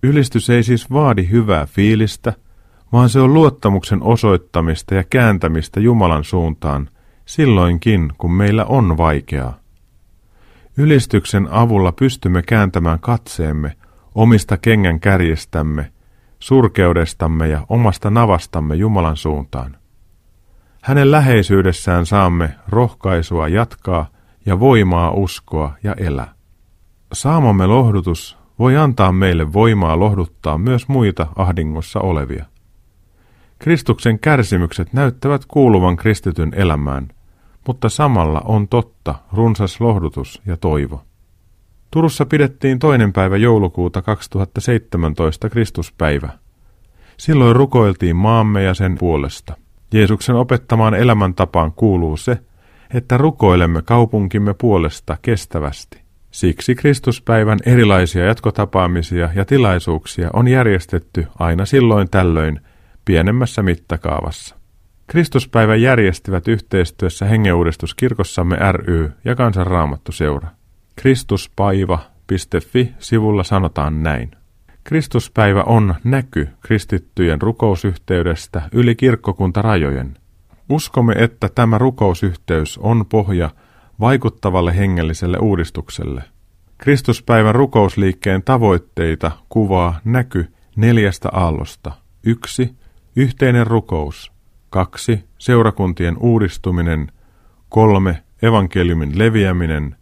Ylistys 0.02 0.50
ei 0.50 0.62
siis 0.62 0.90
vaadi 0.92 1.28
hyvää 1.30 1.66
fiilistä, 1.66 2.32
vaan 2.92 3.08
se 3.08 3.20
on 3.20 3.34
luottamuksen 3.34 4.02
osoittamista 4.02 4.94
ja 4.94 5.04
kääntämistä 5.04 5.80
Jumalan 5.80 6.24
suuntaan, 6.24 6.90
silloinkin 7.24 8.12
kun 8.18 8.32
meillä 8.32 8.64
on 8.64 8.96
vaikeaa. 8.96 9.58
Ylistyksen 10.76 11.48
avulla 11.50 11.92
pystymme 11.92 12.42
kääntämään 12.42 13.00
katseemme 13.00 13.76
omista 14.14 14.56
kengän 14.56 15.00
kärjestämme, 15.00 15.92
surkeudestamme 16.38 17.48
ja 17.48 17.66
omasta 17.68 18.10
navastamme 18.10 18.74
Jumalan 18.74 19.16
suuntaan. 19.16 19.76
Hänen 20.82 21.10
läheisyydessään 21.10 22.06
saamme 22.06 22.54
rohkaisua 22.68 23.48
jatkaa 23.48 24.06
ja 24.48 24.60
voimaa 24.60 25.10
uskoa 25.10 25.72
ja 25.82 25.94
elää. 25.94 26.34
Saamamme 27.12 27.66
lohdutus 27.66 28.38
voi 28.58 28.76
antaa 28.76 29.12
meille 29.12 29.52
voimaa 29.52 29.98
lohduttaa 29.98 30.58
myös 30.58 30.88
muita 30.88 31.26
ahdingossa 31.36 32.00
olevia. 32.00 32.44
Kristuksen 33.58 34.18
kärsimykset 34.18 34.92
näyttävät 34.92 35.42
kuuluvan 35.48 35.96
kristityn 35.96 36.52
elämään, 36.54 37.08
mutta 37.66 37.88
samalla 37.88 38.40
on 38.44 38.68
totta 38.68 39.14
runsas 39.32 39.80
lohdutus 39.80 40.42
ja 40.46 40.56
toivo. 40.56 41.02
Turussa 41.90 42.26
pidettiin 42.26 42.78
toinen 42.78 43.12
päivä 43.12 43.36
joulukuuta 43.36 44.02
2017 44.02 45.50
Kristuspäivä. 45.50 46.28
Silloin 47.16 47.56
rukoiltiin 47.56 48.16
maamme 48.16 48.62
ja 48.62 48.74
sen 48.74 48.98
puolesta. 48.98 49.56
Jeesuksen 49.92 50.36
opettamaan 50.36 50.94
elämäntapaan 50.94 51.72
kuuluu 51.72 52.16
se, 52.16 52.38
että 52.94 53.16
rukoilemme 53.16 53.82
kaupunkimme 53.82 54.54
puolesta 54.54 55.16
kestävästi. 55.22 56.00
Siksi 56.30 56.74
Kristuspäivän 56.74 57.58
erilaisia 57.66 58.24
jatkotapaamisia 58.24 59.30
ja 59.34 59.44
tilaisuuksia 59.44 60.30
on 60.32 60.48
järjestetty 60.48 61.26
aina 61.38 61.64
silloin 61.64 62.10
tällöin 62.10 62.60
pienemmässä 63.04 63.62
mittakaavassa. 63.62 64.56
Kristuspäivän 65.06 65.82
järjestivät 65.82 66.48
yhteistyössä 66.48 67.26
hengeuudistuskirkossamme 67.26 68.56
ry 68.72 69.12
ja 69.24 69.34
Kansanraamattuseura. 69.34 70.48
Kristuspaiva.fi 70.96 72.92
sivulla 72.98 73.44
sanotaan 73.44 74.02
näin. 74.02 74.30
Kristuspäivä 74.84 75.62
on 75.62 75.94
näky 76.04 76.48
kristittyjen 76.60 77.42
rukousyhteydestä 77.42 78.62
yli 78.72 78.94
kirkkokuntarajojen. 78.94 80.16
Uskomme, 80.68 81.14
että 81.18 81.48
tämä 81.54 81.78
rukousyhteys 81.78 82.78
on 82.78 83.06
pohja 83.06 83.50
vaikuttavalle 84.00 84.76
hengelliselle 84.76 85.38
uudistukselle. 85.38 86.22
Kristuspäivän 86.78 87.54
rukousliikkeen 87.54 88.42
tavoitteita 88.42 89.30
kuvaa 89.48 90.00
näky 90.04 90.52
neljästä 90.76 91.28
aallosta. 91.32 91.92
Yksi, 92.24 92.74
yhteinen 93.16 93.66
rukous. 93.66 94.32
Kaksi, 94.70 95.24
seurakuntien 95.38 96.16
uudistuminen. 96.20 97.12
Kolme, 97.68 98.22
evankeliumin 98.42 99.18
leviäminen. 99.18 99.96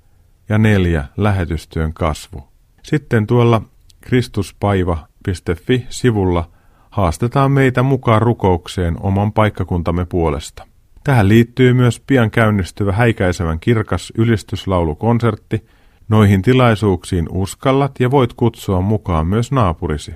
Ja 0.48 0.58
neljä, 0.58 1.04
lähetystyön 1.16 1.92
kasvu. 1.92 2.44
Sitten 2.82 3.26
tuolla 3.26 3.62
kristuspaiva.fi-sivulla 4.00 6.50
haastetaan 6.96 7.52
meitä 7.52 7.82
mukaan 7.82 8.22
rukoukseen 8.22 8.96
oman 9.00 9.32
paikkakuntamme 9.32 10.04
puolesta. 10.04 10.66
Tähän 11.04 11.28
liittyy 11.28 11.74
myös 11.74 12.00
pian 12.00 12.30
käynnistyvä 12.30 12.92
häikäisevän 12.92 13.60
kirkas 13.60 14.12
ylistyslaulukonsertti. 14.18 15.66
Noihin 16.08 16.42
tilaisuuksiin 16.42 17.26
uskallat 17.30 17.92
ja 18.00 18.10
voit 18.10 18.32
kutsua 18.32 18.80
mukaan 18.80 19.26
myös 19.26 19.52
naapurisi. 19.52 20.14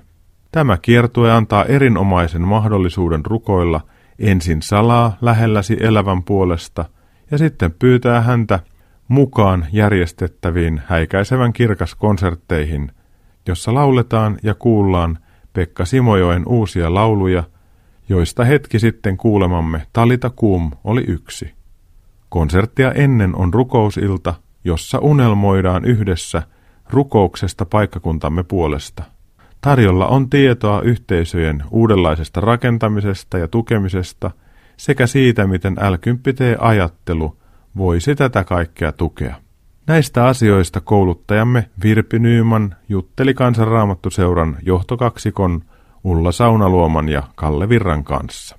Tämä 0.52 0.78
kiertue 0.82 1.32
antaa 1.32 1.64
erinomaisen 1.64 2.42
mahdollisuuden 2.42 3.26
rukoilla 3.26 3.80
ensin 4.18 4.62
salaa 4.62 5.16
lähelläsi 5.20 5.76
elävän 5.80 6.22
puolesta 6.22 6.84
ja 7.30 7.38
sitten 7.38 7.74
pyytää 7.78 8.20
häntä 8.20 8.60
mukaan 9.08 9.66
järjestettäviin 9.72 10.82
häikäisevän 10.86 11.52
kirkas 11.52 11.94
konsertteihin, 11.94 12.92
jossa 13.48 13.74
lauletaan 13.74 14.36
ja 14.42 14.54
kuullaan 14.54 15.18
Pekka 15.52 15.84
Simojoen 15.84 16.42
uusia 16.46 16.94
lauluja– 16.94 17.44
joista 18.10 18.44
hetki 18.44 18.78
sitten 18.78 19.16
kuulemamme 19.16 19.86
Talita 19.92 20.30
Kuum 20.30 20.70
oli 20.84 21.04
yksi. 21.08 21.54
Konserttia 22.28 22.92
ennen 22.92 23.36
on 23.36 23.54
rukousilta, 23.54 24.34
jossa 24.64 24.98
unelmoidaan 24.98 25.84
yhdessä 25.84 26.42
rukouksesta 26.90 27.64
paikkakuntamme 27.64 28.42
puolesta. 28.42 29.02
Tarjolla 29.60 30.06
on 30.06 30.30
tietoa 30.30 30.80
yhteisöjen 30.80 31.62
uudenlaisesta 31.70 32.40
rakentamisesta 32.40 33.38
ja 33.38 33.48
tukemisesta 33.48 34.30
sekä 34.76 35.06
siitä, 35.06 35.46
miten 35.46 35.74
l 35.74 35.94
ajattelu 36.58 37.36
voisi 37.76 38.14
tätä 38.14 38.44
kaikkea 38.44 38.92
tukea. 38.92 39.34
Näistä 39.86 40.26
asioista 40.26 40.80
kouluttajamme 40.80 41.70
Virpi 41.82 42.18
Nyyman 42.18 42.76
jutteli 42.88 43.34
Kansanraamattuseuran 43.34 44.56
johtokaksikon 44.62 45.62
Ulla 46.04 46.32
Saunaluoman 46.32 47.08
ja 47.08 47.22
Kalle 47.34 47.68
Virran 47.68 48.04
kanssa. 48.04 48.56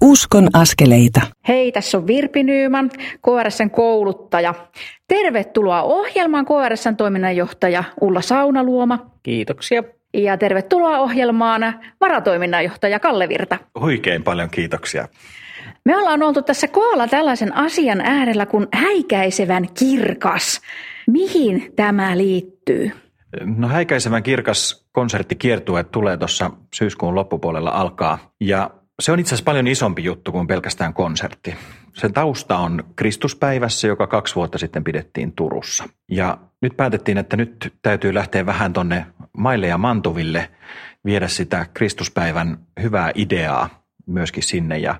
Uskon 0.00 0.48
askeleita. 0.52 1.20
Hei, 1.48 1.72
tässä 1.72 1.98
on 1.98 2.06
Virpi 2.06 2.42
Nyyman, 2.42 2.90
KRSn 3.22 3.70
kouluttaja. 3.70 4.54
Tervetuloa 5.08 5.82
ohjelmaan 5.82 6.46
KRSn 6.46 6.96
toiminnanjohtaja 6.96 7.84
Ulla 8.00 8.20
Saunaluoma. 8.20 9.10
Kiitoksia. 9.22 9.82
Ja 10.14 10.36
tervetuloa 10.36 10.98
ohjelmaan 10.98 11.80
varatoiminnanjohtaja 12.00 12.98
Kalle 13.00 13.28
Virta. 13.28 13.58
Huikein 13.80 14.22
paljon 14.22 14.50
kiitoksia. 14.50 15.08
Me 15.86 15.96
ollaan 15.96 16.22
oltu 16.22 16.42
tässä 16.42 16.68
koolla 16.68 17.08
tällaisen 17.08 17.56
asian 17.56 18.00
äärellä 18.00 18.46
kuin 18.46 18.66
häikäisevän 18.72 19.66
kirkas. 19.78 20.60
Mihin 21.06 21.72
tämä 21.76 22.16
liittyy? 22.16 22.90
No 23.44 23.68
häikäisevän 23.68 24.22
kirkas 24.22 24.86
konserttikiertue 24.92 25.84
tulee 25.84 26.16
tuossa 26.16 26.50
syyskuun 26.74 27.14
loppupuolella 27.14 27.70
alkaa 27.70 28.18
ja 28.40 28.70
se 29.02 29.12
on 29.12 29.18
itse 29.18 29.28
asiassa 29.28 29.44
paljon 29.44 29.66
isompi 29.66 30.04
juttu 30.04 30.32
kuin 30.32 30.46
pelkästään 30.46 30.94
konsertti. 30.94 31.54
sen 31.94 32.12
tausta 32.12 32.58
on 32.58 32.84
Kristuspäivässä, 32.96 33.88
joka 33.88 34.06
kaksi 34.06 34.34
vuotta 34.34 34.58
sitten 34.58 34.84
pidettiin 34.84 35.32
Turussa. 35.32 35.84
Ja 36.10 36.38
nyt 36.62 36.76
päätettiin, 36.76 37.18
että 37.18 37.36
nyt 37.36 37.74
täytyy 37.82 38.14
lähteä 38.14 38.46
vähän 38.46 38.72
tonne 38.72 39.06
maille 39.38 39.66
ja 39.66 39.78
mantuville 39.78 40.48
viedä 41.04 41.28
sitä 41.28 41.66
Kristuspäivän 41.74 42.58
hyvää 42.82 43.12
ideaa 43.14 43.85
myöskin 44.06 44.42
sinne. 44.42 44.78
Ja, 44.78 44.94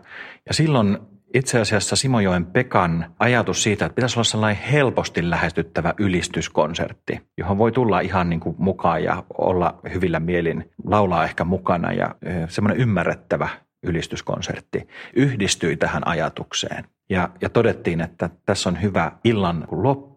ja 0.46 0.54
silloin 0.54 0.98
itse 1.34 1.60
asiassa 1.60 1.96
Simojoen 1.96 2.46
Pekan 2.46 3.14
ajatus 3.18 3.62
siitä, 3.62 3.86
että 3.86 3.94
pitäisi 3.94 4.16
olla 4.16 4.24
sellainen 4.24 4.62
helposti 4.62 5.30
lähestyttävä 5.30 5.94
ylistyskonsertti, 5.98 7.20
johon 7.38 7.58
voi 7.58 7.72
tulla 7.72 8.00
ihan 8.00 8.30
niin 8.30 8.40
kuin 8.40 8.56
mukaan 8.58 9.04
ja 9.04 9.22
olla 9.38 9.80
hyvillä 9.94 10.20
mielin, 10.20 10.70
laulaa 10.84 11.24
ehkä 11.24 11.44
mukana 11.44 11.92
ja 11.92 12.14
semmoinen 12.48 12.80
ymmärrettävä 12.80 13.48
ylistyskonsertti 13.82 14.88
yhdistyi 15.16 15.76
tähän 15.76 16.06
ajatukseen. 16.06 16.84
Ja, 17.10 17.28
ja 17.40 17.48
todettiin, 17.48 18.00
että 18.00 18.30
tässä 18.46 18.68
on 18.68 18.82
hyvä 18.82 19.12
illan 19.24 19.68
loppu 19.70 20.15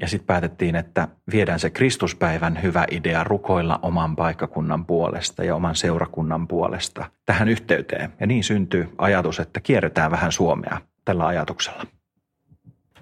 ja 0.00 0.08
sitten 0.08 0.26
päätettiin, 0.26 0.76
että 0.76 1.08
viedään 1.32 1.60
se 1.60 1.70
Kristuspäivän 1.70 2.62
hyvä 2.62 2.84
idea 2.90 3.24
rukoilla 3.24 3.78
oman 3.82 4.16
paikkakunnan 4.16 4.86
puolesta 4.86 5.44
ja 5.44 5.54
oman 5.54 5.76
seurakunnan 5.76 6.48
puolesta 6.48 7.10
tähän 7.26 7.48
yhteyteen. 7.48 8.12
Ja 8.20 8.26
niin 8.26 8.44
syntyi 8.44 8.88
ajatus, 8.98 9.40
että 9.40 9.60
kierretään 9.60 10.10
vähän 10.10 10.32
Suomea 10.32 10.80
tällä 11.04 11.26
ajatuksella. 11.26 11.97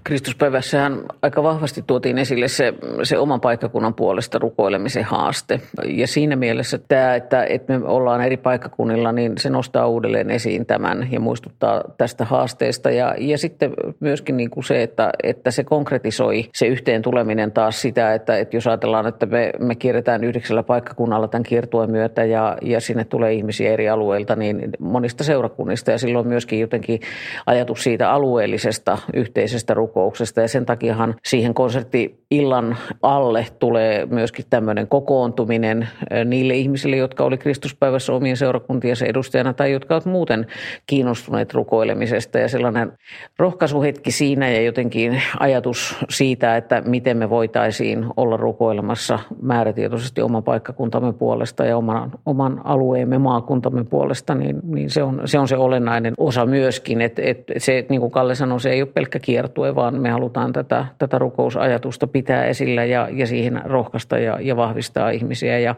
Kristuspäivässähän 0.06 1.00
aika 1.22 1.42
vahvasti 1.42 1.84
tuotiin 1.86 2.18
esille 2.18 2.48
se, 2.48 2.74
se 3.02 3.18
oman 3.18 3.40
paikkakunnan 3.40 3.94
puolesta 3.94 4.38
rukoilemisen 4.38 5.04
haaste. 5.04 5.60
Ja 5.84 6.06
siinä 6.06 6.36
mielessä 6.36 6.78
tämä, 6.88 7.14
että, 7.14 7.44
että 7.44 7.78
me 7.78 7.88
ollaan 7.88 8.20
eri 8.20 8.36
paikkakunnilla, 8.36 9.12
niin 9.12 9.38
se 9.38 9.50
nostaa 9.50 9.86
uudelleen 9.86 10.30
esiin 10.30 10.66
tämän 10.66 11.08
ja 11.10 11.20
muistuttaa 11.20 11.84
tästä 11.98 12.24
haasteesta. 12.24 12.90
Ja, 12.90 13.14
ja 13.18 13.38
sitten 13.38 13.72
myöskin 14.00 14.36
niin 14.36 14.50
kuin 14.50 14.64
se, 14.64 14.82
että, 14.82 15.10
että 15.22 15.50
se 15.50 15.64
konkretisoi 15.64 16.48
se 16.54 16.66
yhteen 16.66 17.02
tuleminen 17.02 17.52
taas 17.52 17.82
sitä, 17.82 18.14
että, 18.14 18.38
että 18.38 18.56
jos 18.56 18.66
ajatellaan, 18.66 19.06
että 19.06 19.26
me, 19.26 19.52
me 19.60 19.74
kierretään 19.74 20.24
yhdeksällä 20.24 20.62
paikkakunnalla 20.62 21.28
tämän 21.28 21.42
kiertueen 21.42 21.90
myötä 21.90 22.24
ja, 22.24 22.56
ja 22.62 22.80
sinne 22.80 23.04
tulee 23.04 23.32
ihmisiä 23.32 23.72
eri 23.72 23.88
alueilta, 23.88 24.36
niin 24.36 24.70
monista 24.78 25.24
seurakunnista 25.24 25.90
ja 25.90 25.98
silloin 25.98 26.28
myöskin 26.28 26.60
jotenkin 26.60 27.00
ajatus 27.46 27.82
siitä 27.82 28.10
alueellisesta 28.10 28.98
yhteisestä 29.14 29.74
rukoilusta 29.74 29.95
kokouksesta. 29.96 30.40
Ja 30.40 30.48
sen 30.48 30.66
takiahan 30.66 31.14
siihen 31.24 31.54
konsertti-illan 31.54 32.76
alle 33.02 33.46
tulee 33.58 34.06
myöskin 34.06 34.44
tämmöinen 34.50 34.88
kokoontuminen 34.88 35.88
niille 36.24 36.54
ihmisille, 36.54 36.96
jotka 36.96 37.24
oli 37.24 37.38
Kristuspäivässä 37.38 38.12
omien 38.12 38.36
seurakuntiensa 38.36 39.06
edustajana 39.06 39.52
tai 39.52 39.72
jotka 39.72 39.94
ovat 39.94 40.06
muuten 40.06 40.46
kiinnostuneet 40.86 41.54
rukoilemisesta. 41.54 42.38
Ja 42.38 42.48
sellainen 42.48 42.92
rohkaisuhetki 43.38 44.10
siinä 44.10 44.50
ja 44.50 44.62
jotenkin 44.62 45.22
ajatus 45.40 45.96
siitä, 46.10 46.56
että 46.56 46.82
miten 46.86 47.16
me 47.16 47.30
voitaisiin 47.30 48.06
olla 48.16 48.36
rukoilemassa 48.36 49.18
määrätietoisesti 49.42 50.22
oman 50.22 50.42
paikkakuntamme 50.42 51.12
puolesta 51.12 51.64
ja 51.64 51.76
oman, 51.76 52.10
oman 52.26 52.60
alueemme 52.64 53.18
maakuntamme 53.18 53.84
puolesta, 53.84 54.34
niin, 54.34 54.60
niin 54.62 54.90
se, 54.90 55.02
on, 55.02 55.22
se 55.24 55.38
on 55.38 55.48
se 55.48 55.56
olennainen 55.56 56.14
osa 56.18 56.46
myöskin, 56.46 57.00
että, 57.00 57.22
että 57.24 57.54
se, 57.58 57.86
niin 57.88 58.00
kuin 58.00 58.10
Kalle 58.10 58.34
sanoi, 58.34 58.60
se 58.60 58.70
ei 58.70 58.82
ole 58.82 58.90
pelkkä 58.94 59.18
kiertue, 59.18 59.74
vaan 59.74 59.85
vaan 59.92 60.02
me 60.02 60.10
halutaan 60.10 60.52
tätä, 60.52 60.86
tätä 60.98 61.18
rukousajatusta 61.18 62.06
pitää 62.06 62.44
esillä 62.44 62.84
ja, 62.84 63.08
ja 63.12 63.26
siihen 63.26 63.62
rohkaista 63.64 64.18
ja, 64.18 64.38
ja 64.40 64.56
vahvistaa 64.56 65.10
ihmisiä. 65.10 65.58
Ja, 65.58 65.74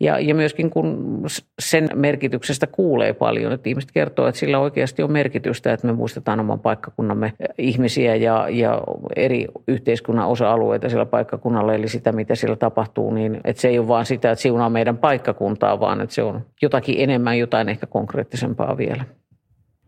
ja, 0.00 0.18
ja 0.18 0.34
myöskin 0.34 0.70
kun 0.70 1.18
sen 1.58 1.88
merkityksestä 1.94 2.66
kuulee 2.66 3.12
paljon, 3.12 3.52
että 3.52 3.68
ihmiset 3.68 3.92
kertoo, 3.92 4.26
että 4.26 4.38
sillä 4.38 4.58
oikeasti 4.58 5.02
on 5.02 5.12
merkitystä, 5.12 5.72
että 5.72 5.86
me 5.86 5.92
muistetaan 5.92 6.40
oman 6.40 6.60
paikkakunnamme 6.60 7.32
ihmisiä 7.58 8.16
ja, 8.16 8.48
ja 8.48 8.80
eri 9.16 9.46
yhteiskunnan 9.68 10.28
osa-alueita 10.28 10.88
sillä 10.88 11.06
paikkakunnalla, 11.06 11.74
eli 11.74 11.88
sitä, 11.88 12.12
mitä 12.12 12.34
siellä 12.34 12.56
tapahtuu, 12.56 13.14
niin 13.14 13.40
että 13.44 13.62
se 13.62 13.68
ei 13.68 13.78
ole 13.78 13.88
vaan 13.88 14.06
sitä, 14.06 14.30
että 14.30 14.42
siunaa 14.42 14.70
meidän 14.70 14.98
paikkakuntaa, 14.98 15.80
vaan 15.80 16.00
että 16.00 16.14
se 16.14 16.22
on 16.22 16.40
jotakin 16.62 16.94
enemmän, 16.98 17.38
jotain 17.38 17.68
ehkä 17.68 17.86
konkreettisempaa 17.86 18.76
vielä. 18.76 19.04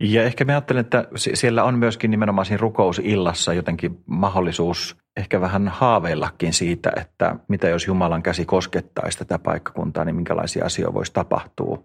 Ja 0.06 0.24
ehkä 0.24 0.44
me 0.44 0.52
ajattelen, 0.52 0.80
että 0.80 1.04
siellä 1.14 1.64
on 1.64 1.78
myöskin 1.78 2.10
nimenomaan 2.10 2.46
siinä 2.46 2.60
rukousillassa 2.60 3.52
jotenkin 3.52 3.98
mahdollisuus 4.06 4.96
ehkä 5.16 5.40
vähän 5.40 5.68
haaveillakin 5.68 6.52
siitä, 6.52 6.92
että 6.96 7.36
mitä 7.48 7.68
jos 7.68 7.86
Jumalan 7.86 8.22
käsi 8.22 8.44
koskettaisi 8.44 9.18
tätä 9.18 9.38
paikkakuntaa, 9.38 10.04
niin 10.04 10.16
minkälaisia 10.16 10.64
asioita 10.64 10.94
voisi 10.94 11.12
tapahtua. 11.12 11.82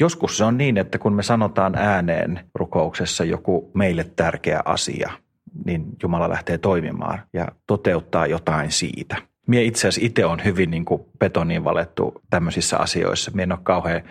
Joskus 0.00 0.38
se 0.38 0.44
on 0.44 0.58
niin, 0.58 0.78
että 0.78 0.98
kun 0.98 1.12
me 1.12 1.22
sanotaan 1.22 1.74
ääneen 1.74 2.40
rukouksessa 2.54 3.24
joku 3.24 3.70
meille 3.74 4.04
tärkeä 4.16 4.62
asia, 4.64 5.10
niin 5.64 5.86
Jumala 6.02 6.28
lähtee 6.28 6.58
toimimaan 6.58 7.22
ja 7.32 7.48
toteuttaa 7.66 8.26
jotain 8.26 8.70
siitä– 8.70 9.16
Mie 9.46 9.64
itse 9.64 9.88
asiassa 9.88 10.06
itse 10.06 10.24
on 10.24 10.44
hyvin 10.44 10.70
niin 10.70 10.84
kuin 10.84 11.02
betoniin 11.18 11.64
valettu 11.64 12.22
tämmöisissä 12.30 12.78
asioissa. 12.78 13.30
Mie 13.34 13.42
en 13.42 13.52
ole 13.52 13.60
kauhean 13.62 14.02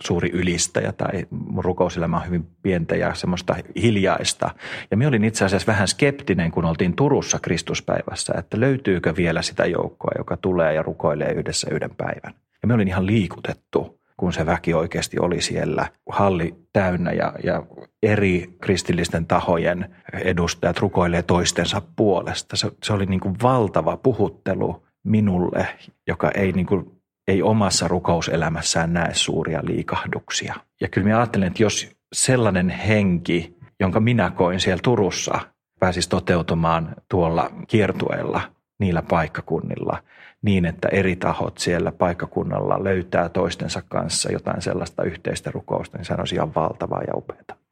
suuri 0.00 0.30
ylistäjä 0.30 0.92
tai 0.92 1.26
mun 1.30 1.64
rukouselämä 1.64 2.16
on 2.16 2.26
hyvin 2.26 2.46
pientä 2.62 2.96
ja 2.96 3.14
semmoista 3.14 3.56
hiljaista. 3.82 4.50
Ja 4.90 4.96
minä 4.96 5.08
olin 5.08 5.24
itse 5.24 5.44
asiassa 5.44 5.72
vähän 5.72 5.88
skeptinen, 5.88 6.50
kun 6.50 6.64
oltiin 6.64 6.96
Turussa 6.96 7.38
Kristuspäivässä, 7.38 8.34
että 8.38 8.60
löytyykö 8.60 9.16
vielä 9.16 9.42
sitä 9.42 9.66
joukkoa, 9.66 10.10
joka 10.18 10.36
tulee 10.36 10.74
ja 10.74 10.82
rukoilee 10.82 11.32
yhdessä 11.32 11.68
yhden 11.70 11.94
päivän. 11.96 12.34
Ja 12.62 12.68
me 12.68 12.74
olin 12.74 12.88
ihan 12.88 13.06
liikutettu 13.06 14.01
kun 14.22 14.32
se 14.32 14.46
väki 14.46 14.74
oikeasti 14.74 15.16
oli 15.20 15.40
siellä 15.40 15.88
halli 16.08 16.54
täynnä 16.72 17.12
ja, 17.12 17.32
ja 17.44 17.62
eri 18.02 18.56
kristillisten 18.60 19.26
tahojen 19.26 19.96
edustajat 20.12 20.78
rukoilee 20.78 21.22
toistensa 21.22 21.82
puolesta. 21.96 22.56
Se, 22.56 22.70
se 22.82 22.92
oli 22.92 23.06
niin 23.06 23.20
kuin 23.20 23.34
valtava 23.42 23.96
puhuttelu 23.96 24.86
minulle, 25.04 25.68
joka 26.08 26.30
ei, 26.30 26.52
niin 26.52 26.66
kuin, 26.66 27.02
ei 27.28 27.42
omassa 27.42 27.88
rukouselämässään 27.88 28.92
näe 28.92 29.14
suuria 29.14 29.60
liikahduksia. 29.62 30.54
Ja 30.80 30.88
kyllä 30.88 31.04
minä 31.04 31.18
ajattelen, 31.18 31.48
että 31.48 31.62
jos 31.62 31.90
sellainen 32.12 32.70
henki, 32.70 33.56
jonka 33.80 34.00
minä 34.00 34.30
koin 34.30 34.60
siellä 34.60 34.80
Turussa, 34.82 35.40
pääsisi 35.80 36.08
toteutumaan 36.08 36.94
tuolla 37.10 37.50
kiertueella 37.68 38.40
niillä 38.80 39.02
paikkakunnilla– 39.02 39.98
niin, 40.42 40.64
että 40.64 40.88
eri 40.88 41.16
tahot 41.16 41.58
siellä 41.58 41.92
paikkakunnalla 41.92 42.84
löytää 42.84 43.28
toistensa 43.28 43.82
kanssa 43.88 44.32
jotain 44.32 44.62
sellaista 44.62 45.02
yhteistä 45.02 45.50
rukousta, 45.50 45.98
niin 45.98 46.04
se 46.04 46.12
on 46.12 46.24
ihan 46.34 46.54
valtavaa 46.54 47.02
ja 47.02 47.14
upeaa. 47.16 47.62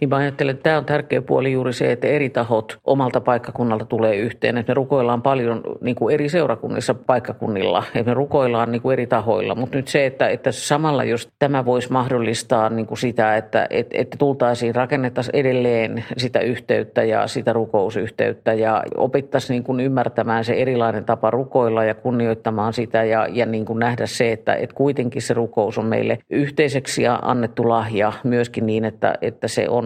Niin 0.00 0.08
mä 0.08 0.16
ajattelen, 0.16 0.54
että 0.54 0.62
tämä 0.62 0.78
on 0.78 0.84
tärkeä 0.84 1.22
puoli 1.22 1.52
juuri 1.52 1.72
se, 1.72 1.92
että 1.92 2.06
eri 2.06 2.30
tahot 2.30 2.78
omalta 2.84 3.20
paikkakunnalta 3.20 3.84
tulee 3.84 4.16
yhteen. 4.16 4.58
Että 4.58 4.70
me 4.70 4.74
rukoillaan 4.74 5.22
paljon 5.22 5.60
niin 5.80 5.96
kuin 5.96 6.14
eri 6.14 6.28
seurakunnissa 6.28 6.94
paikkakunnilla, 6.94 7.82
että 7.94 8.10
me 8.10 8.14
rukoillaan 8.14 8.72
niin 8.72 8.82
kuin 8.82 8.92
eri 8.92 9.06
tahoilla. 9.06 9.54
Mutta 9.54 9.76
nyt 9.76 9.88
se, 9.88 10.06
että, 10.06 10.28
että 10.28 10.52
samalla 10.52 11.04
jos 11.04 11.28
tämä 11.38 11.64
voisi 11.64 11.92
mahdollistaa 11.92 12.70
niin 12.70 12.86
kuin 12.86 12.98
sitä, 12.98 13.36
että, 13.36 13.66
että, 13.70 13.98
että 13.98 14.16
tultaisiin, 14.18 14.74
rakennettaisiin 14.74 15.36
edelleen 15.36 16.04
sitä 16.16 16.40
yhteyttä 16.40 17.04
ja 17.04 17.26
sitä 17.26 17.52
rukousyhteyttä 17.52 18.52
ja 18.52 18.82
opittaisiin 18.96 19.54
niin 19.54 19.64
kuin 19.64 19.80
ymmärtämään 19.80 20.44
se 20.44 20.52
erilainen 20.52 21.04
tapa 21.04 21.30
rukoilla 21.30 21.84
ja 21.84 21.94
kunnioittamaan 21.94 22.72
sitä 22.72 23.04
ja, 23.04 23.26
ja 23.30 23.46
niin 23.46 23.64
kuin 23.64 23.78
nähdä 23.78 24.06
se, 24.06 24.32
että, 24.32 24.54
että 24.54 24.76
kuitenkin 24.76 25.22
se 25.22 25.34
rukous 25.34 25.78
on 25.78 25.86
meille 25.86 26.18
yhteiseksi 26.30 27.02
ja 27.02 27.18
annettu 27.22 27.68
lahja 27.68 28.12
myöskin 28.24 28.66
niin, 28.66 28.84
että, 28.84 29.14
että 29.22 29.48
se 29.48 29.68
on 29.68 29.83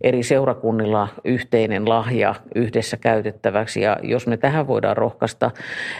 eri 0.00 0.22
seurakunnilla 0.22 1.08
yhteinen 1.24 1.88
lahja 1.88 2.34
yhdessä 2.54 2.96
käytettäväksi. 2.96 3.80
Ja 3.80 3.96
jos 4.02 4.26
me 4.26 4.36
tähän 4.36 4.66
voidaan 4.66 4.96
rohkaista, 4.96 5.50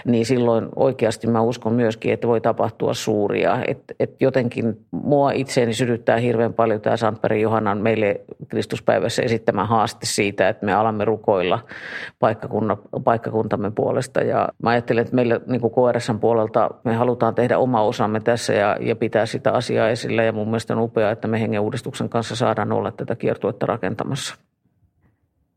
niin 0.05 0.26
silloin 0.26 0.68
oikeasti 0.76 1.26
mä 1.26 1.40
uskon 1.40 1.72
myöskin, 1.72 2.12
että 2.12 2.28
voi 2.28 2.40
tapahtua 2.40 2.94
suuria. 2.94 3.59
Että 3.66 3.94
et 4.01 4.20
jotenkin 4.20 4.80
mua 4.90 5.30
itseeni 5.32 5.74
sydyttää 5.74 6.16
hirveän 6.16 6.53
paljon 6.53 6.80
tämä 6.80 6.97
Santperi 6.97 7.42
Johannan 7.42 7.78
meille 7.78 8.20
Kristuspäivässä 8.49 9.22
esittämä 9.22 9.64
haaste 9.64 10.07
siitä, 10.07 10.49
että 10.49 10.66
me 10.66 10.74
alamme 10.74 11.05
rukoilla 11.05 11.59
paikkakuntamme 13.05 13.70
puolesta. 13.70 14.20
Ja 14.20 14.49
mä 14.62 14.70
ajattelen, 14.70 15.03
että 15.03 15.14
meillä 15.14 15.40
niin 15.47 15.61
kuin 15.61 15.72
KRSn 15.72 16.18
puolelta 16.20 16.70
me 16.84 16.94
halutaan 16.94 17.34
tehdä 17.34 17.59
oma 17.59 17.82
osamme 17.82 18.20
tässä 18.20 18.53
ja, 18.53 18.76
ja 18.80 18.97
pitää 18.97 19.26
sitä 19.26 19.53
asiaa 19.53 19.88
esillä. 19.88 20.22
Ja 20.22 20.32
mun 20.32 20.49
mielestä 20.49 20.74
on 20.74 20.80
upeaa, 20.80 21.11
että 21.11 21.28
me 21.28 21.40
hengen 21.40 21.61
uudistuksen 21.61 22.09
kanssa 22.09 22.36
saadaan 22.36 22.72
olla 22.72 22.92
tätä 22.92 23.16
kiertuetta 23.37 23.66
rakentamassa. 23.66 24.34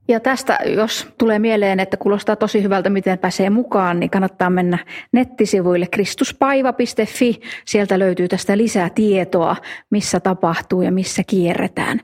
Ja 0.07 0.19
tästä, 0.19 0.57
jos 0.65 1.07
tulee 1.17 1.39
mieleen, 1.39 1.79
että 1.79 1.97
kuulostaa 1.97 2.35
tosi 2.35 2.63
hyvältä, 2.63 2.89
miten 2.89 3.17
pääsee 3.17 3.49
mukaan, 3.49 3.99
niin 3.99 4.09
kannattaa 4.09 4.49
mennä 4.49 4.77
nettisivuille 5.11 5.87
kristuspaiva.fi. 5.87 7.39
Sieltä 7.65 7.99
löytyy 7.99 8.27
tästä 8.27 8.57
lisää 8.57 8.89
tietoa, 8.89 9.55
missä 9.89 10.19
tapahtuu 10.19 10.81
ja 10.81 10.91
missä 10.91 11.23
kierretään. 11.27 11.99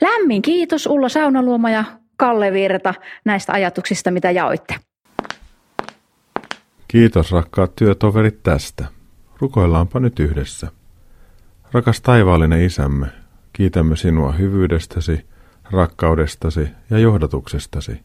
Lämmin 0.00 0.42
kiitos 0.42 0.86
Ulla 0.86 1.08
Saunaluoma 1.08 1.70
ja 1.70 1.84
Kalle 2.16 2.52
Virta 2.52 2.94
näistä 3.24 3.52
ajatuksista, 3.52 4.10
mitä 4.10 4.30
jaoitte. 4.30 4.74
Kiitos 6.88 7.32
rakkaat 7.32 7.76
työtoverit 7.76 8.42
tästä. 8.42 8.84
Rukoillaanpa 9.40 10.00
nyt 10.00 10.20
yhdessä. 10.20 10.68
Rakas 11.72 12.00
taivaallinen 12.00 12.62
isämme, 12.62 13.21
Kiitämme 13.52 13.96
sinua 13.96 14.32
hyvyydestäsi, 14.32 15.26
rakkaudestasi 15.70 16.68
ja 16.90 16.98
johdatuksestasi. 16.98 18.00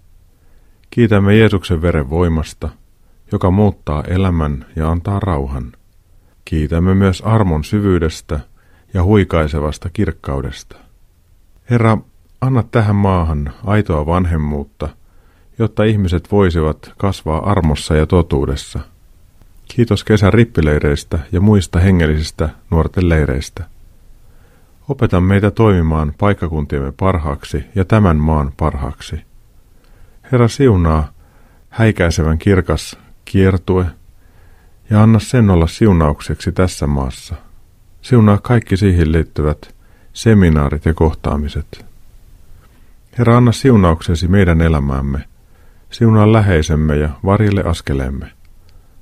Kiitämme 0.89 1.35
Jeesuksen 1.35 1.81
veren 1.81 2.09
voimasta, 2.09 2.69
joka 3.31 3.51
muuttaa 3.51 4.03
elämän 4.03 4.65
ja 4.75 4.91
antaa 4.91 5.19
rauhan. 5.19 5.71
Kiitämme 6.45 6.95
myös 6.95 7.21
armon 7.21 7.63
syvyydestä 7.63 8.39
ja 8.93 9.03
huikaisevasta 9.03 9.89
kirkkaudesta. 9.93 10.75
Herra, 11.69 11.97
anna 12.41 12.63
tähän 12.63 12.95
maahan 12.95 13.53
aitoa 13.65 14.05
vanhemmuutta, 14.05 14.89
jotta 15.59 15.83
ihmiset 15.83 16.31
voisivat 16.31 16.93
kasvaa 16.97 17.51
armossa 17.51 17.95
ja 17.95 18.05
totuudessa. 18.07 18.79
Kiitos 19.67 20.03
kesän 20.03 20.33
rippileireistä 20.33 21.19
ja 21.31 21.41
muista 21.41 21.79
hengellisistä 21.79 22.49
nuorten 22.71 23.09
leireistä. 23.09 23.63
Opeta 24.89 25.21
meitä 25.21 25.51
toimimaan 25.51 26.13
paikkakuntiemme 26.17 26.91
parhaaksi 26.91 27.63
ja 27.75 27.85
tämän 27.85 28.17
maan 28.17 28.51
parhaaksi. 28.57 29.21
Herra 30.31 30.47
siunaa 30.47 31.11
häikäisevän 31.69 32.38
kirkas 32.38 32.99
kiertue 33.25 33.85
ja 34.89 35.03
anna 35.03 35.19
sen 35.19 35.49
olla 35.49 35.67
siunaukseksi 35.67 36.51
tässä 36.51 36.88
maassa. 36.88 37.35
Siunaa 38.01 38.38
kaikki 38.38 38.77
siihen 38.77 39.11
liittyvät 39.11 39.75
seminaarit 40.13 40.85
ja 40.85 40.93
kohtaamiset. 40.93 41.85
Herra, 43.17 43.38
anna 43.38 43.51
siunauksesi 43.51 44.27
meidän 44.27 44.61
elämäämme. 44.61 45.19
Siunaa 45.89 46.33
läheisemme 46.33 46.95
ja 46.95 47.09
varjelle 47.25 47.63
askeleemme. 47.63 48.31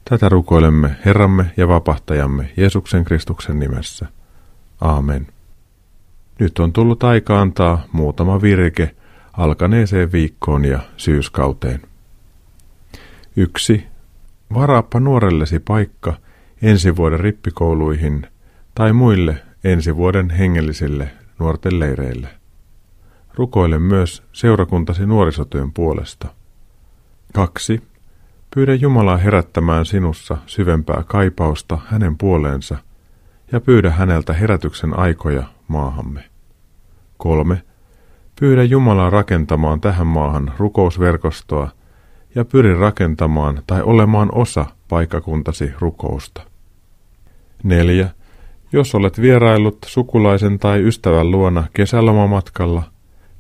Tätä 0.10 0.30
rukoilemme 0.30 0.96
Herramme 1.06 1.52
ja 1.58 1.68
vapahtajamme 1.68 2.52
Jeesuksen 2.58 3.06
Kristuksen 3.06 3.60
nimessä. 3.60 4.06
Aamen. 4.82 5.35
Nyt 6.40 6.60
on 6.60 6.74
tullut 6.74 7.04
aika 7.04 7.42
antaa 7.42 7.84
muutama 7.92 8.42
virke 8.42 8.96
alkaneeseen 9.34 10.12
viikkoon 10.12 10.66
ja 10.66 10.80
syyskauteen. 10.98 11.82
Yksi. 13.36 13.84
Varaappa 14.54 15.00
nuorellesi 15.00 15.60
paikka 15.60 16.14
ensi 16.62 16.96
vuoden 16.96 17.20
rippikouluihin 17.20 18.28
tai 18.76 18.94
muille 18.94 19.42
ensi 19.64 19.96
vuoden 19.96 20.30
hengellisille 20.30 21.12
nuorten 21.40 21.80
leireille. 21.80 22.28
Rukoile 23.34 23.80
myös 23.80 24.24
seurakuntasi 24.34 25.06
nuorisotyön 25.06 25.72
puolesta. 25.72 26.28
2. 27.34 27.82
Pyydä 28.56 28.74
Jumalaa 28.74 29.18
herättämään 29.18 29.86
sinussa 29.86 30.38
syvempää 30.46 31.04
kaipausta 31.08 31.80
hänen 31.86 32.18
puoleensa 32.18 32.78
ja 33.52 33.62
pyydä 33.62 33.92
häneltä 33.92 34.34
herätyksen 34.34 35.00
aikoja 35.00 35.44
maahamme. 35.68 36.24
3. 37.18 37.62
Pyydä 38.40 38.64
Jumalaa 38.64 39.10
rakentamaan 39.10 39.82
tähän 39.82 40.08
maahan 40.08 40.52
rukousverkostoa 40.58 41.70
ja 42.36 42.46
pyri 42.46 42.74
rakentamaan 42.74 43.64
tai 43.68 43.82
olemaan 43.82 44.30
osa 44.32 44.66
paikakuntasi 44.88 45.74
rukousta. 45.80 46.42
4. 47.64 48.10
Jos 48.72 48.96
olet 48.96 49.22
vieraillut 49.22 49.78
sukulaisen 49.86 50.60
tai 50.60 50.84
ystävän 50.84 51.32
luona 51.32 51.68
kesälomamatkalla, 51.74 52.84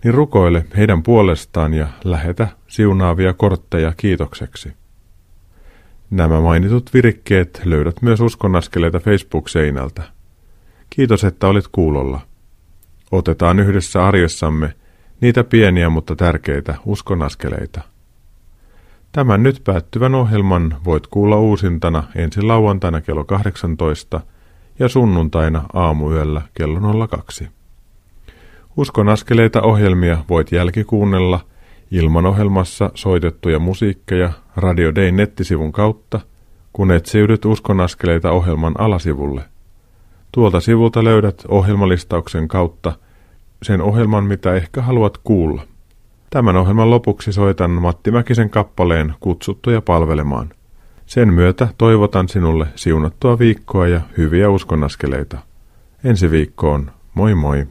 niin 0.04 0.14
rukoile 0.14 0.66
heidän 0.78 1.04
puolestaan 1.04 1.74
ja 1.74 1.88
lähetä 2.04 2.48
siunaavia 2.68 3.34
kortteja 3.34 3.94
kiitokseksi. 3.98 4.74
Nämä 6.10 6.42
mainitut 6.42 6.94
virikkeet 6.94 7.62
löydät 7.66 8.02
myös 8.02 8.22
uskonnaskeleita 8.22 9.00
Facebook-seinältä. 9.00 10.04
Kiitos, 10.96 11.24
että 11.24 11.48
olit 11.48 11.68
kuulolla. 11.72 12.20
Otetaan 13.12 13.60
yhdessä 13.60 14.08
arjessamme 14.08 14.74
niitä 15.22 15.44
pieniä 15.44 15.90
mutta 15.90 16.16
tärkeitä 16.16 16.76
uskonaskeleita. 16.86 17.82
Tämän 19.12 19.44
nyt 19.44 19.62
päättyvän 19.64 20.16
ohjelman 20.16 20.78
voit 20.86 21.08
kuulla 21.08 21.38
uusintana 21.38 22.04
ensi 22.16 22.42
lauantaina 22.42 23.02
kello 23.02 23.24
18 23.24 24.22
ja 24.80 24.90
sunnuntaina 24.90 25.64
aamuyöllä 25.74 26.42
kello 26.54 27.08
02. 27.08 27.48
Uskon 28.78 29.10
askeleita 29.10 29.62
ohjelmia 29.62 30.18
voit 30.30 30.52
jälkikuunnella 30.52 31.40
ilman 31.92 32.26
ohjelmassa 32.26 32.92
soitettuja 32.94 33.60
musiikkeja 33.60 34.32
Radio 34.56 34.96
Day 34.96 35.12
nettisivun 35.12 35.72
kautta, 35.72 36.20
kun 36.74 36.92
etsiydyt 36.92 37.46
Uskon 37.46 37.80
askeleita 37.80 38.32
ohjelman 38.32 38.76
alasivulle. 38.78 39.55
Tuolta 40.36 40.60
sivulta 40.60 41.04
löydät 41.04 41.44
ohjelmalistauksen 41.48 42.48
kautta 42.48 42.94
sen 43.64 43.82
ohjelman, 43.82 44.24
mitä 44.24 44.54
ehkä 44.54 44.82
haluat 44.82 45.18
kuulla. 45.18 45.62
Tämän 46.30 46.56
ohjelman 46.56 46.90
lopuksi 46.90 47.34
soitan 47.34 47.72
Matti 47.72 48.12
Mäkisen 48.12 48.50
kappaleen 48.50 49.14
Kutsuttuja 49.20 49.82
palvelemaan. 49.82 50.50
Sen 51.06 51.34
myötä 51.34 51.68
toivotan 51.78 52.30
sinulle 52.30 52.68
siunattua 52.76 53.40
viikkoa 53.40 53.88
ja 53.88 54.02
hyviä 54.18 54.50
uskonnaskeleita. 54.50 55.38
Ensi 56.04 56.32
viikkoon, 56.32 56.92
moi 57.14 57.36
moi! 57.36 57.68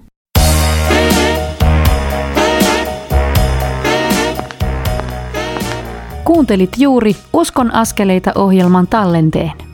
Kuuntelit 6.25 6.71
juuri 6.79 7.17
Uskon 7.33 7.75
askeleita 7.75 8.33
ohjelman 8.35 8.87
tallenteen. 8.87 9.74